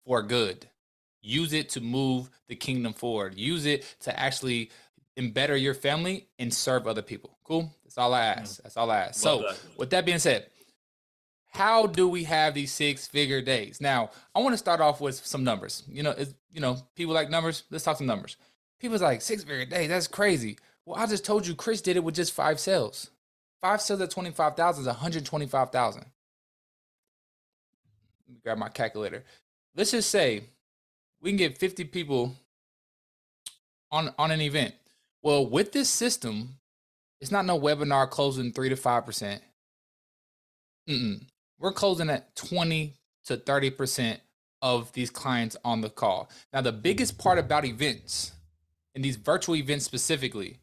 for 0.05 0.23
good. 0.23 0.67
Use 1.21 1.53
it 1.53 1.69
to 1.69 1.81
move 1.81 2.29
the 2.47 2.55
kingdom 2.55 2.93
forward. 2.93 3.37
Use 3.37 3.65
it 3.65 3.95
to 4.01 4.19
actually 4.19 4.71
better 5.33 5.55
your 5.55 5.73
family 5.73 6.27
and 6.39 6.53
serve 6.53 6.87
other 6.87 7.01
people. 7.01 7.37
Cool. 7.43 7.71
That's 7.83 7.97
all 7.97 8.13
I 8.13 8.25
ask. 8.25 8.59
Mm. 8.59 8.63
That's 8.63 8.77
all 8.77 8.91
I 8.91 8.97
ask. 8.97 9.19
so, 9.19 9.39
that. 9.41 9.59
with 9.77 9.89
that 9.91 10.05
being 10.05 10.19
said, 10.19 10.47
how 11.55 11.87
do 11.87 12.07
we 12.09 12.25
have 12.25 12.53
these 12.53 12.73
six 12.73 13.07
figure 13.07 13.41
days? 13.41 13.79
Now, 13.79 14.11
I 14.35 14.39
want 14.39 14.53
to 14.53 14.57
start 14.57 14.81
off 14.81 14.99
with 14.99 15.15
some 15.15 15.45
numbers. 15.45 15.83
You 15.87 16.03
know, 16.03 16.13
you 16.51 16.59
know, 16.59 16.77
people 16.95 17.13
like 17.13 17.29
numbers. 17.29 17.63
Let's 17.71 17.85
talk 17.85 17.97
some 17.97 18.07
numbers. 18.07 18.35
People's 18.79 19.01
like 19.01 19.21
six 19.21 19.43
figure 19.45 19.65
days. 19.65 19.87
That's 19.87 20.07
crazy. 20.07 20.57
Well, 20.85 21.01
I 21.01 21.05
just 21.05 21.23
told 21.23 21.47
you 21.47 21.55
Chris 21.55 21.79
did 21.79 21.95
it 21.95 22.03
with 22.03 22.15
just 22.15 22.33
five 22.33 22.59
sales. 22.59 23.09
Five 23.61 23.81
sales 23.81 24.01
at 24.01 24.11
25,000 24.11 24.81
is 24.81 24.87
125,000. 24.87 25.99
Let 26.01 26.09
me 28.33 28.39
grab 28.43 28.57
my 28.57 28.67
calculator. 28.69 29.23
Let's 29.77 29.91
just 29.91 30.09
say 30.09 30.43
we 31.21 31.29
can 31.29 31.37
get 31.37 31.57
50 31.57 31.85
people 31.85 32.35
on 33.91 34.13
on 34.19 34.31
an 34.31 34.41
event. 34.41 34.75
Well, 35.23 35.47
with 35.47 35.71
this 35.71 35.89
system, 35.89 36.57
it's 37.21 37.31
not 37.31 37.45
no 37.45 37.57
webinar 37.57 38.09
closing 38.09 38.51
3 38.51 38.69
to 38.69 38.75
5%. 38.75 39.39
Mm-mm 40.89 41.25
we're 41.59 41.71
closing 41.71 42.09
at 42.09 42.35
20 42.35 42.93
to 43.25 43.37
30% 43.37 44.19
of 44.61 44.91
these 44.93 45.09
clients 45.09 45.55
on 45.63 45.81
the 45.81 45.89
call. 45.89 46.29
Now, 46.53 46.61
the 46.61 46.71
biggest 46.71 47.17
part 47.17 47.37
about 47.37 47.65
events 47.65 48.31
and 48.93 49.03
these 49.03 49.15
virtual 49.15 49.55
events 49.55 49.85
specifically, 49.85 50.59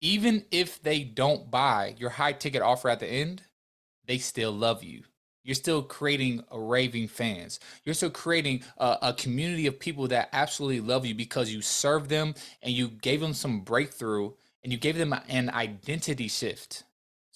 even 0.00 0.44
if 0.50 0.82
they 0.82 1.04
don't 1.04 1.50
buy 1.50 1.94
your 1.98 2.10
high 2.10 2.32
ticket 2.32 2.62
offer 2.62 2.88
at 2.88 3.00
the 3.00 3.06
end, 3.06 3.42
they 4.06 4.18
still 4.18 4.52
love 4.52 4.82
you. 4.82 5.04
You're 5.44 5.54
still 5.54 5.82
creating 5.82 6.44
a 6.50 6.60
raving 6.60 7.08
fans. 7.08 7.58
You're 7.84 7.94
still 7.94 8.10
creating 8.10 8.62
a, 8.78 8.98
a, 9.02 9.12
community 9.12 9.66
of 9.66 9.80
people 9.80 10.06
that 10.08 10.28
absolutely 10.32 10.80
love 10.80 11.04
you 11.04 11.14
because 11.14 11.52
you 11.52 11.62
served 11.62 12.10
them 12.10 12.34
and 12.62 12.72
you 12.72 12.88
gave 12.88 13.20
them 13.20 13.34
some 13.34 13.60
breakthrough 13.60 14.32
and 14.62 14.72
you 14.72 14.78
gave 14.78 14.96
them 14.96 15.14
an 15.28 15.50
identity 15.50 16.28
shift 16.28 16.84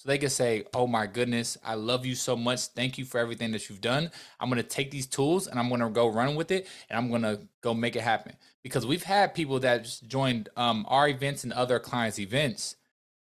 they 0.07 0.17
can 0.17 0.29
say, 0.29 0.65
Oh 0.73 0.87
my 0.87 1.05
goodness, 1.05 1.57
I 1.63 1.75
love 1.75 2.05
you 2.05 2.15
so 2.15 2.35
much. 2.35 2.67
Thank 2.67 2.97
you 2.97 3.05
for 3.05 3.19
everything 3.19 3.51
that 3.51 3.69
you've 3.69 3.81
done. 3.81 4.09
I'm 4.39 4.49
going 4.49 4.61
to 4.61 4.67
take 4.67 4.89
these 4.91 5.05
tools 5.05 5.47
and 5.47 5.59
I'm 5.59 5.69
going 5.69 5.81
to 5.81 5.89
go 5.89 6.07
run 6.07 6.35
with 6.35 6.51
it 6.51 6.67
and 6.89 6.97
I'm 6.97 7.09
going 7.09 7.21
to 7.23 7.41
go 7.61 7.73
make 7.73 7.95
it 7.95 8.01
happen. 8.01 8.35
Because 8.63 8.85
we've 8.85 9.03
had 9.03 9.35
people 9.35 9.59
that 9.59 9.87
joined 10.07 10.49
um, 10.57 10.85
our 10.89 11.07
events 11.07 11.43
and 11.43 11.53
other 11.53 11.79
clients' 11.79 12.19
events 12.19 12.75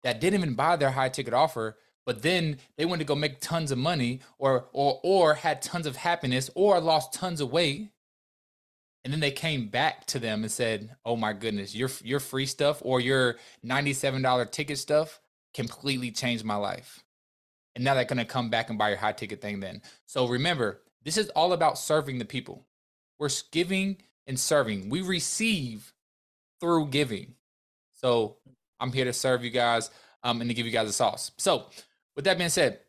that 0.03 0.19
didn't 0.21 0.39
even 0.39 0.55
buy 0.55 0.75
their 0.75 0.91
high 0.91 1.09
ticket 1.09 1.33
offer, 1.33 1.77
but 2.05 2.21
then 2.21 2.57
they 2.77 2.85
went 2.85 2.99
to 2.99 3.05
go 3.05 3.15
make 3.15 3.39
tons 3.39 3.71
of 3.71 3.77
money 3.77 4.19
or 4.37 4.67
or 4.73 4.99
or 5.03 5.35
had 5.35 5.61
tons 5.61 5.87
of 5.87 5.95
happiness 5.95 6.49
or 6.53 6.79
lost 6.79 7.13
tons 7.13 7.39
of 7.39 7.51
weight 7.51 7.91
and 9.03 9.11
then 9.11 9.19
they 9.19 9.31
came 9.31 9.67
back 9.67 10.05
to 10.07 10.19
them 10.19 10.43
and 10.43 10.51
said, 10.51 10.95
"Oh 11.05 11.15
my 11.15 11.33
goodness, 11.33 11.75
your 11.75 11.89
your 12.03 12.19
free 12.19 12.45
stuff 12.45 12.81
or 12.83 12.99
your 12.99 13.37
$97 13.65 14.51
ticket 14.51 14.77
stuff 14.77 15.19
completely 15.53 16.11
changed 16.11 16.43
my 16.43 16.55
life. 16.55 17.03
And 17.75 17.83
now 17.83 17.93
they're 17.93 18.05
going 18.05 18.17
to 18.17 18.25
come 18.25 18.49
back 18.49 18.69
and 18.69 18.77
buy 18.77 18.89
your 18.89 18.97
high 18.97 19.13
ticket 19.13 19.41
thing 19.41 19.59
then. 19.59 19.81
So 20.05 20.27
remember, 20.27 20.81
this 21.03 21.17
is 21.17 21.29
all 21.29 21.53
about 21.53 21.77
serving 21.77 22.19
the 22.19 22.25
people. 22.25 22.65
We're 23.19 23.29
giving 23.51 23.97
and 24.27 24.39
serving. 24.39 24.89
We 24.89 25.01
receive 25.01 25.93
through 26.59 26.87
giving. 26.87 27.35
So 27.93 28.37
I'm 28.79 28.91
here 28.91 29.05
to 29.05 29.13
serve 29.13 29.43
you 29.43 29.49
guys 29.49 29.89
um, 30.23 30.41
and 30.41 30.49
to 30.49 30.53
give 30.53 30.65
you 30.65 30.71
guys 30.71 30.89
a 30.89 30.93
sauce. 30.93 31.31
So 31.37 31.65
with 32.15 32.25
that 32.25 32.37
being 32.37 32.49
said, 32.49 32.79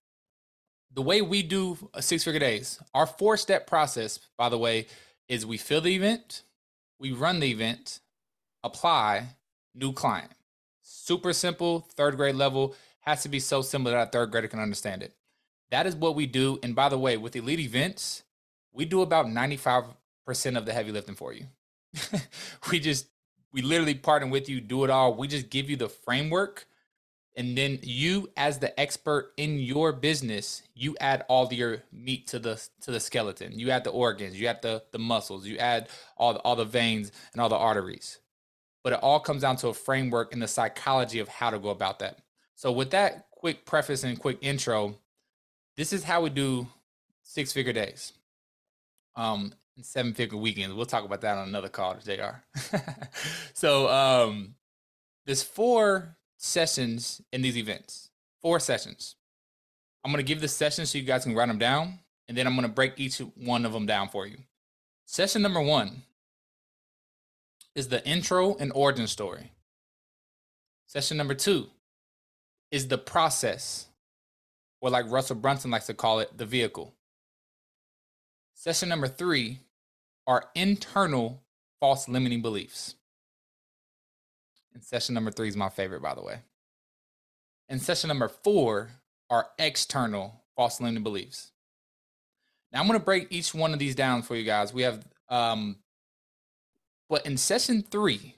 the 0.93 1.03
way 1.03 1.23
we 1.23 1.43
do 1.43 1.77
a 1.93 2.03
six 2.03 2.25
figure 2.25 2.41
days, 2.41 2.81
our 2.95 3.07
four 3.07 3.37
step 3.37 3.67
process, 3.67 4.21
by 4.39 4.49
the 4.49 4.59
way, 4.59 4.87
is 5.29 5.45
we 5.45 5.57
fill 5.57 5.81
the 5.81 5.95
event, 5.95 6.43
we 7.01 7.13
run 7.13 7.41
the 7.41 7.51
event, 7.51 8.01
apply, 8.63 9.29
new 9.75 9.93
client. 9.93 10.31
Super 11.05 11.35
simple, 11.35 11.81
third 11.97 12.17
grade 12.17 12.35
level. 12.35 12.75
Has 13.01 13.23
to 13.25 13.29
be 13.29 13.39
so 13.39 13.61
simple 13.61 13.93
that 13.93 14.09
a 14.09 14.11
third 14.11 14.31
grader 14.31 14.49
can 14.49 14.59
understand 14.59 15.03
it. 15.03 15.13
That 15.71 15.87
is 15.87 15.95
what 15.95 16.15
we 16.15 16.25
do. 16.25 16.59
And 16.63 16.75
by 16.75 16.89
the 16.89 16.97
way, 16.97 17.19
with 17.19 17.37
elite 17.37 17.61
events, 17.61 18.23
we 18.73 18.87
do 18.87 19.03
about 19.03 19.27
95% 19.27 19.95
of 20.57 20.65
the 20.65 20.73
heavy 20.73 20.93
lifting 20.93 21.15
for 21.15 21.35
you. 21.35 21.49
we 22.71 22.81
just, 22.81 23.09
we 23.53 23.61
literally 23.61 23.95
partner 23.95 24.31
with 24.31 24.49
you, 24.49 24.63
do 24.63 24.83
it 24.83 24.89
all. 24.89 25.13
We 25.13 25.29
just 25.29 25.51
give 25.51 25.69
you 25.69 25.77
the 25.77 25.91
framework. 25.91 26.67
And 27.37 27.59
then 27.59 27.81
you, 27.83 28.31
as 28.35 28.61
the 28.61 28.81
expert 28.81 29.35
in 29.37 29.59
your 29.59 29.93
business, 29.93 30.63
you 30.75 30.97
add 31.01 31.27
all 31.29 31.53
your 31.53 31.83
meat 31.93 32.29
to 32.29 32.39
the 32.39 32.67
to 32.81 32.91
the 32.91 33.01
skeleton. 33.01 33.59
You 33.59 33.71
add 33.71 33.85
the 33.85 33.91
organs, 33.91 34.41
you 34.41 34.47
add 34.47 34.63
the 34.63 34.85
the 34.91 35.01
muscles, 35.01 35.47
you 35.47 35.59
add 35.59 35.89
all 36.17 36.33
the, 36.33 36.39
all 36.39 36.57
the 36.57 36.65
veins 36.65 37.13
and 37.35 37.43
all 37.43 37.51
the 37.51 37.57
arteries. 37.57 38.21
But 38.85 38.93
it 38.93 39.01
all 39.03 39.19
comes 39.19 39.43
down 39.43 39.57
to 39.57 39.69
a 39.69 39.75
framework 39.75 40.33
and 40.33 40.41
the 40.41 40.47
psychology 40.47 41.19
of 41.19 41.27
how 41.29 41.51
to 41.51 41.59
go 41.59 41.71
about 41.71 41.99
that. 41.99 42.19
So 42.55 42.71
with 42.71 42.91
that 42.91 43.27
quick 43.33 43.65
preface 43.65 44.05
and 44.05 44.19
quick 44.19 44.39
intro, 44.41 44.95
this 45.77 45.93
is 45.93 46.05
how 46.05 46.21
we 46.21 46.31
do 46.31 46.69
six 47.23 47.53
figure 47.53 47.73
days. 47.73 48.13
Um, 49.17 49.55
seven 49.83 50.15
figure 50.15 50.39
weekends. 50.39 50.75
We'll 50.75 50.87
talk 50.87 51.05
about 51.05 51.21
that 51.23 51.37
on 51.37 51.49
another 51.49 51.69
call 51.69 51.95
to 51.95 52.05
JR. 52.17 52.77
so 53.55 53.89
um 53.89 54.55
there's 55.27 55.43
four 55.43 56.17
sessions 56.37 57.21
in 57.33 57.43
these 57.43 57.57
events. 57.57 58.11
Four 58.41 58.61
sessions. 58.61 59.17
I'm 60.05 60.13
gonna 60.13 60.23
give 60.23 60.41
the 60.41 60.49
sessions 60.49 60.91
so 60.91 60.99
you 60.99 61.05
guys 61.05 61.25
can 61.25 61.35
write 61.35 61.49
them 61.49 61.59
down, 61.59 61.99
and 62.29 62.37
then 62.37 62.47
I'm 62.47 62.55
gonna 62.55 62.69
break 62.69 63.01
each 63.01 63.19
one 63.19 63.65
of 63.65 63.73
them 63.73 63.87
down 63.87 64.09
for 64.09 64.27
you. 64.27 64.39
Session 65.07 65.43
number 65.43 65.61
one 65.61 66.03
is 67.75 67.89
the 67.89 68.07
intro 68.07 68.57
and 68.57 68.73
origin 68.75 69.07
story. 69.07 69.53
Session 70.87 71.17
number 71.17 71.35
two 71.35 71.69
is 72.71 72.89
the 72.89 72.99
process, 72.99 73.87
or 74.81 74.91
like 74.91 75.11
Russell 75.11 75.37
Brunson 75.37 75.71
likes 75.71 75.87
to 75.87 75.95
call 75.95 76.21
it, 76.21 76.37
the 76.37 76.47
vehicle. 76.47 76.95
Session 78.55 78.89
number 78.89 79.09
three 79.09 79.61
are 80.27 80.45
internal 80.55 81.43
false 81.81 82.09
limiting 82.09 82.43
beliefs. 82.43 82.95
And 84.73 84.83
session 84.83 85.15
number 85.15 85.31
three 85.31 85.49
is 85.49 85.57
my 85.57 85.69
favorite, 85.69 86.03
by 86.03 86.15
the 86.15 86.23
way. 86.23 86.41
And 87.69 87.81
session 87.81 88.09
number 88.09 88.29
four 88.29 88.91
are 89.31 89.47
external 89.59 90.43
false 90.57 90.81
limiting 90.81 91.03
beliefs. 91.03 91.53
Now 92.73 92.81
I'm 92.81 92.87
going 92.87 92.99
to 92.99 93.05
break 93.05 93.29
each 93.31 93.55
one 93.55 93.73
of 93.73 93.79
these 93.79 93.95
down 93.95 94.23
for 94.23 94.37
you 94.37 94.45
guys. 94.45 94.75
We 94.75 94.83
have, 94.83 95.05
um, 95.29 95.77
but 97.15 97.25
in 97.27 97.37
session 97.37 97.81
three, 97.81 98.35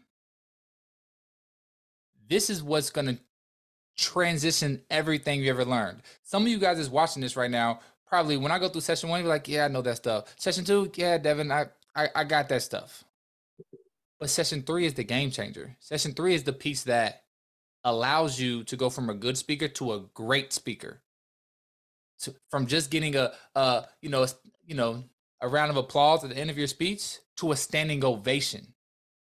this 2.29 2.51
is 2.51 2.63
what's 2.63 2.91
going 2.91 3.07
to 3.07 3.19
transition 3.97 4.83
everything 4.91 5.43
you 5.43 5.49
ever 5.49 5.65
learned. 5.65 6.03
Some 6.25 6.43
of 6.43 6.49
you 6.49 6.59
guys 6.59 6.79
is 6.79 6.91
watching 6.91 7.23
this 7.23 7.39
right 7.39 7.51
now. 7.51 7.81
Probably 8.07 8.37
when 8.37 8.53
I 8.53 8.59
go 8.59 8.69
through 8.69 8.83
session 8.83 9.09
one, 9.09 9.21
you're 9.21 9.31
like, 9.31 9.49
yeah, 9.49 9.65
I 9.65 9.69
know 9.69 9.81
that 9.81 9.97
stuff. 9.97 10.35
Session 10.37 10.67
two, 10.67 10.93
yeah, 10.95 11.17
Devin, 11.17 11.51
I, 11.51 11.69
I, 11.95 12.09
I 12.15 12.25
got 12.25 12.51
that 12.51 12.61
stuff. 12.61 13.03
But 14.21 14.29
session 14.29 14.61
three 14.61 14.85
is 14.85 14.93
the 14.93 15.05
game 15.05 15.31
changer. 15.31 15.75
Session 15.81 16.13
three 16.13 16.35
is 16.35 16.45
the 16.45 16.53
piece 16.53 16.83
that 16.83 17.23
allows 17.83 18.39
you 18.39 18.63
to 18.65 18.77
go 18.77 18.91
from 18.91 19.09
a 19.09 19.15
good 19.15 19.39
speaker 19.39 19.69
to 19.69 19.95
a 19.95 20.01
great 20.13 20.53
speaker. 20.53 21.01
To, 22.25 22.35
from 22.51 22.67
just 22.67 22.91
getting 22.91 23.17
a, 23.17 23.33
a 23.55 23.87
you 24.03 24.11
know, 24.11 24.25
a, 24.25 24.29
you 24.67 24.75
know, 24.75 25.03
a 25.41 25.49
round 25.49 25.71
of 25.71 25.77
applause 25.77 26.25
at 26.25 26.31
the 26.31 26.39
end 26.39 26.51
of 26.51 26.59
your 26.59 26.67
speech 26.67 27.19
to 27.37 27.53
a 27.53 27.57
standing 27.57 28.05
ovation. 28.05 28.75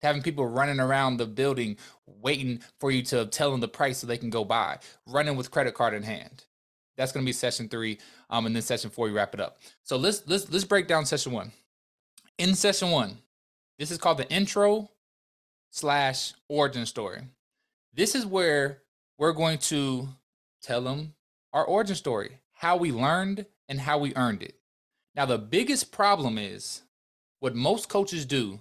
Having 0.03 0.22
people 0.22 0.46
running 0.46 0.81
around 0.81 1.16
the 1.16 1.27
building 1.27 1.79
waiting 2.07 2.61
for 2.79 2.90
you 2.90 3.03
to 3.03 3.27
tell 3.27 3.50
them 3.50 3.61
the 3.61 3.68
price 3.68 3.98
so 3.98 4.07
they 4.07 4.18
can 4.18 4.31
go 4.31 4.44
buy, 4.44 4.79
running 5.07 5.37
with 5.37 5.50
credit 5.50 5.74
card 5.74 5.94
in 5.94 6.03
hand. 6.03 6.44
That's 6.96 7.11
going 7.11 7.24
to 7.24 7.29
be 7.29 7.33
session 7.33 7.68
three, 7.68 7.98
um, 8.31 8.46
and 8.46 8.55
then 8.55 8.62
session 8.62 8.90
four 8.90 9.07
we 9.07 9.12
wrap 9.12 9.35
it 9.35 9.40
up. 9.40 9.59
So 9.83 9.96
let's 9.96 10.22
let's 10.27 10.50
let's 10.53 10.64
break 10.64 10.87
down 10.87 11.07
session 11.07 11.33
one. 11.33 11.53
In 12.38 12.55
session 12.55 12.90
one, 12.90 13.18
this 13.79 13.90
is 13.90 13.98
called 13.98 14.18
the 14.18 14.31
intro 14.31 14.90
slash 15.70 16.35
origin 16.48 16.87
story. 16.87 17.22
This 17.94 18.14
is 18.14 18.27
where 18.27 18.83
we're 19.18 19.33
going 19.33 19.59
to 19.59 20.09
tell 20.62 20.83
them 20.83 21.14
our 21.53 21.64
origin 21.64 21.96
story, 21.96 22.38
how 22.53 22.77
we 22.77 22.92
learned 22.92 23.46
and 23.68 23.81
how 23.81 23.98
we 23.98 24.14
earned 24.16 24.42
it. 24.42 24.57
Now, 25.14 25.27
the 25.27 25.38
biggest 25.38 25.92
problem 25.92 26.38
is 26.38 26.83
what 27.40 27.55
most 27.55 27.88
coaches 27.88 28.24
do, 28.27 28.61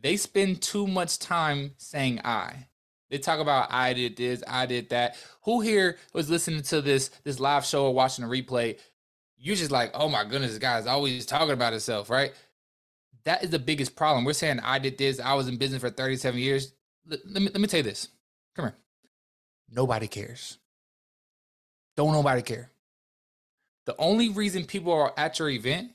they 0.00 0.16
spend 0.16 0.62
too 0.62 0.86
much 0.86 1.18
time 1.18 1.72
saying 1.76 2.20
I. 2.24 2.68
They 3.10 3.18
talk 3.18 3.40
about 3.40 3.72
I 3.72 3.94
did 3.94 4.16
this, 4.16 4.42
I 4.46 4.66
did 4.66 4.90
that. 4.90 5.16
Who 5.44 5.60
here 5.60 5.96
was 6.12 6.28
listening 6.28 6.62
to 6.64 6.82
this 6.82 7.08
this 7.24 7.40
live 7.40 7.64
show 7.64 7.86
or 7.86 7.94
watching 7.94 8.24
a 8.24 8.28
replay? 8.28 8.78
You're 9.38 9.56
just 9.56 9.70
like, 9.70 9.90
oh 9.94 10.08
my 10.08 10.24
goodness, 10.24 10.50
this 10.50 10.58
guy's 10.58 10.86
always 10.86 11.24
talking 11.24 11.52
about 11.52 11.72
himself, 11.72 12.10
right? 12.10 12.32
That 13.24 13.42
is 13.42 13.50
the 13.50 13.58
biggest 13.58 13.96
problem. 13.96 14.24
We're 14.24 14.32
saying 14.34 14.60
I 14.60 14.78
did 14.78 14.98
this. 14.98 15.20
I 15.20 15.34
was 15.34 15.48
in 15.48 15.56
business 15.56 15.80
for 15.80 15.90
37 15.90 16.38
years. 16.38 16.72
Let, 17.06 17.20
let 17.26 17.42
me 17.42 17.48
let 17.48 17.60
me 17.60 17.66
tell 17.66 17.78
you 17.78 17.84
this. 17.84 18.08
Come 18.54 18.66
here. 18.66 18.76
Nobody 19.70 20.06
cares. 20.08 20.58
Don't 21.96 22.12
nobody 22.12 22.42
care. 22.42 22.70
The 23.88 23.96
only 23.96 24.28
reason 24.28 24.66
people 24.66 24.92
are 24.92 25.14
at 25.16 25.38
your 25.38 25.48
event, 25.48 25.92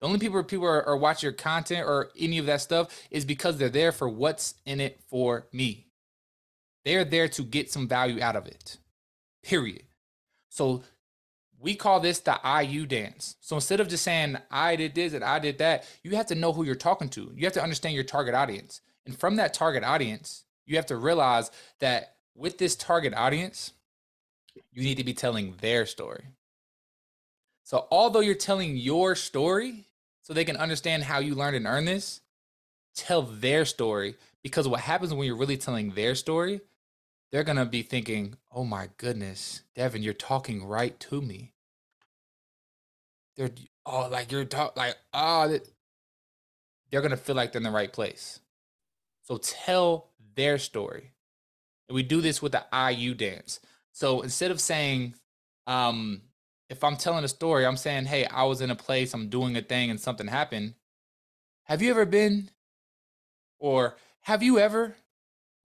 the 0.00 0.06
only 0.06 0.20
people 0.20 0.40
people 0.44 0.68
are, 0.68 0.86
are 0.86 0.96
watching 0.96 1.26
your 1.26 1.32
content 1.32 1.84
or 1.84 2.10
any 2.16 2.38
of 2.38 2.46
that 2.46 2.60
stuff 2.60 2.96
is 3.10 3.24
because 3.24 3.58
they're 3.58 3.68
there 3.68 3.90
for 3.90 4.08
what's 4.08 4.54
in 4.66 4.80
it 4.80 5.00
for 5.08 5.48
me. 5.52 5.88
They're 6.84 7.04
there 7.04 7.26
to 7.26 7.42
get 7.42 7.72
some 7.72 7.88
value 7.88 8.22
out 8.22 8.36
of 8.36 8.46
it. 8.46 8.78
Period. 9.42 9.82
So 10.48 10.84
we 11.58 11.74
call 11.74 11.98
this 11.98 12.20
the 12.20 12.38
IU 12.44 12.86
dance. 12.86 13.34
So 13.40 13.56
instead 13.56 13.80
of 13.80 13.88
just 13.88 14.04
saying, 14.04 14.36
I 14.48 14.76
did 14.76 14.94
this 14.94 15.12
and 15.12 15.24
I 15.24 15.40
did 15.40 15.58
that, 15.58 15.84
you 16.04 16.14
have 16.14 16.26
to 16.26 16.36
know 16.36 16.52
who 16.52 16.62
you're 16.62 16.76
talking 16.76 17.08
to. 17.08 17.32
You 17.34 17.46
have 17.46 17.54
to 17.54 17.62
understand 17.64 17.96
your 17.96 18.04
target 18.04 18.36
audience. 18.36 18.80
And 19.06 19.18
from 19.18 19.34
that 19.36 19.54
target 19.54 19.82
audience, 19.82 20.44
you 20.66 20.76
have 20.76 20.86
to 20.86 20.96
realize 20.96 21.50
that 21.80 22.14
with 22.36 22.58
this 22.58 22.76
target 22.76 23.12
audience, 23.12 23.72
you 24.70 24.84
need 24.84 24.98
to 24.98 25.04
be 25.04 25.14
telling 25.14 25.56
their 25.60 25.84
story. 25.84 26.26
So 27.64 27.86
although 27.90 28.20
you're 28.20 28.34
telling 28.34 28.76
your 28.76 29.14
story 29.14 29.84
so 30.22 30.32
they 30.32 30.44
can 30.44 30.56
understand 30.56 31.04
how 31.04 31.18
you 31.18 31.34
learned 31.34 31.56
and 31.56 31.66
earned 31.66 31.88
this, 31.88 32.20
tell 32.94 33.22
their 33.22 33.64
story 33.64 34.16
because 34.42 34.68
what 34.68 34.80
happens 34.80 35.14
when 35.14 35.26
you're 35.26 35.36
really 35.36 35.56
telling 35.56 35.92
their 35.92 36.14
story 36.14 36.60
they're 37.32 37.44
going 37.44 37.56
to 37.56 37.64
be 37.64 37.82
thinking, 37.82 38.36
oh 38.52 38.64
my 38.64 38.90
goodness, 38.98 39.62
Devin, 39.74 40.02
you're 40.02 40.12
talking 40.12 40.64
right 40.64 41.00
to 41.00 41.22
me. 41.22 41.54
They're, 43.36 43.50
oh, 43.86 44.08
like 44.10 44.30
you're 44.30 44.44
talking, 44.44 44.74
like, 44.76 44.96
oh, 45.14 45.58
they're 46.90 47.00
going 47.00 47.10
to 47.10 47.16
feel 47.16 47.34
like 47.34 47.50
they're 47.50 47.60
in 47.60 47.64
the 47.64 47.70
right 47.70 47.92
place. 47.92 48.38
So 49.22 49.38
tell 49.38 50.10
their 50.36 50.58
story. 50.58 51.12
And 51.88 51.94
we 51.94 52.02
do 52.02 52.20
this 52.20 52.42
with 52.42 52.52
the 52.52 52.64
IU 52.90 53.14
dance. 53.14 53.60
So 53.92 54.20
instead 54.20 54.50
of 54.50 54.60
saying, 54.60 55.14
um, 55.66 56.20
if 56.72 56.82
I'm 56.82 56.96
telling 56.96 57.22
a 57.22 57.28
story, 57.28 57.66
I'm 57.66 57.76
saying, 57.76 58.06
hey, 58.06 58.24
I 58.24 58.44
was 58.44 58.62
in 58.62 58.70
a 58.70 58.74
place, 58.74 59.12
I'm 59.12 59.28
doing 59.28 59.56
a 59.58 59.60
thing, 59.60 59.90
and 59.90 60.00
something 60.00 60.26
happened. 60.26 60.72
Have 61.64 61.82
you 61.82 61.90
ever 61.90 62.06
been? 62.06 62.48
Or 63.58 63.96
have 64.22 64.42
you 64.42 64.58
ever? 64.58 64.96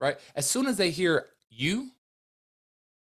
Right? 0.02 0.18
As 0.36 0.48
soon 0.48 0.66
as 0.66 0.76
they 0.76 0.90
hear 0.90 1.26
you, 1.48 1.92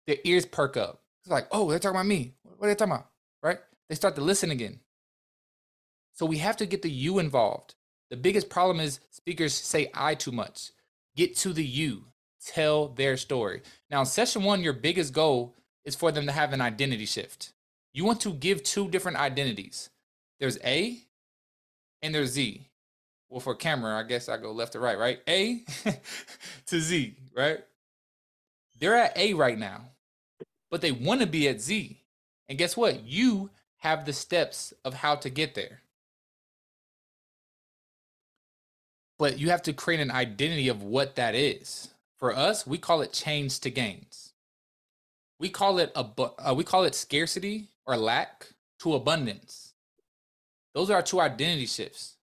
their 0.08 0.18
ears 0.24 0.46
perk 0.46 0.76
up. 0.76 1.04
It's 1.22 1.32
like, 1.32 1.48
oh, 1.52 1.70
they're 1.70 1.78
talking 1.78 1.96
about 1.96 2.08
me. 2.08 2.34
What 2.58 2.66
are 2.66 2.70
they 2.70 2.76
talking 2.76 2.94
about? 2.94 3.10
Right? 3.44 3.60
They 3.88 3.96
start 3.96 4.16
to 4.16 4.22
listen 4.22 4.50
again. 4.50 4.80
So 6.14 6.26
we 6.26 6.40
have 6.40 6.58
to 6.58 6.66
get 6.66 6.82
the 6.82 6.90
you 6.90 7.20
involved. 7.20 7.76
The 8.10 8.18
biggest 8.18 8.50
problem 8.50 8.80
is 8.80 9.02
speakers 9.12 9.54
say 9.54 9.92
I 9.94 10.16
too 10.16 10.32
much. 10.32 10.72
Get 11.16 11.36
to 11.38 11.54
the 11.54 11.64
you. 11.64 12.06
Tell 12.44 12.88
their 12.88 13.18
story. 13.18 13.62
Now, 13.92 14.00
in 14.00 14.08
session 14.08 14.44
one, 14.44 14.64
your 14.64 14.74
biggest 14.74 15.14
goal 15.14 15.56
is 15.86 15.96
for 15.96 16.12
them 16.12 16.26
to 16.26 16.32
have 16.32 16.54
an 16.54 16.60
identity 16.60 17.06
shift. 17.06 17.54
You 17.94 18.06
want 18.06 18.22
to 18.22 18.34
give 18.34 18.64
two 18.64 18.90
different 18.90 19.18
identities. 19.18 19.90
There's 20.40 20.58
A 20.64 21.00
and 22.02 22.14
there's 22.14 22.32
Z. 22.32 22.68
Well, 23.30 23.40
for 23.40 23.56
camera, 23.56 23.98
I 23.98 24.04
guess 24.04 24.30
I 24.30 24.38
go 24.38 24.52
left 24.52 24.74
to 24.74 24.80
right, 24.80 24.98
right? 24.98 25.20
A 25.28 25.64
to 26.68 26.80
Z, 26.80 27.16
right? 27.36 27.60
They're 28.80 28.96
at 28.96 29.18
A 29.18 29.34
right 29.34 29.58
now, 29.58 29.82
but 30.72 30.82
they 30.82 30.92
want 30.92 31.22
to 31.22 31.28
be 31.28 31.48
at 31.48 31.62
Z. 31.62 32.00
And 32.50 32.58
guess 32.58 32.78
what? 32.78 33.06
You 33.06 33.50
have 33.78 34.06
the 34.06 34.14
steps 34.14 34.74
of 34.86 34.94
how 34.96 35.16
to 35.16 35.30
get 35.30 35.56
there. 35.56 35.82
But 39.20 39.40
you 39.40 39.50
have 39.50 39.64
to 39.64 39.74
create 39.74 40.00
an 40.00 40.12
identity 40.12 40.68
of 40.68 40.84
what 40.84 41.16
that 41.16 41.36
is. 41.36 41.90
For 42.18 42.36
us, 42.36 42.66
we 42.66 42.78
call 42.78 43.02
it 43.02 43.14
change 43.14 43.60
to 43.62 43.70
gains. 43.70 44.23
We 45.40 45.50
call 45.50 45.80
it 45.80 45.92
a 45.96 46.06
uh, 46.22 46.54
we 46.56 46.64
call 46.64 46.84
it 46.84 46.96
scarcity 46.96 47.70
or 47.86 47.98
lack 47.98 48.48
to 48.80 48.94
abundance. 48.94 49.74
Those 50.74 50.90
are 50.90 50.96
our 50.96 51.02
two 51.02 51.22
identity 51.22 51.66
shifts 51.66 52.18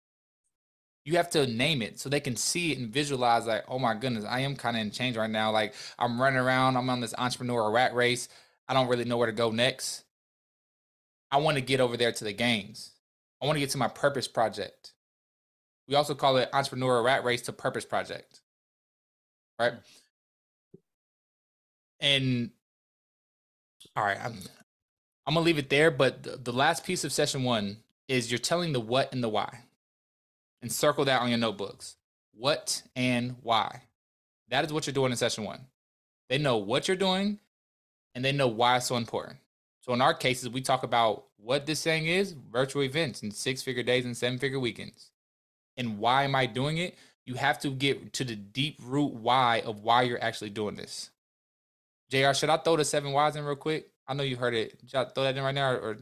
you 1.05 1.17
have 1.17 1.31
to 1.31 1.47
name 1.47 1.81
it 1.81 1.99
so 1.99 2.11
they 2.11 2.21
can 2.21 2.37
see 2.37 2.73
it 2.73 2.79
and 2.79 2.91
visualize 2.93 3.47
like 3.47 3.65
oh 3.67 3.79
my 3.79 3.95
goodness 3.95 4.27
i 4.29 4.41
am 4.41 4.55
kind 4.55 4.77
of 4.77 4.83
in 4.83 4.91
change 4.91 5.17
right 5.17 5.31
now 5.31 5.51
like 5.51 5.73
i'm 5.99 6.21
running 6.21 6.39
around 6.39 6.77
i'm 6.77 6.91
on 6.91 7.01
this 7.01 7.15
entrepreneur 7.17 7.71
rat 7.71 7.95
race 7.95 8.29
i 8.69 8.75
don't 8.75 8.89
really 8.89 9.07
know 9.07 9.17
where 9.17 9.27
to 9.27 9.33
go 9.33 9.51
next 9.51 10.05
I 11.31 11.39
want 11.39 11.57
to 11.57 11.61
get 11.61 11.81
over 11.81 11.97
there 11.97 12.13
to 12.13 12.25
the 12.25 12.33
gains. 12.33 12.93
I 13.43 13.47
want 13.47 13.57
to 13.57 13.61
get 13.61 13.71
to 13.71 13.79
my 13.79 13.89
purpose 13.89 14.29
project. 14.29 14.93
We 15.87 15.95
also 15.95 16.15
call 16.15 16.37
it 16.37 16.51
entrepreneurial 16.53 17.05
rat 17.05 17.25
race 17.25 17.43
to 17.43 17.53
purpose 17.53 17.85
project. 17.85 18.41
Right. 19.59 19.75
And 22.01 22.51
all 23.97 24.05
right, 24.05 24.19
I'm 24.23 24.39
I'm 25.27 25.35
gonna 25.35 25.45
leave 25.45 25.59
it 25.59 25.71
there. 25.71 25.91
But 25.91 26.23
the, 26.23 26.37
the 26.37 26.53
last 26.53 26.85
piece 26.85 27.05
of 27.05 27.13
session 27.13 27.45
one 27.45 27.79
is 28.09 28.31
you're 28.31 28.39
telling 28.39 28.73
the 28.73 28.81
what 28.81 29.13
and 29.13 29.23
the 29.23 29.29
why, 29.29 29.61
and 30.63 30.73
circle 30.73 31.05
that 31.05 31.21
on 31.21 31.29
your 31.29 31.39
notebooks. 31.39 31.97
What 32.35 32.83
and 32.95 33.37
why. 33.43 33.83
That 34.49 34.65
is 34.65 34.73
what 34.73 34.87
you're 34.87 34.95
doing 34.95 35.11
in 35.11 35.17
session 35.17 35.45
one. 35.45 35.61
They 36.29 36.39
know 36.39 36.57
what 36.57 36.89
you're 36.89 36.97
doing, 36.97 37.39
and 38.15 38.25
they 38.25 38.33
know 38.33 38.49
why 38.49 38.77
it's 38.77 38.87
so 38.87 38.97
important. 38.97 39.39
So 39.81 39.93
in 39.93 40.01
our 40.01 40.15
cases, 40.15 40.49
we 40.49 40.61
talk 40.61 40.83
about 40.83 41.25
what 41.37 41.67
this 41.67 41.83
thing 41.83 42.07
is: 42.07 42.33
virtual 42.33 42.83
events 42.83 43.23
and 43.23 43.33
six-figure 43.33 43.83
days 43.83 44.05
and 44.05 44.17
seven-figure 44.17 44.61
weekends. 44.61 45.11
And 45.77 45.99
why 45.99 46.25
am 46.25 46.35
I 46.35 46.47
doing 46.47 46.79
it? 46.79 46.97
You 47.25 47.35
have 47.35 47.59
to 47.61 47.71
get 47.71 48.13
to 48.15 48.25
the 48.25 48.37
deep 48.37 48.81
root 48.83 49.13
why 49.13 49.63
of 49.65 49.83
why 49.83 50.03
you're 50.03 50.23
actually 50.23 50.51
doing 50.51 50.77
this. 50.77 51.11
Jr. 52.11 52.33
Should 52.33 52.51
I 52.51 52.57
throw 52.59 52.77
the 52.77 52.85
seven 52.85 53.13
whys 53.13 53.37
in 53.37 53.45
real 53.45 53.57
quick? 53.57 53.91
I 54.07 54.15
know 54.15 54.23
you 54.23 54.37
heard 54.37 54.55
it. 54.55 54.79
Should 54.87 54.99
I 54.99 55.05
throw 55.05 55.25
that 55.25 55.37
in 55.37 55.43
right 55.43 55.55
now, 55.55 55.73
or 55.73 55.99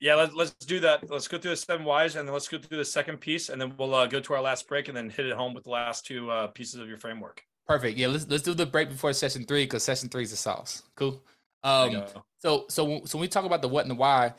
yeah, 0.00 0.16
let's 0.16 0.34
let's 0.34 0.52
do 0.52 0.80
that. 0.80 1.08
Let's 1.08 1.28
go 1.28 1.38
through 1.38 1.52
the 1.52 1.56
seven 1.56 1.86
whys, 1.86 2.16
and 2.16 2.26
then 2.26 2.32
let's 2.32 2.48
go 2.48 2.58
through 2.58 2.78
the 2.78 2.84
second 2.84 3.18
piece, 3.18 3.48
and 3.48 3.60
then 3.60 3.74
we'll 3.78 3.94
uh, 3.94 4.06
go 4.06 4.18
to 4.18 4.34
our 4.34 4.42
last 4.42 4.66
break, 4.68 4.88
and 4.88 4.96
then 4.96 5.08
hit 5.08 5.26
it 5.26 5.36
home 5.36 5.54
with 5.54 5.64
the 5.64 5.70
last 5.70 6.04
two 6.04 6.28
uh, 6.30 6.48
pieces 6.48 6.80
of 6.80 6.88
your 6.88 6.98
framework. 6.98 7.44
Perfect. 7.68 7.96
Yeah, 7.96 8.08
let's 8.08 8.28
let's 8.28 8.42
do 8.42 8.52
the 8.52 8.66
break 8.66 8.88
before 8.88 9.12
session 9.12 9.44
three 9.44 9.64
because 9.64 9.84
session 9.84 10.08
three 10.08 10.24
is 10.24 10.32
the 10.32 10.36
sauce. 10.36 10.82
Cool. 10.96 11.22
Um, 11.62 12.04
so 12.38 12.66
so 12.68 13.02
so 13.04 13.16
when 13.16 13.20
we 13.20 13.28
talk 13.28 13.44
about 13.44 13.62
the 13.62 13.68
what 13.68 13.82
and 13.82 13.90
the 13.92 13.94
why, 13.94 14.34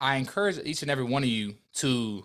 I 0.00 0.16
encourage 0.16 0.58
each 0.64 0.82
and 0.82 0.90
every 0.90 1.04
one 1.04 1.22
of 1.22 1.28
you 1.28 1.54
to 1.74 2.24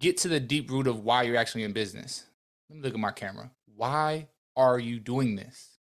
get 0.00 0.16
to 0.18 0.28
the 0.28 0.40
deep 0.40 0.70
root 0.70 0.88
of 0.88 1.04
why 1.04 1.22
you're 1.22 1.36
actually 1.36 1.62
in 1.62 1.72
business. 1.72 2.24
Let 2.68 2.76
me 2.76 2.82
look 2.82 2.94
at 2.94 3.00
my 3.00 3.12
camera. 3.12 3.52
Why 3.76 4.26
are 4.56 4.80
you 4.80 4.98
doing 4.98 5.36
this? 5.36 5.77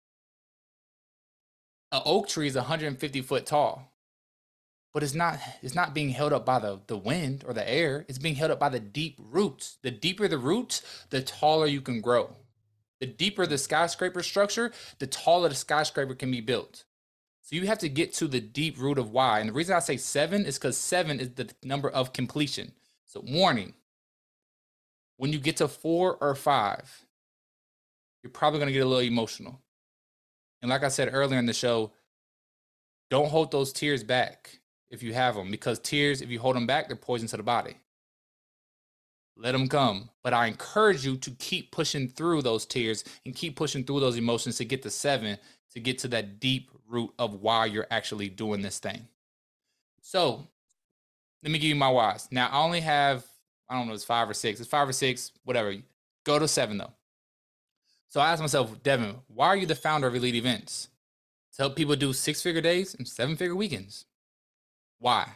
An 1.93 2.01
oak 2.05 2.27
tree 2.27 2.47
is 2.47 2.55
150 2.55 3.21
foot 3.21 3.45
tall 3.45 3.93
but 4.93 5.01
it's 5.01 5.15
not 5.15 5.39
it's 5.61 5.75
not 5.75 5.93
being 5.93 6.09
held 6.09 6.31
up 6.31 6.45
by 6.45 6.59
the 6.59 6.79
the 6.87 6.97
wind 6.97 7.43
or 7.47 7.53
the 7.53 7.67
air. 7.67 8.05
It's 8.07 8.19
being 8.19 8.35
held 8.35 8.51
up 8.51 8.59
by 8.59 8.69
the 8.69 8.79
deep 8.79 9.19
roots. 9.19 9.77
The 9.81 9.91
deeper 9.91 10.27
the 10.27 10.37
roots 10.37 10.83
the 11.09 11.21
taller 11.21 11.65
you 11.65 11.81
can 11.81 11.99
grow. 11.99 12.35
The 12.99 13.07
deeper 13.07 13.47
the 13.47 13.57
skyscraper 13.57 14.21
structure 14.21 14.71
the 14.99 15.07
taller 15.07 15.49
the 15.49 15.55
skyscraper 15.55 16.13
can 16.13 16.29
be 16.29 16.41
built. 16.41 16.85
So 17.41 17.55
you 17.55 17.65
have 17.65 17.79
to 17.79 17.89
get 17.89 18.13
to 18.15 18.27
the 18.27 18.39
deep 18.39 18.79
root 18.79 18.97
of 18.97 19.11
why. 19.11 19.39
And 19.39 19.49
the 19.49 19.53
reason 19.53 19.75
i 19.75 19.79
say 19.79 19.97
seven 19.97 20.45
is 20.45 20.57
because 20.57 20.77
seven 20.77 21.19
is 21.19 21.31
the 21.31 21.49
number 21.63 21.89
of 21.89 22.13
completion. 22.13 22.73
So 23.05 23.23
warning 23.27 23.73
when 25.17 25.33
you 25.33 25.39
get 25.39 25.57
to 25.57 25.67
four 25.67 26.17
or 26.21 26.35
five 26.35 27.05
you're 28.21 28.31
probably 28.31 28.59
going 28.59 28.67
to 28.67 28.73
get 28.73 28.85
a 28.85 28.85
little 28.85 29.03
emotional 29.03 29.59
and 30.63 30.69
like 30.69 30.83
I 30.83 30.87
said 30.87 31.09
earlier 31.11 31.37
in 31.37 31.45
the 31.45 31.53
show, 31.53 31.91
don't 33.11 33.29
hold 33.29 33.51
those 33.51 33.73
tears 33.73 34.01
back 34.01 34.59
if 34.89 35.03
you 35.03 35.13
have 35.13 35.35
them, 35.35 35.51
because 35.51 35.77
tears, 35.77 36.21
if 36.21 36.29
you 36.29 36.39
hold 36.39 36.55
them 36.55 36.65
back, 36.65 36.87
they're 36.87 36.95
poison 36.95 37.27
to 37.27 37.37
the 37.37 37.43
body. 37.43 37.75
Let 39.35 39.51
them 39.51 39.67
come. 39.67 40.09
But 40.23 40.33
I 40.33 40.47
encourage 40.47 41.05
you 41.05 41.17
to 41.17 41.31
keep 41.31 41.71
pushing 41.71 42.07
through 42.07 42.43
those 42.43 42.65
tears 42.65 43.03
and 43.25 43.35
keep 43.35 43.57
pushing 43.57 43.83
through 43.83 43.99
those 43.99 44.17
emotions 44.17 44.57
to 44.57 44.65
get 44.65 44.81
to 44.83 44.89
seven, 44.89 45.37
to 45.73 45.79
get 45.81 45.97
to 45.99 46.07
that 46.09 46.39
deep 46.39 46.71
root 46.87 47.11
of 47.19 47.41
why 47.41 47.65
you're 47.65 47.87
actually 47.91 48.29
doing 48.29 48.61
this 48.61 48.79
thing. 48.79 49.05
So 50.01 50.47
let 51.41 51.51
me 51.51 51.59
give 51.59 51.69
you 51.69 51.75
my 51.75 51.89
whys. 51.89 52.29
Now 52.31 52.47
I 52.47 52.63
only 52.63 52.79
have, 52.81 53.25
I 53.67 53.77
don't 53.77 53.87
know, 53.87 53.93
it's 53.93 54.05
five 54.05 54.29
or 54.29 54.33
six. 54.33 54.61
It's 54.61 54.69
five 54.69 54.87
or 54.87 54.93
six, 54.93 55.31
whatever. 55.43 55.75
Go 56.23 56.39
to 56.39 56.47
seven 56.47 56.77
though. 56.77 56.93
So 58.13 58.21
I 58.21 58.29
asked 58.29 58.43
myself, 58.43 58.83
Devin, 58.83 59.15
why 59.25 59.47
are 59.47 59.57
you 59.57 59.65
the 59.65 59.73
founder 59.73 60.05
of 60.05 60.13
Elite 60.13 60.35
Events? 60.35 60.89
To 61.53 61.63
help 61.63 61.75
people 61.75 61.95
do 61.95 62.13
six 62.13 62.43
figure 62.43 62.61
days 62.61 62.93
and 62.93 63.07
seven 63.07 63.35
figure 63.35 63.55
weekends. 63.55 64.05
Why? 64.99 65.27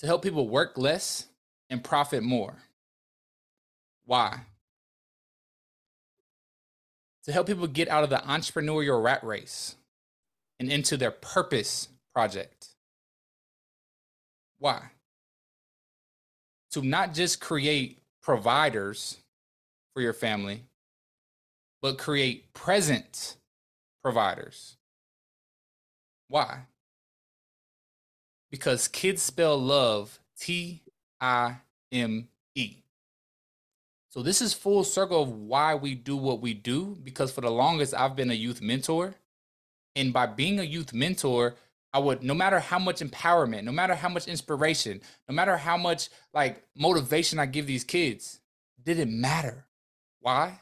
To 0.00 0.06
help 0.06 0.22
people 0.22 0.50
work 0.50 0.76
less 0.76 1.28
and 1.70 1.82
profit 1.82 2.22
more. 2.22 2.56
Why? 4.04 4.40
To 7.24 7.32
help 7.32 7.46
people 7.46 7.68
get 7.68 7.88
out 7.88 8.04
of 8.04 8.10
the 8.10 8.16
entrepreneurial 8.16 9.02
rat 9.02 9.24
race 9.24 9.76
and 10.60 10.70
into 10.70 10.98
their 10.98 11.10
purpose 11.10 11.88
project. 12.12 12.68
Why? 14.58 14.90
To 16.72 16.82
not 16.82 17.14
just 17.14 17.40
create 17.40 18.02
providers 18.20 19.16
for 19.94 20.02
your 20.02 20.12
family, 20.12 20.64
but 21.82 21.98
create 21.98 22.54
present 22.54 23.36
providers. 24.02 24.76
Why? 26.28 26.66
Because 28.50 28.88
kids 28.88 29.20
spell 29.20 29.58
love 29.58 30.20
T 30.38 30.82
I 31.20 31.56
M 31.90 32.28
E. 32.54 32.76
So 34.10 34.22
this 34.22 34.40
is 34.40 34.54
full 34.54 34.84
circle 34.84 35.22
of 35.22 35.30
why 35.30 35.74
we 35.74 35.94
do 35.94 36.16
what 36.16 36.40
we 36.40 36.54
do 36.54 36.96
because 37.02 37.32
for 37.32 37.40
the 37.40 37.50
longest 37.50 37.94
I've 37.94 38.16
been 38.16 38.30
a 38.30 38.34
youth 38.34 38.60
mentor 38.62 39.14
and 39.96 40.12
by 40.12 40.26
being 40.26 40.60
a 40.60 40.64
youth 40.64 40.92
mentor 40.92 41.56
I 41.94 41.98
would 41.98 42.22
no 42.22 42.34
matter 42.34 42.60
how 42.60 42.78
much 42.78 43.00
empowerment, 43.00 43.64
no 43.64 43.72
matter 43.72 43.94
how 43.94 44.08
much 44.08 44.26
inspiration, 44.26 45.00
no 45.28 45.34
matter 45.34 45.56
how 45.56 45.76
much 45.76 46.08
like 46.32 46.62
motivation 46.76 47.38
I 47.38 47.46
give 47.46 47.66
these 47.66 47.84
kids, 47.84 48.40
didn't 48.82 49.18
matter. 49.18 49.66
Why? 50.20 50.60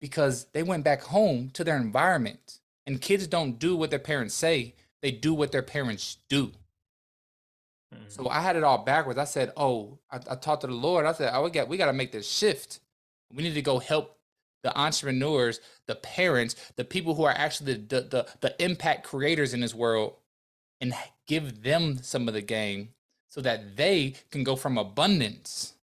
Because 0.00 0.46
they 0.52 0.62
went 0.62 0.84
back 0.84 1.02
home 1.02 1.50
to 1.54 1.64
their 1.64 1.76
environment. 1.76 2.58
And 2.86 3.00
kids 3.00 3.26
don't 3.26 3.58
do 3.58 3.76
what 3.76 3.90
their 3.90 3.98
parents 3.98 4.34
say, 4.34 4.74
they 5.02 5.10
do 5.10 5.32
what 5.32 5.52
their 5.52 5.62
parents 5.62 6.18
do. 6.28 6.52
Mm-hmm. 7.94 8.04
So 8.08 8.28
I 8.28 8.40
had 8.40 8.56
it 8.56 8.64
all 8.64 8.78
backwards. 8.78 9.18
I 9.18 9.24
said, 9.24 9.52
Oh, 9.56 9.98
I, 10.10 10.16
I 10.16 10.34
talked 10.36 10.62
to 10.62 10.66
the 10.66 10.74
Lord. 10.74 11.06
I 11.06 11.12
said, 11.12 11.30
Oh, 11.34 11.44
we 11.44 11.50
got 11.50 11.68
we 11.68 11.76
gotta 11.76 11.92
make 11.92 12.12
this 12.12 12.30
shift. 12.30 12.80
We 13.32 13.42
need 13.42 13.54
to 13.54 13.62
go 13.62 13.78
help 13.78 14.16
the 14.62 14.76
entrepreneurs, 14.78 15.60
the 15.86 15.94
parents, 15.94 16.54
the 16.76 16.84
people 16.84 17.14
who 17.14 17.24
are 17.24 17.34
actually 17.34 17.74
the, 17.74 18.02
the, 18.02 18.26
the 18.40 18.62
impact 18.62 19.06
creators 19.06 19.54
in 19.54 19.60
this 19.60 19.74
world 19.74 20.14
and 20.80 20.92
give 21.26 21.62
them 21.62 21.98
some 22.02 22.28
of 22.28 22.34
the 22.34 22.42
game 22.42 22.90
so 23.28 23.40
that 23.40 23.76
they 23.76 24.14
can 24.30 24.44
go 24.44 24.56
from 24.56 24.76
abundance, 24.76 25.74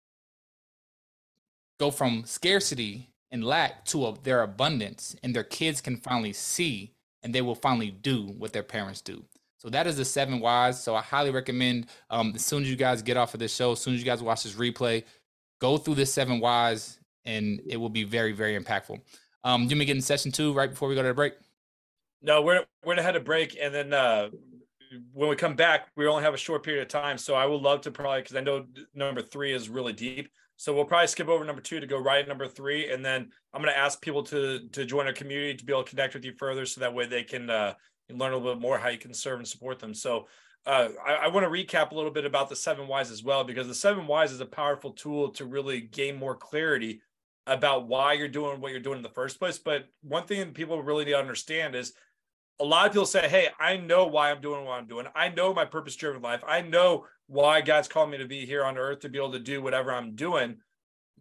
go 1.80 1.90
from 1.90 2.24
scarcity 2.26 3.10
and 3.32 3.44
lack 3.44 3.86
to 3.86 4.06
a, 4.06 4.18
their 4.24 4.42
abundance, 4.42 5.16
and 5.24 5.36
their 5.36 5.44
kids 5.44 5.82
can 5.82 5.98
finally 5.98 6.34
see 6.34 6.94
and 7.24 7.34
they 7.34 7.42
will 7.42 7.56
finally 7.56 7.92
do 7.92 8.24
what 8.38 8.54
their 8.54 8.64
parents 8.64 9.02
do. 9.02 9.24
So 9.58 9.70
that 9.70 9.88
is 9.88 9.98
the 9.98 10.06
seven 10.06 10.40
whys. 10.40 10.82
So 10.82 10.96
I 10.96 11.02
highly 11.02 11.32
recommend 11.32 11.88
um, 12.10 12.32
as 12.36 12.46
soon 12.46 12.64
as 12.64 12.70
you 12.70 12.76
guys 12.76 13.02
get 13.02 13.18
off 13.18 13.34
of 13.34 13.40
this 13.40 13.54
show, 13.54 13.72
as 13.72 13.80
soon 13.80 13.96
as 13.96 14.00
you 14.00 14.06
guys 14.06 14.22
watch 14.22 14.44
this 14.44 14.54
replay, 14.54 15.04
go 15.60 15.78
through 15.78 15.96
the 15.96 16.06
seven 16.06 16.40
whys, 16.40 17.00
and 17.26 17.62
it 17.66 17.78
will 17.78 17.90
be 17.90 18.04
very, 18.04 18.32
very 18.32 18.58
impactful. 18.58 19.02
Um, 19.44 19.64
you 19.64 19.76
get 19.84 19.96
in 19.96 20.02
session 20.02 20.32
two 20.32 20.54
right 20.54 20.70
before 20.70 20.88
we 20.88 20.96
go 20.96 21.02
to 21.02 21.08
the 21.10 21.14
break? 21.14 21.34
No, 22.22 22.42
we're 22.42 22.66
we're 22.84 22.94
gonna 22.96 23.04
have 23.04 23.16
a 23.16 23.20
break, 23.20 23.58
and 23.62 23.74
then 23.74 23.94
uh, 23.94 24.30
when 25.14 25.30
we 25.30 25.36
come 25.36 25.56
back, 25.56 25.88
we 25.96 26.08
only 26.08 26.24
have 26.24 26.34
a 26.34 26.38
short 26.38 26.64
period 26.64 26.82
of 26.82 26.88
time. 26.88 27.18
So 27.18 27.36
I 27.36 27.46
would 27.46 27.62
love 27.62 27.82
to 27.82 27.92
probably 27.92 28.22
because 28.22 28.36
I 28.36 28.42
know 28.42 28.66
number 28.94 29.22
three 29.22 29.54
is 29.54 29.70
really 29.70 29.94
deep. 29.94 30.30
So 30.58 30.74
we'll 30.74 30.86
probably 30.86 31.08
skip 31.08 31.28
over 31.28 31.46
number 31.46 31.62
two 31.62 31.80
to 31.80 31.88
go 31.88 32.00
right 32.00 32.22
at 32.22 32.28
number 32.28 32.48
three, 32.48 32.92
and 32.92 33.06
then 33.06 33.30
I'm 33.54 33.62
going 33.62 33.74
to 33.74 33.80
ask 33.80 34.02
people 34.02 34.24
to 34.24 34.68
to 34.72 34.86
join 34.86 35.06
our 35.06 35.14
community 35.14 35.56
to 35.56 35.66
be 35.66 35.72
able 35.72 35.84
to 35.84 35.90
connect 35.90 36.16
with 36.16 36.26
you 36.26 36.34
further, 36.38 36.66
so 36.66 36.82
that 36.82 36.94
way 36.94 37.06
they 37.06 37.24
can 37.24 37.50
uh, 37.50 37.74
learn 38.10 38.34
a 38.34 38.38
little 38.38 38.56
bit 38.56 38.62
more 38.62 38.78
how 38.78 38.90
you 38.90 38.98
can 38.98 39.14
serve 39.14 39.40
and 39.40 39.48
support 39.48 39.80
them. 39.80 39.94
So 39.94 40.28
uh, 40.66 40.90
I, 41.06 41.14
I 41.14 41.28
want 41.28 41.46
to 41.46 41.50
recap 41.50 41.92
a 41.92 41.96
little 41.96 42.12
bit 42.12 42.26
about 42.26 42.50
the 42.50 42.56
seven 42.56 42.88
whys 42.88 43.12
as 43.12 43.24
well, 43.24 43.44
because 43.44 43.68
the 43.68 43.76
seven 43.76 44.08
whys 44.08 44.32
is 44.32 44.42
a 44.42 44.46
powerful 44.46 44.92
tool 44.92 45.30
to 45.34 45.46
really 45.46 45.82
gain 45.82 46.18
more 46.18 46.36
clarity 46.36 47.02
about 47.46 47.88
why 47.88 48.14
you're 48.14 48.28
doing 48.28 48.60
what 48.60 48.72
you're 48.72 48.82
doing 48.82 48.98
in 48.98 49.04
the 49.04 49.10
first 49.10 49.40
place. 49.40 49.58
But 49.58 49.86
one 50.02 50.26
thing 50.26 50.52
people 50.52 50.82
really 50.82 51.06
need 51.06 51.12
to 51.12 51.20
understand 51.20 51.76
is 51.76 51.94
a 52.60 52.66
lot 52.66 52.88
of 52.88 52.94
people 52.94 53.06
say, 53.06 53.30
Hey, 53.30 53.50
I 53.60 53.78
know 53.78 54.08
why 54.08 54.32
I'm 54.32 54.42
doing 54.42 54.66
what 54.66 54.74
I'm 54.74 54.88
doing. 54.88 55.06
I 55.16 55.30
know 55.30 55.54
my 55.54 55.66
purpose 55.66 55.96
driven 55.96 56.22
life. 56.22 56.42
I 56.46 56.62
know 56.62 57.06
why 57.28 57.62
God's 57.62 57.88
called 57.88 58.10
me 58.10 58.18
to 58.18 58.26
be 58.26 58.46
here 58.46 58.64
on 58.64 58.78
earth 58.78 59.02
to 59.02 59.10
be 59.10 59.18
able 59.18 59.34
to 59.34 59.40
do 59.40 59.62
whatever 59.62 59.92
I'm 59.92 60.16
doing, 60.16 60.58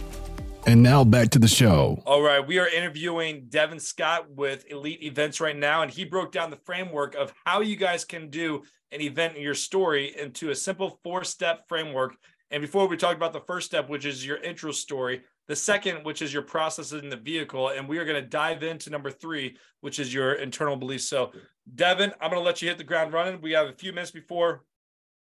And 0.66 0.82
now 0.82 1.04
back 1.04 1.30
to 1.32 1.40
the 1.40 1.48
show. 1.48 2.02
All 2.06 2.22
right. 2.22 2.46
We 2.46 2.58
are 2.58 2.68
interviewing 2.68 3.48
Devin 3.50 3.80
Scott 3.80 4.32
with 4.32 4.66
Elite 4.72 5.04
Events 5.04 5.42
right 5.42 5.58
now, 5.58 5.82
and 5.82 5.92
he 5.92 6.06
broke 6.06 6.32
down 6.32 6.50
the 6.50 6.60
framework 6.66 7.16
of 7.16 7.34
how 7.46 7.62
you 7.62 7.76
guys 7.76 8.06
can 8.06 8.30
do 8.30 8.64
an 8.92 9.02
event 9.02 9.36
in 9.36 9.42
your 9.44 9.56
story 9.56 10.16
into 10.18 10.52
a 10.52 10.56
simple 10.56 11.00
four 11.04 11.24
step 11.24 11.68
framework. 11.68 12.16
And 12.50 12.62
before 12.62 12.88
we 12.88 12.98
talk 12.98 13.16
about 13.16 13.34
the 13.34 13.42
first 13.42 13.66
step, 13.66 13.90
which 13.90 14.06
is 14.06 14.26
your 14.26 14.38
intro 14.38 14.72
story, 14.72 15.24
the 15.48 15.56
second, 15.56 16.04
which 16.04 16.22
is 16.22 16.34
your 16.34 16.42
processes 16.42 17.04
in 17.04 17.10
the 17.10 17.18
vehicle. 17.18 17.70
And 17.70 17.88
we 17.88 17.98
are 17.98 18.06
going 18.06 18.22
to 18.22 18.28
dive 18.28 18.64
into 18.64 18.90
number 18.90 19.12
three, 19.12 19.58
which 19.82 20.00
is 20.00 20.14
your 20.14 20.34
internal 20.34 20.76
beliefs. 20.76 21.08
So, 21.08 21.32
Devin, 21.76 22.14
I'm 22.22 22.30
going 22.30 22.42
to 22.42 22.46
let 22.46 22.62
you 22.62 22.70
hit 22.70 22.78
the 22.78 22.84
ground 22.84 23.14
running. 23.14 23.42
We 23.42 23.52
have 23.52 23.68
a 23.68 23.74
few 23.74 23.92
minutes 23.92 24.12
before 24.12 24.64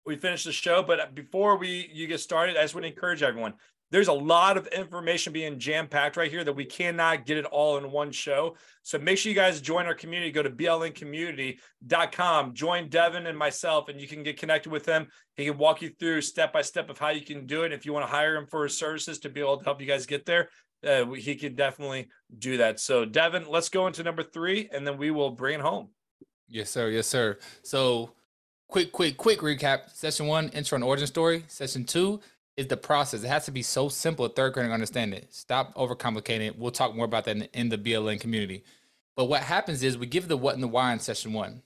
we 0.07 0.17
finish 0.17 0.45
the 0.45 0.53
show, 0.53 0.83
but 0.83 1.15
before 1.15 1.59
we 1.59 1.91
you 1.93 2.07
get 2.07 2.21
started, 2.21 2.57
I 2.57 2.63
just 2.63 2.75
want 2.75 2.85
to 2.85 2.91
encourage 2.91 3.23
everyone 3.23 3.55
there's 3.91 4.09
a 4.09 4.13
lot 4.13 4.57
of 4.57 4.67
information 4.69 5.33
being 5.33 5.59
jam 5.59 5.87
packed 5.87 6.17
right 6.17 6.31
here 6.31 6.45
that 6.45 6.53
we 6.53 6.65
cannot 6.65 7.25
get 7.25 7.37
it 7.37 7.45
all 7.45 7.79
in 7.79 7.91
one 7.91 8.11
show. 8.11 8.57
So 8.83 8.99
make 8.99 9.19
sure 9.19 9.31
you 9.31 9.37
guys 9.37 9.61
join 9.61 9.87
our 9.87 9.95
community. 9.95 10.33
Go 10.33 10.43
to 10.43 10.51
blncommunity.com, 10.51 12.55
join 12.55 12.89
Devin 12.89 13.27
and 13.27 13.39
myself, 13.39 13.89
and 13.89 14.01
you 14.01 14.09
can 14.09 14.23
get 14.23 14.39
connected 14.39 14.71
with 14.71 14.87
him. 14.87 15.07
He 15.37 15.47
can 15.47 15.59
walk 15.59 15.83
you 15.83 15.91
through 15.99 16.23
step 16.23 16.53
by 16.53 16.63
step 16.63 16.91
of 16.91 16.99
how 16.99 17.11
you 17.11 17.25
can 17.25 17.47
do 17.47 17.63
it. 17.63 17.73
If 17.73 17.87
you 17.87 17.93
want 17.93 18.07
to 18.07 18.13
hire 18.13 18.37
him 18.37 18.47
for 18.47 18.65
his 18.65 18.77
services 18.77 19.19
to 19.21 19.29
be 19.29 19.41
able 19.41 19.59
to 19.59 19.65
help 19.65 19.81
you 19.81 19.87
guys 19.87 20.07
get 20.07 20.27
there, 20.27 20.49
uh, 20.87 21.11
he 21.13 21.35
can 21.35 21.55
definitely 21.55 22.09
do 22.39 22.59
that. 22.59 22.81
So, 22.81 23.05
Devin, 23.05 23.47
let's 23.49 23.69
go 23.69 23.87
into 23.87 24.03
number 24.03 24.23
three, 24.23 24.69
and 24.73 24.87
then 24.87 24.99
we 24.99 25.11
will 25.11 25.31
bring 25.31 25.61
it 25.61 25.63
home. 25.63 25.89
Yes, 26.49 26.71
sir. 26.71 26.91
Yes, 26.91 27.07
sir. 27.07 27.39
So, 27.63 28.13
quick, 28.69 28.93
quick, 28.93 29.17
quick 29.17 29.41
recap. 29.41 29.91
Session 29.91 30.27
one, 30.27 30.49
intro 30.51 30.77
and 30.77 30.85
origin 30.85 31.07
story. 31.07 31.45
Session 31.49 31.85
two, 31.85 32.21
is 32.57 32.69
the 32.69 32.77
process. 32.77 33.23
It 33.23 33.29
has 33.29 33.45
to 33.47 33.51
be 33.51 33.63
so 33.63 33.89
simple 33.89 34.25
a 34.25 34.29
third 34.29 34.55
grader 34.55 34.73
understand 34.73 35.13
it. 35.13 35.33
Stop 35.35 35.75
overcomplicating 35.75 36.49
it. 36.49 36.59
We'll 36.59 36.71
talk 36.71 36.95
more 36.95 37.05
about 37.05 37.25
that 37.25 37.37
in, 37.37 37.43
in 37.53 37.69
the 37.69 37.79
BLN 37.79 38.21
community. 38.21 38.65
But 39.15 39.27
what 39.27 39.43
happens 39.43 39.83
is 39.83 39.97
we 39.99 40.07
give 40.07 40.29
the 40.29 40.37
what 40.37 40.55
and 40.55 40.63
the 40.63 40.69
why 40.69 40.93
in 40.93 40.99
session 40.99 41.33
one. 41.33 41.63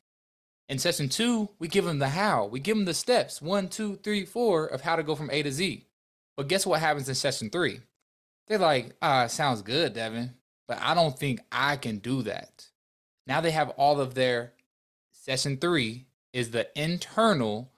In 0.68 0.78
session 0.78 1.09
two, 1.09 1.49
we 1.59 1.68
give 1.68 1.84
them 1.84 1.99
the 1.99 2.09
how. 2.09 2.47
We 2.47 2.61
give 2.61 2.76
them 2.76 2.84
the 2.84 2.95
steps 2.95 3.41
one, 3.41 3.68
two, 3.68 3.97
three, 3.97 4.24
four 4.24 4.66
of 4.66 4.82
how 4.82 4.97
to 4.97 5.03
go 5.03 5.14
from 5.14 5.30
A 5.30 5.43
to 5.43 5.53
Z. 5.53 5.84
But 6.36 6.49
guess 6.49 6.66
what 6.66 6.80
happens 6.80 7.09
in 7.09 7.14
session 7.14 7.51
three? 7.51 7.80
They're 8.47 8.59
like, 8.59 8.97
ah, 9.01 9.26
sounds 9.26 9.62
good, 9.62 9.95
Devin, 9.95 10.34
but 10.66 10.78
I 10.80 10.95
don't 10.95 11.16
think 11.16 11.41
I 11.53 11.76
can 11.76 11.99
do 11.99 12.22
that. 12.22 12.66
Now 13.26 13.41
they 13.41 13.53
have 13.53 13.70
all 13.70 14.01
of 14.01 14.14
their 14.14 14.53
session 15.12 15.57
three 15.57 16.07
is 16.32 16.51
the 16.51 16.68
internal 16.80 17.70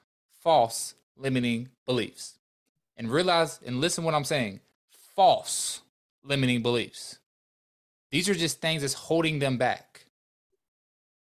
false 0.43 0.95
limiting 1.17 1.69
beliefs 1.87 2.39
and 2.97 3.11
realize 3.11 3.61
and 3.64 3.80
listen 3.80 4.05
what 4.05 4.14
I'm 4.14 4.24
saying 4.24 4.61
false 5.14 5.82
limiting 6.24 6.62
beliefs. 6.62 7.18
These 8.11 8.28
are 8.28 8.34
just 8.34 8.61
things 8.61 8.82
that's 8.82 8.95
holding 8.95 9.38
them 9.38 9.57
back. 9.57 10.07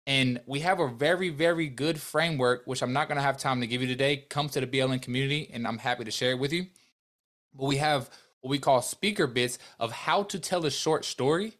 And 0.07 0.41
we 0.47 0.61
have 0.61 0.79
a 0.79 0.87
very, 0.87 1.29
very 1.29 1.67
good 1.67 2.01
framework, 2.01 2.63
which 2.65 2.81
I'm 2.81 2.93
not 2.93 3.07
going 3.07 3.17
to 3.17 3.21
have 3.21 3.37
time 3.37 3.61
to 3.61 3.67
give 3.67 3.81
you 3.81 3.87
today. 3.87 4.25
Come 4.29 4.49
to 4.49 4.59
the 4.59 4.65
BLN 4.65 5.01
community, 5.01 5.49
and 5.53 5.67
I'm 5.67 5.77
happy 5.77 6.03
to 6.03 6.11
share 6.11 6.31
it 6.31 6.39
with 6.39 6.51
you. 6.51 6.65
But 7.53 7.65
we 7.65 7.77
have 7.77 8.09
what 8.41 8.49
we 8.49 8.57
call 8.57 8.81
speaker 8.81 9.27
bits 9.27 9.59
of 9.79 9.91
how 9.91 10.23
to 10.23 10.39
tell 10.39 10.65
a 10.65 10.71
short 10.71 11.05
story 11.05 11.58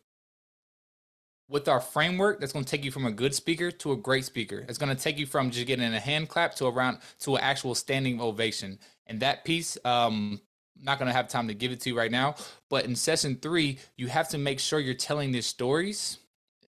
with 1.49 1.67
our 1.67 1.81
framework 1.81 2.39
that's 2.39 2.53
going 2.53 2.63
to 2.63 2.69
take 2.69 2.85
you 2.85 2.91
from 2.91 3.05
a 3.05 3.11
good 3.11 3.33
speaker 3.33 3.71
to 3.71 3.91
a 3.91 3.97
great 3.97 4.23
speaker. 4.23 4.63
It's 4.69 4.77
going 4.77 4.95
to 4.95 5.01
take 5.01 5.17
you 5.17 5.25
from 5.25 5.49
just 5.49 5.65
getting 5.65 5.93
a 5.93 5.99
hand 5.99 6.29
clap 6.29 6.53
to 6.55 6.67
around 6.67 6.99
to 7.21 7.35
an 7.35 7.41
actual 7.41 7.73
standing 7.75 8.21
ovation. 8.21 8.79
And 9.07 9.19
that 9.21 9.43
piece, 9.43 9.77
um, 9.83 10.39
not 10.81 10.99
going 10.99 11.07
to 11.07 11.13
have 11.13 11.27
time 11.27 11.47
to 11.47 11.53
give 11.55 11.71
it 11.71 11.81
to 11.81 11.89
you 11.89 11.97
right 11.97 12.11
now, 12.11 12.35
but 12.69 12.85
in 12.85 12.95
session 12.95 13.35
three, 13.41 13.79
you 13.97 14.07
have 14.07 14.29
to 14.29 14.37
make 14.37 14.59
sure 14.59 14.79
you're 14.79 14.93
telling 14.93 15.31
these 15.31 15.47
stories. 15.47 16.19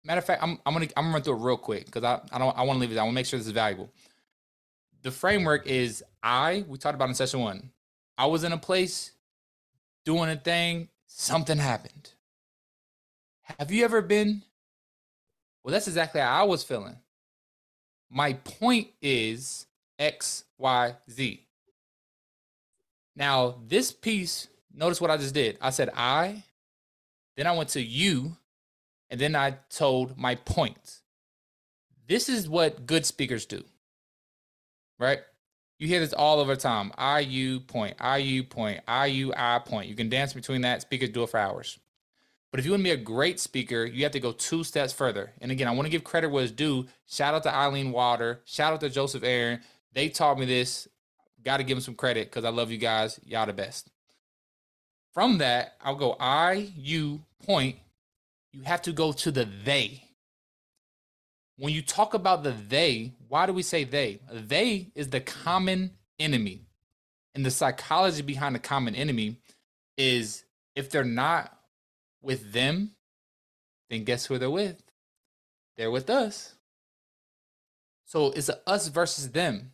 Matter 0.05 0.19
of 0.19 0.25
fact, 0.25 0.41
I'm, 0.41 0.59
I'm 0.65 0.73
gonna 0.73 0.87
I'm 0.95 1.05
gonna 1.05 1.15
run 1.15 1.21
through 1.23 1.35
it 1.35 1.41
real 1.41 1.57
quick 1.57 1.85
because 1.87 2.05
I, 2.05 2.21
I 2.31 2.37
don't 2.37 2.57
I 2.57 2.61
want 2.61 2.77
to 2.77 2.79
leave 2.79 2.93
it. 2.93 2.97
I 2.97 3.03
want 3.03 3.11
to 3.11 3.15
make 3.15 3.25
sure 3.25 3.37
this 3.37 3.47
is 3.47 3.51
valuable. 3.51 3.89
The 5.01 5.11
framework 5.11 5.67
is 5.67 6.01
I 6.23 6.63
we 6.69 6.77
talked 6.77 6.95
about 6.95 7.09
in 7.09 7.15
session 7.15 7.41
one. 7.41 7.71
I 8.17 8.27
was 8.27 8.45
in 8.45 8.53
a 8.53 8.57
place 8.57 9.11
doing 10.05 10.29
a 10.29 10.37
thing, 10.37 10.87
something 11.07 11.57
happened. 11.57 12.11
Have 13.59 13.69
you 13.69 13.83
ever 13.83 14.01
been 14.01 14.43
well, 15.67 15.73
that's 15.73 15.89
exactly 15.89 16.21
how 16.21 16.31
I 16.31 16.43
was 16.43 16.63
feeling. 16.63 16.95
My 18.09 18.31
point 18.31 18.87
is 19.01 19.65
X, 19.99 20.45
Y, 20.57 20.95
Z. 21.11 21.45
Now, 23.17 23.55
this 23.67 23.91
piece, 23.91 24.47
notice 24.73 25.01
what 25.01 25.11
I 25.11 25.17
just 25.17 25.33
did. 25.33 25.57
I 25.59 25.71
said 25.71 25.89
I, 25.93 26.41
then 27.35 27.47
I 27.47 27.51
went 27.51 27.67
to 27.71 27.81
you, 27.81 28.37
and 29.09 29.19
then 29.19 29.35
I 29.35 29.57
told 29.69 30.17
my 30.17 30.35
point. 30.35 31.01
This 32.07 32.29
is 32.29 32.47
what 32.47 32.85
good 32.85 33.05
speakers 33.05 33.45
do, 33.45 33.61
right? 34.97 35.19
You 35.79 35.87
hear 35.89 35.99
this 35.99 36.13
all 36.13 36.39
over 36.39 36.55
time. 36.55 36.93
I, 36.97 37.19
you, 37.19 37.59
point, 37.59 37.97
I, 37.99 38.19
you, 38.19 38.45
point, 38.45 38.79
I, 38.87 39.07
you, 39.07 39.33
I, 39.35 39.59
point. 39.59 39.89
You 39.89 39.95
can 39.95 40.07
dance 40.07 40.31
between 40.31 40.61
that. 40.61 40.83
Speakers 40.83 41.09
do 41.09 41.23
it 41.23 41.29
for 41.29 41.41
hours. 41.41 41.77
But 42.51 42.59
if 42.59 42.65
you 42.65 42.71
want 42.71 42.81
to 42.81 42.85
be 42.85 42.91
a 42.91 42.97
great 42.97 43.39
speaker, 43.39 43.85
you 43.85 44.03
have 44.03 44.13
to 44.13 44.19
go 44.19 44.31
two 44.31 44.63
steps 44.63 44.93
further. 44.93 45.33
And 45.41 45.51
again, 45.51 45.67
I 45.67 45.71
want 45.71 45.85
to 45.85 45.91
give 45.91 46.03
credit 46.03 46.29
where 46.29 46.43
it's 46.43 46.51
due. 46.51 46.87
Shout 47.05 47.33
out 47.33 47.43
to 47.43 47.53
Eileen 47.53 47.91
Water. 47.91 48.41
Shout 48.45 48.73
out 48.73 48.79
to 48.81 48.89
Joseph 48.89 49.23
Aaron. 49.23 49.59
They 49.93 50.09
taught 50.09 50.39
me 50.39 50.45
this. 50.45 50.87
Got 51.43 51.57
to 51.57 51.63
give 51.63 51.77
them 51.77 51.83
some 51.83 51.95
credit 51.95 52.29
because 52.29 52.45
I 52.45 52.49
love 52.49 52.71
you 52.71 52.77
guys. 52.77 53.19
Y'all 53.25 53.45
the 53.45 53.53
best. 53.53 53.89
From 55.13 55.39
that, 55.39 55.73
I'll 55.81 55.95
go 55.95 56.15
I, 56.19 56.71
you, 56.75 57.23
point. 57.45 57.77
You 58.53 58.61
have 58.61 58.81
to 58.83 58.91
go 58.91 59.11
to 59.11 59.31
the 59.31 59.45
they. 59.45 60.03
When 61.57 61.73
you 61.73 61.81
talk 61.81 62.13
about 62.13 62.43
the 62.43 62.51
they, 62.51 63.13
why 63.27 63.45
do 63.45 63.53
we 63.53 63.63
say 63.63 63.83
they? 63.83 64.19
They 64.31 64.89
is 64.95 65.09
the 65.09 65.19
common 65.19 65.91
enemy. 66.19 66.61
And 67.33 67.45
the 67.45 67.51
psychology 67.51 68.21
behind 68.21 68.55
the 68.55 68.59
common 68.59 68.95
enemy 68.95 69.37
is 69.97 70.43
if 70.75 70.89
they're 70.89 71.03
not 71.03 71.56
with 72.27 72.51
them, 72.51 72.91
then 73.89 74.03
guess 74.03 74.25
who 74.25 74.37
they're 74.37 74.49
with? 74.49 74.83
They're 75.77 75.89
with 75.89 76.09
us. 76.09 76.53
So 78.05 78.27
it's 78.27 78.49
a 78.49 78.59
us 78.69 78.89
versus 78.89 79.31
them. 79.31 79.71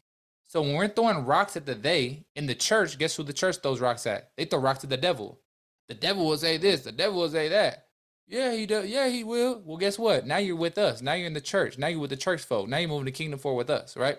So 0.47 0.61
when 0.61 0.75
we're 0.75 0.87
throwing 0.87 1.25
rocks 1.25 1.57
at 1.57 1.65
the 1.65 1.73
they 1.73 2.25
in 2.35 2.45
the 2.45 2.55
church, 2.55 2.99
guess 2.99 3.15
who 3.15 3.23
the 3.23 3.33
church 3.33 3.57
throws 3.57 3.81
rocks 3.81 4.05
at? 4.05 4.31
They 4.37 4.45
throw 4.45 4.59
rocks 4.59 4.83
at 4.83 4.91
the 4.91 4.97
devil. 4.97 5.39
The 5.87 5.95
devil 5.95 6.27
will 6.27 6.37
say 6.37 6.57
this, 6.57 6.81
the 6.81 6.91
devil 6.91 7.19
will 7.19 7.29
say 7.29 7.49
that. 7.49 7.87
Yeah, 8.27 8.53
he 8.53 8.65
does. 8.65 8.87
Yeah, 8.87 9.09
he 9.09 9.23
will. 9.23 9.61
Well, 9.65 9.77
guess 9.77 9.99
what? 9.99 10.25
Now 10.25 10.37
you're 10.37 10.55
with 10.55 10.77
us. 10.77 11.01
Now 11.01 11.13
you're 11.13 11.27
in 11.27 11.33
the 11.33 11.41
church. 11.41 11.77
Now 11.77 11.87
you're 11.87 11.99
with 11.99 12.09
the 12.09 12.17
church 12.17 12.43
folk. 12.43 12.69
Now 12.69 12.77
you're 12.77 12.87
moving 12.87 13.05
the 13.05 13.11
kingdom 13.11 13.39
forward 13.39 13.67
with 13.67 13.69
us, 13.69 13.97
right? 13.97 14.17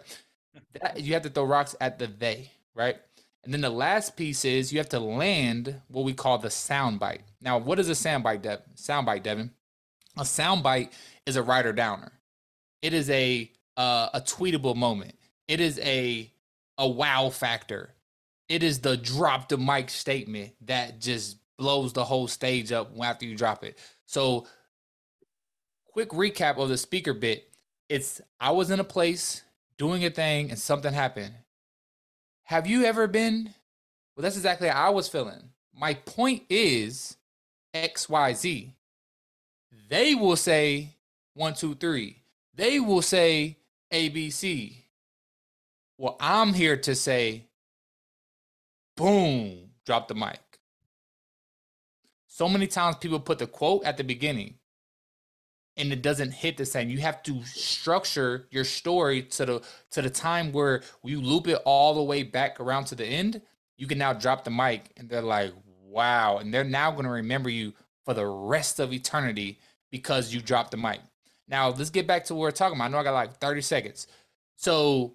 That, 0.80 1.00
you 1.00 1.14
have 1.14 1.22
to 1.22 1.30
throw 1.30 1.44
rocks 1.44 1.74
at 1.80 1.98
the 1.98 2.06
they, 2.06 2.50
right? 2.74 2.96
And 3.44 3.54
then 3.54 3.60
the 3.62 3.70
last 3.70 4.16
piece 4.16 4.44
is 4.44 4.72
you 4.72 4.78
have 4.78 4.88
to 4.90 5.00
land 5.00 5.80
what 5.88 6.04
we 6.04 6.14
call 6.14 6.38
the 6.38 6.50
sound 6.50 6.98
bite. 7.00 7.22
Now, 7.40 7.58
what 7.58 7.78
is 7.78 7.88
a 7.88 7.94
sound 7.94 8.24
bite, 8.24 8.42
Dev? 8.42 8.62
Sound 8.74 9.06
bite, 9.06 9.22
Devin? 9.24 9.50
A 10.18 10.24
sound 10.24 10.62
bite 10.62 10.92
is 11.26 11.36
a 11.36 11.42
writer 11.42 11.72
downer. 11.72 12.12
It 12.82 12.92
is 12.94 13.10
a 13.10 13.50
uh, 13.76 14.08
a 14.14 14.20
tweetable 14.20 14.76
moment. 14.76 15.14
It 15.48 15.60
is 15.60 15.78
a 15.80 16.30
a 16.78 16.88
wow 16.88 17.30
factor. 17.30 17.94
it 18.48 18.62
is 18.62 18.80
the 18.80 18.96
drop 18.96 19.48
the 19.48 19.56
mic 19.58 19.90
statement 19.90 20.52
that 20.62 21.00
just 21.00 21.38
blows 21.58 21.92
the 21.92 22.04
whole 22.04 22.28
stage 22.28 22.72
up 22.72 22.92
after 23.02 23.26
you 23.26 23.36
drop 23.36 23.64
it. 23.64 23.78
So, 24.06 24.46
quick 25.86 26.10
recap 26.10 26.58
of 26.58 26.68
the 26.68 26.76
speaker 26.78 27.14
bit. 27.14 27.48
It's 27.88 28.20
I 28.40 28.52
was 28.52 28.70
in 28.70 28.80
a 28.80 28.84
place 28.84 29.42
doing 29.78 30.04
a 30.04 30.10
thing 30.10 30.50
and 30.50 30.58
something 30.58 30.92
happened. 30.92 31.34
Have 32.44 32.66
you 32.66 32.84
ever 32.84 33.06
been? 33.06 33.54
Well, 34.14 34.22
that's 34.22 34.36
exactly 34.36 34.68
how 34.68 34.86
I 34.86 34.90
was 34.90 35.08
feeling. 35.08 35.50
My 35.74 35.94
point 35.94 36.44
is 36.48 37.16
XYZ. 37.74 38.70
They 39.88 40.14
will 40.14 40.36
say 40.36 40.90
one, 41.34 41.54
two, 41.54 41.74
three. 41.74 42.22
They 42.54 42.80
will 42.80 43.02
say 43.02 43.56
ABC. 43.92 44.74
Well, 45.98 46.16
I'm 46.20 46.52
here 46.54 46.76
to 46.76 46.94
say, 46.94 47.44
boom, 48.96 49.70
drop 49.86 50.08
the 50.08 50.14
mic. 50.14 50.40
So 52.26 52.48
many 52.48 52.66
times 52.66 52.96
people 52.96 53.20
put 53.20 53.38
the 53.38 53.46
quote 53.46 53.84
at 53.84 53.96
the 53.96 54.04
beginning 54.04 54.54
and 55.76 55.92
it 55.92 56.02
doesn't 56.02 56.32
hit 56.32 56.56
the 56.56 56.66
same. 56.66 56.88
You 56.88 56.98
have 56.98 57.22
to 57.24 57.42
structure 57.44 58.46
your 58.50 58.64
story 58.64 59.22
to 59.22 59.46
the 59.46 59.62
to 59.90 60.02
the 60.02 60.10
time 60.10 60.52
where 60.52 60.82
you 61.02 61.20
loop 61.20 61.48
it 61.48 61.60
all 61.64 61.94
the 61.94 62.02
way 62.02 62.22
back 62.22 62.60
around 62.60 62.84
to 62.86 62.94
the 62.94 63.04
end. 63.04 63.40
You 63.76 63.86
can 63.86 63.98
now 63.98 64.12
drop 64.12 64.44
the 64.44 64.50
mic 64.50 64.90
and 64.96 65.08
they're 65.08 65.22
like, 65.22 65.52
wow. 65.94 66.38
And 66.38 66.52
they're 66.52 66.64
now 66.64 66.90
going 66.90 67.04
to 67.04 67.10
remember 67.10 67.50
you 67.50 67.72
for 68.04 68.14
the 68.14 68.26
rest 68.26 68.78
of 68.78 68.92
eternity 68.92 69.58
because 69.90 70.32
you 70.32 70.40
dropped 70.40 70.70
the 70.70 70.76
mic. 70.76 71.00
Now, 71.48 71.68
let's 71.70 71.90
get 71.90 72.06
back 72.06 72.24
to 72.26 72.34
what 72.34 72.40
we're 72.40 72.50
talking 72.52 72.76
about. 72.76 72.86
I 72.86 72.88
know 72.88 72.98
I 72.98 73.04
got 73.04 73.12
like 73.12 73.38
30 73.38 73.60
seconds. 73.60 74.06
So, 74.56 75.12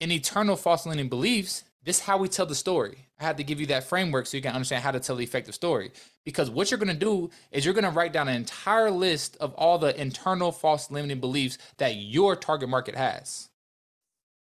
in 0.00 0.10
internal 0.10 0.56
false 0.56 0.86
limiting 0.86 1.08
beliefs, 1.08 1.64
this 1.82 1.96
is 1.96 2.02
how 2.02 2.18
we 2.18 2.28
tell 2.28 2.46
the 2.46 2.54
story. 2.54 3.06
I 3.18 3.24
had 3.24 3.38
to 3.38 3.44
give 3.44 3.58
you 3.58 3.66
that 3.66 3.84
framework 3.84 4.26
so 4.26 4.36
you 4.36 4.42
can 4.42 4.54
understand 4.54 4.82
how 4.82 4.90
to 4.90 5.00
tell 5.00 5.16
the 5.16 5.24
effective 5.24 5.54
story. 5.54 5.92
Because 6.24 6.50
what 6.50 6.70
you're 6.70 6.78
going 6.78 6.88
to 6.88 6.94
do 6.94 7.30
is 7.50 7.64
you're 7.64 7.74
going 7.74 7.84
to 7.84 7.90
write 7.90 8.12
down 8.12 8.28
an 8.28 8.36
entire 8.36 8.90
list 8.90 9.36
of 9.40 9.54
all 9.54 9.78
the 9.78 9.98
internal 9.98 10.52
false 10.52 10.90
limiting 10.90 11.20
beliefs 11.20 11.56
that 11.78 11.96
your 11.96 12.36
target 12.36 12.68
market 12.68 12.94
has. 12.94 13.48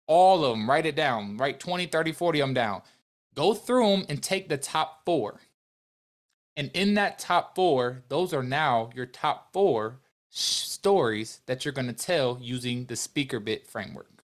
All 0.06 0.44
of 0.44 0.52
them, 0.52 0.70
write 0.70 0.86
it 0.86 0.96
down. 0.96 1.38
Write 1.38 1.60
20, 1.60 1.86
30, 1.86 2.12
40 2.12 2.40
of 2.40 2.48
them 2.48 2.54
down. 2.54 2.82
Go 3.36 3.54
through 3.54 3.90
them 3.90 4.06
and 4.10 4.22
take 4.22 4.50
the 4.50 4.58
top 4.58 5.06
four. 5.06 5.40
And 6.58 6.72
in 6.74 6.96
that 6.96 7.20
top 7.20 7.56
four, 7.56 8.04
those 8.10 8.34
are 8.34 8.44
now 8.44 8.90
your 8.94 9.06
top 9.06 9.54
four 9.54 10.00
stories 10.30 11.40
that 11.46 11.64
you're 11.64 11.74
going 11.74 11.88
to 11.88 11.94
tell 11.94 12.38
using 12.42 12.86
the 12.86 12.98
speaker 12.98 13.40
bit 13.40 13.66
framework. 13.66 14.24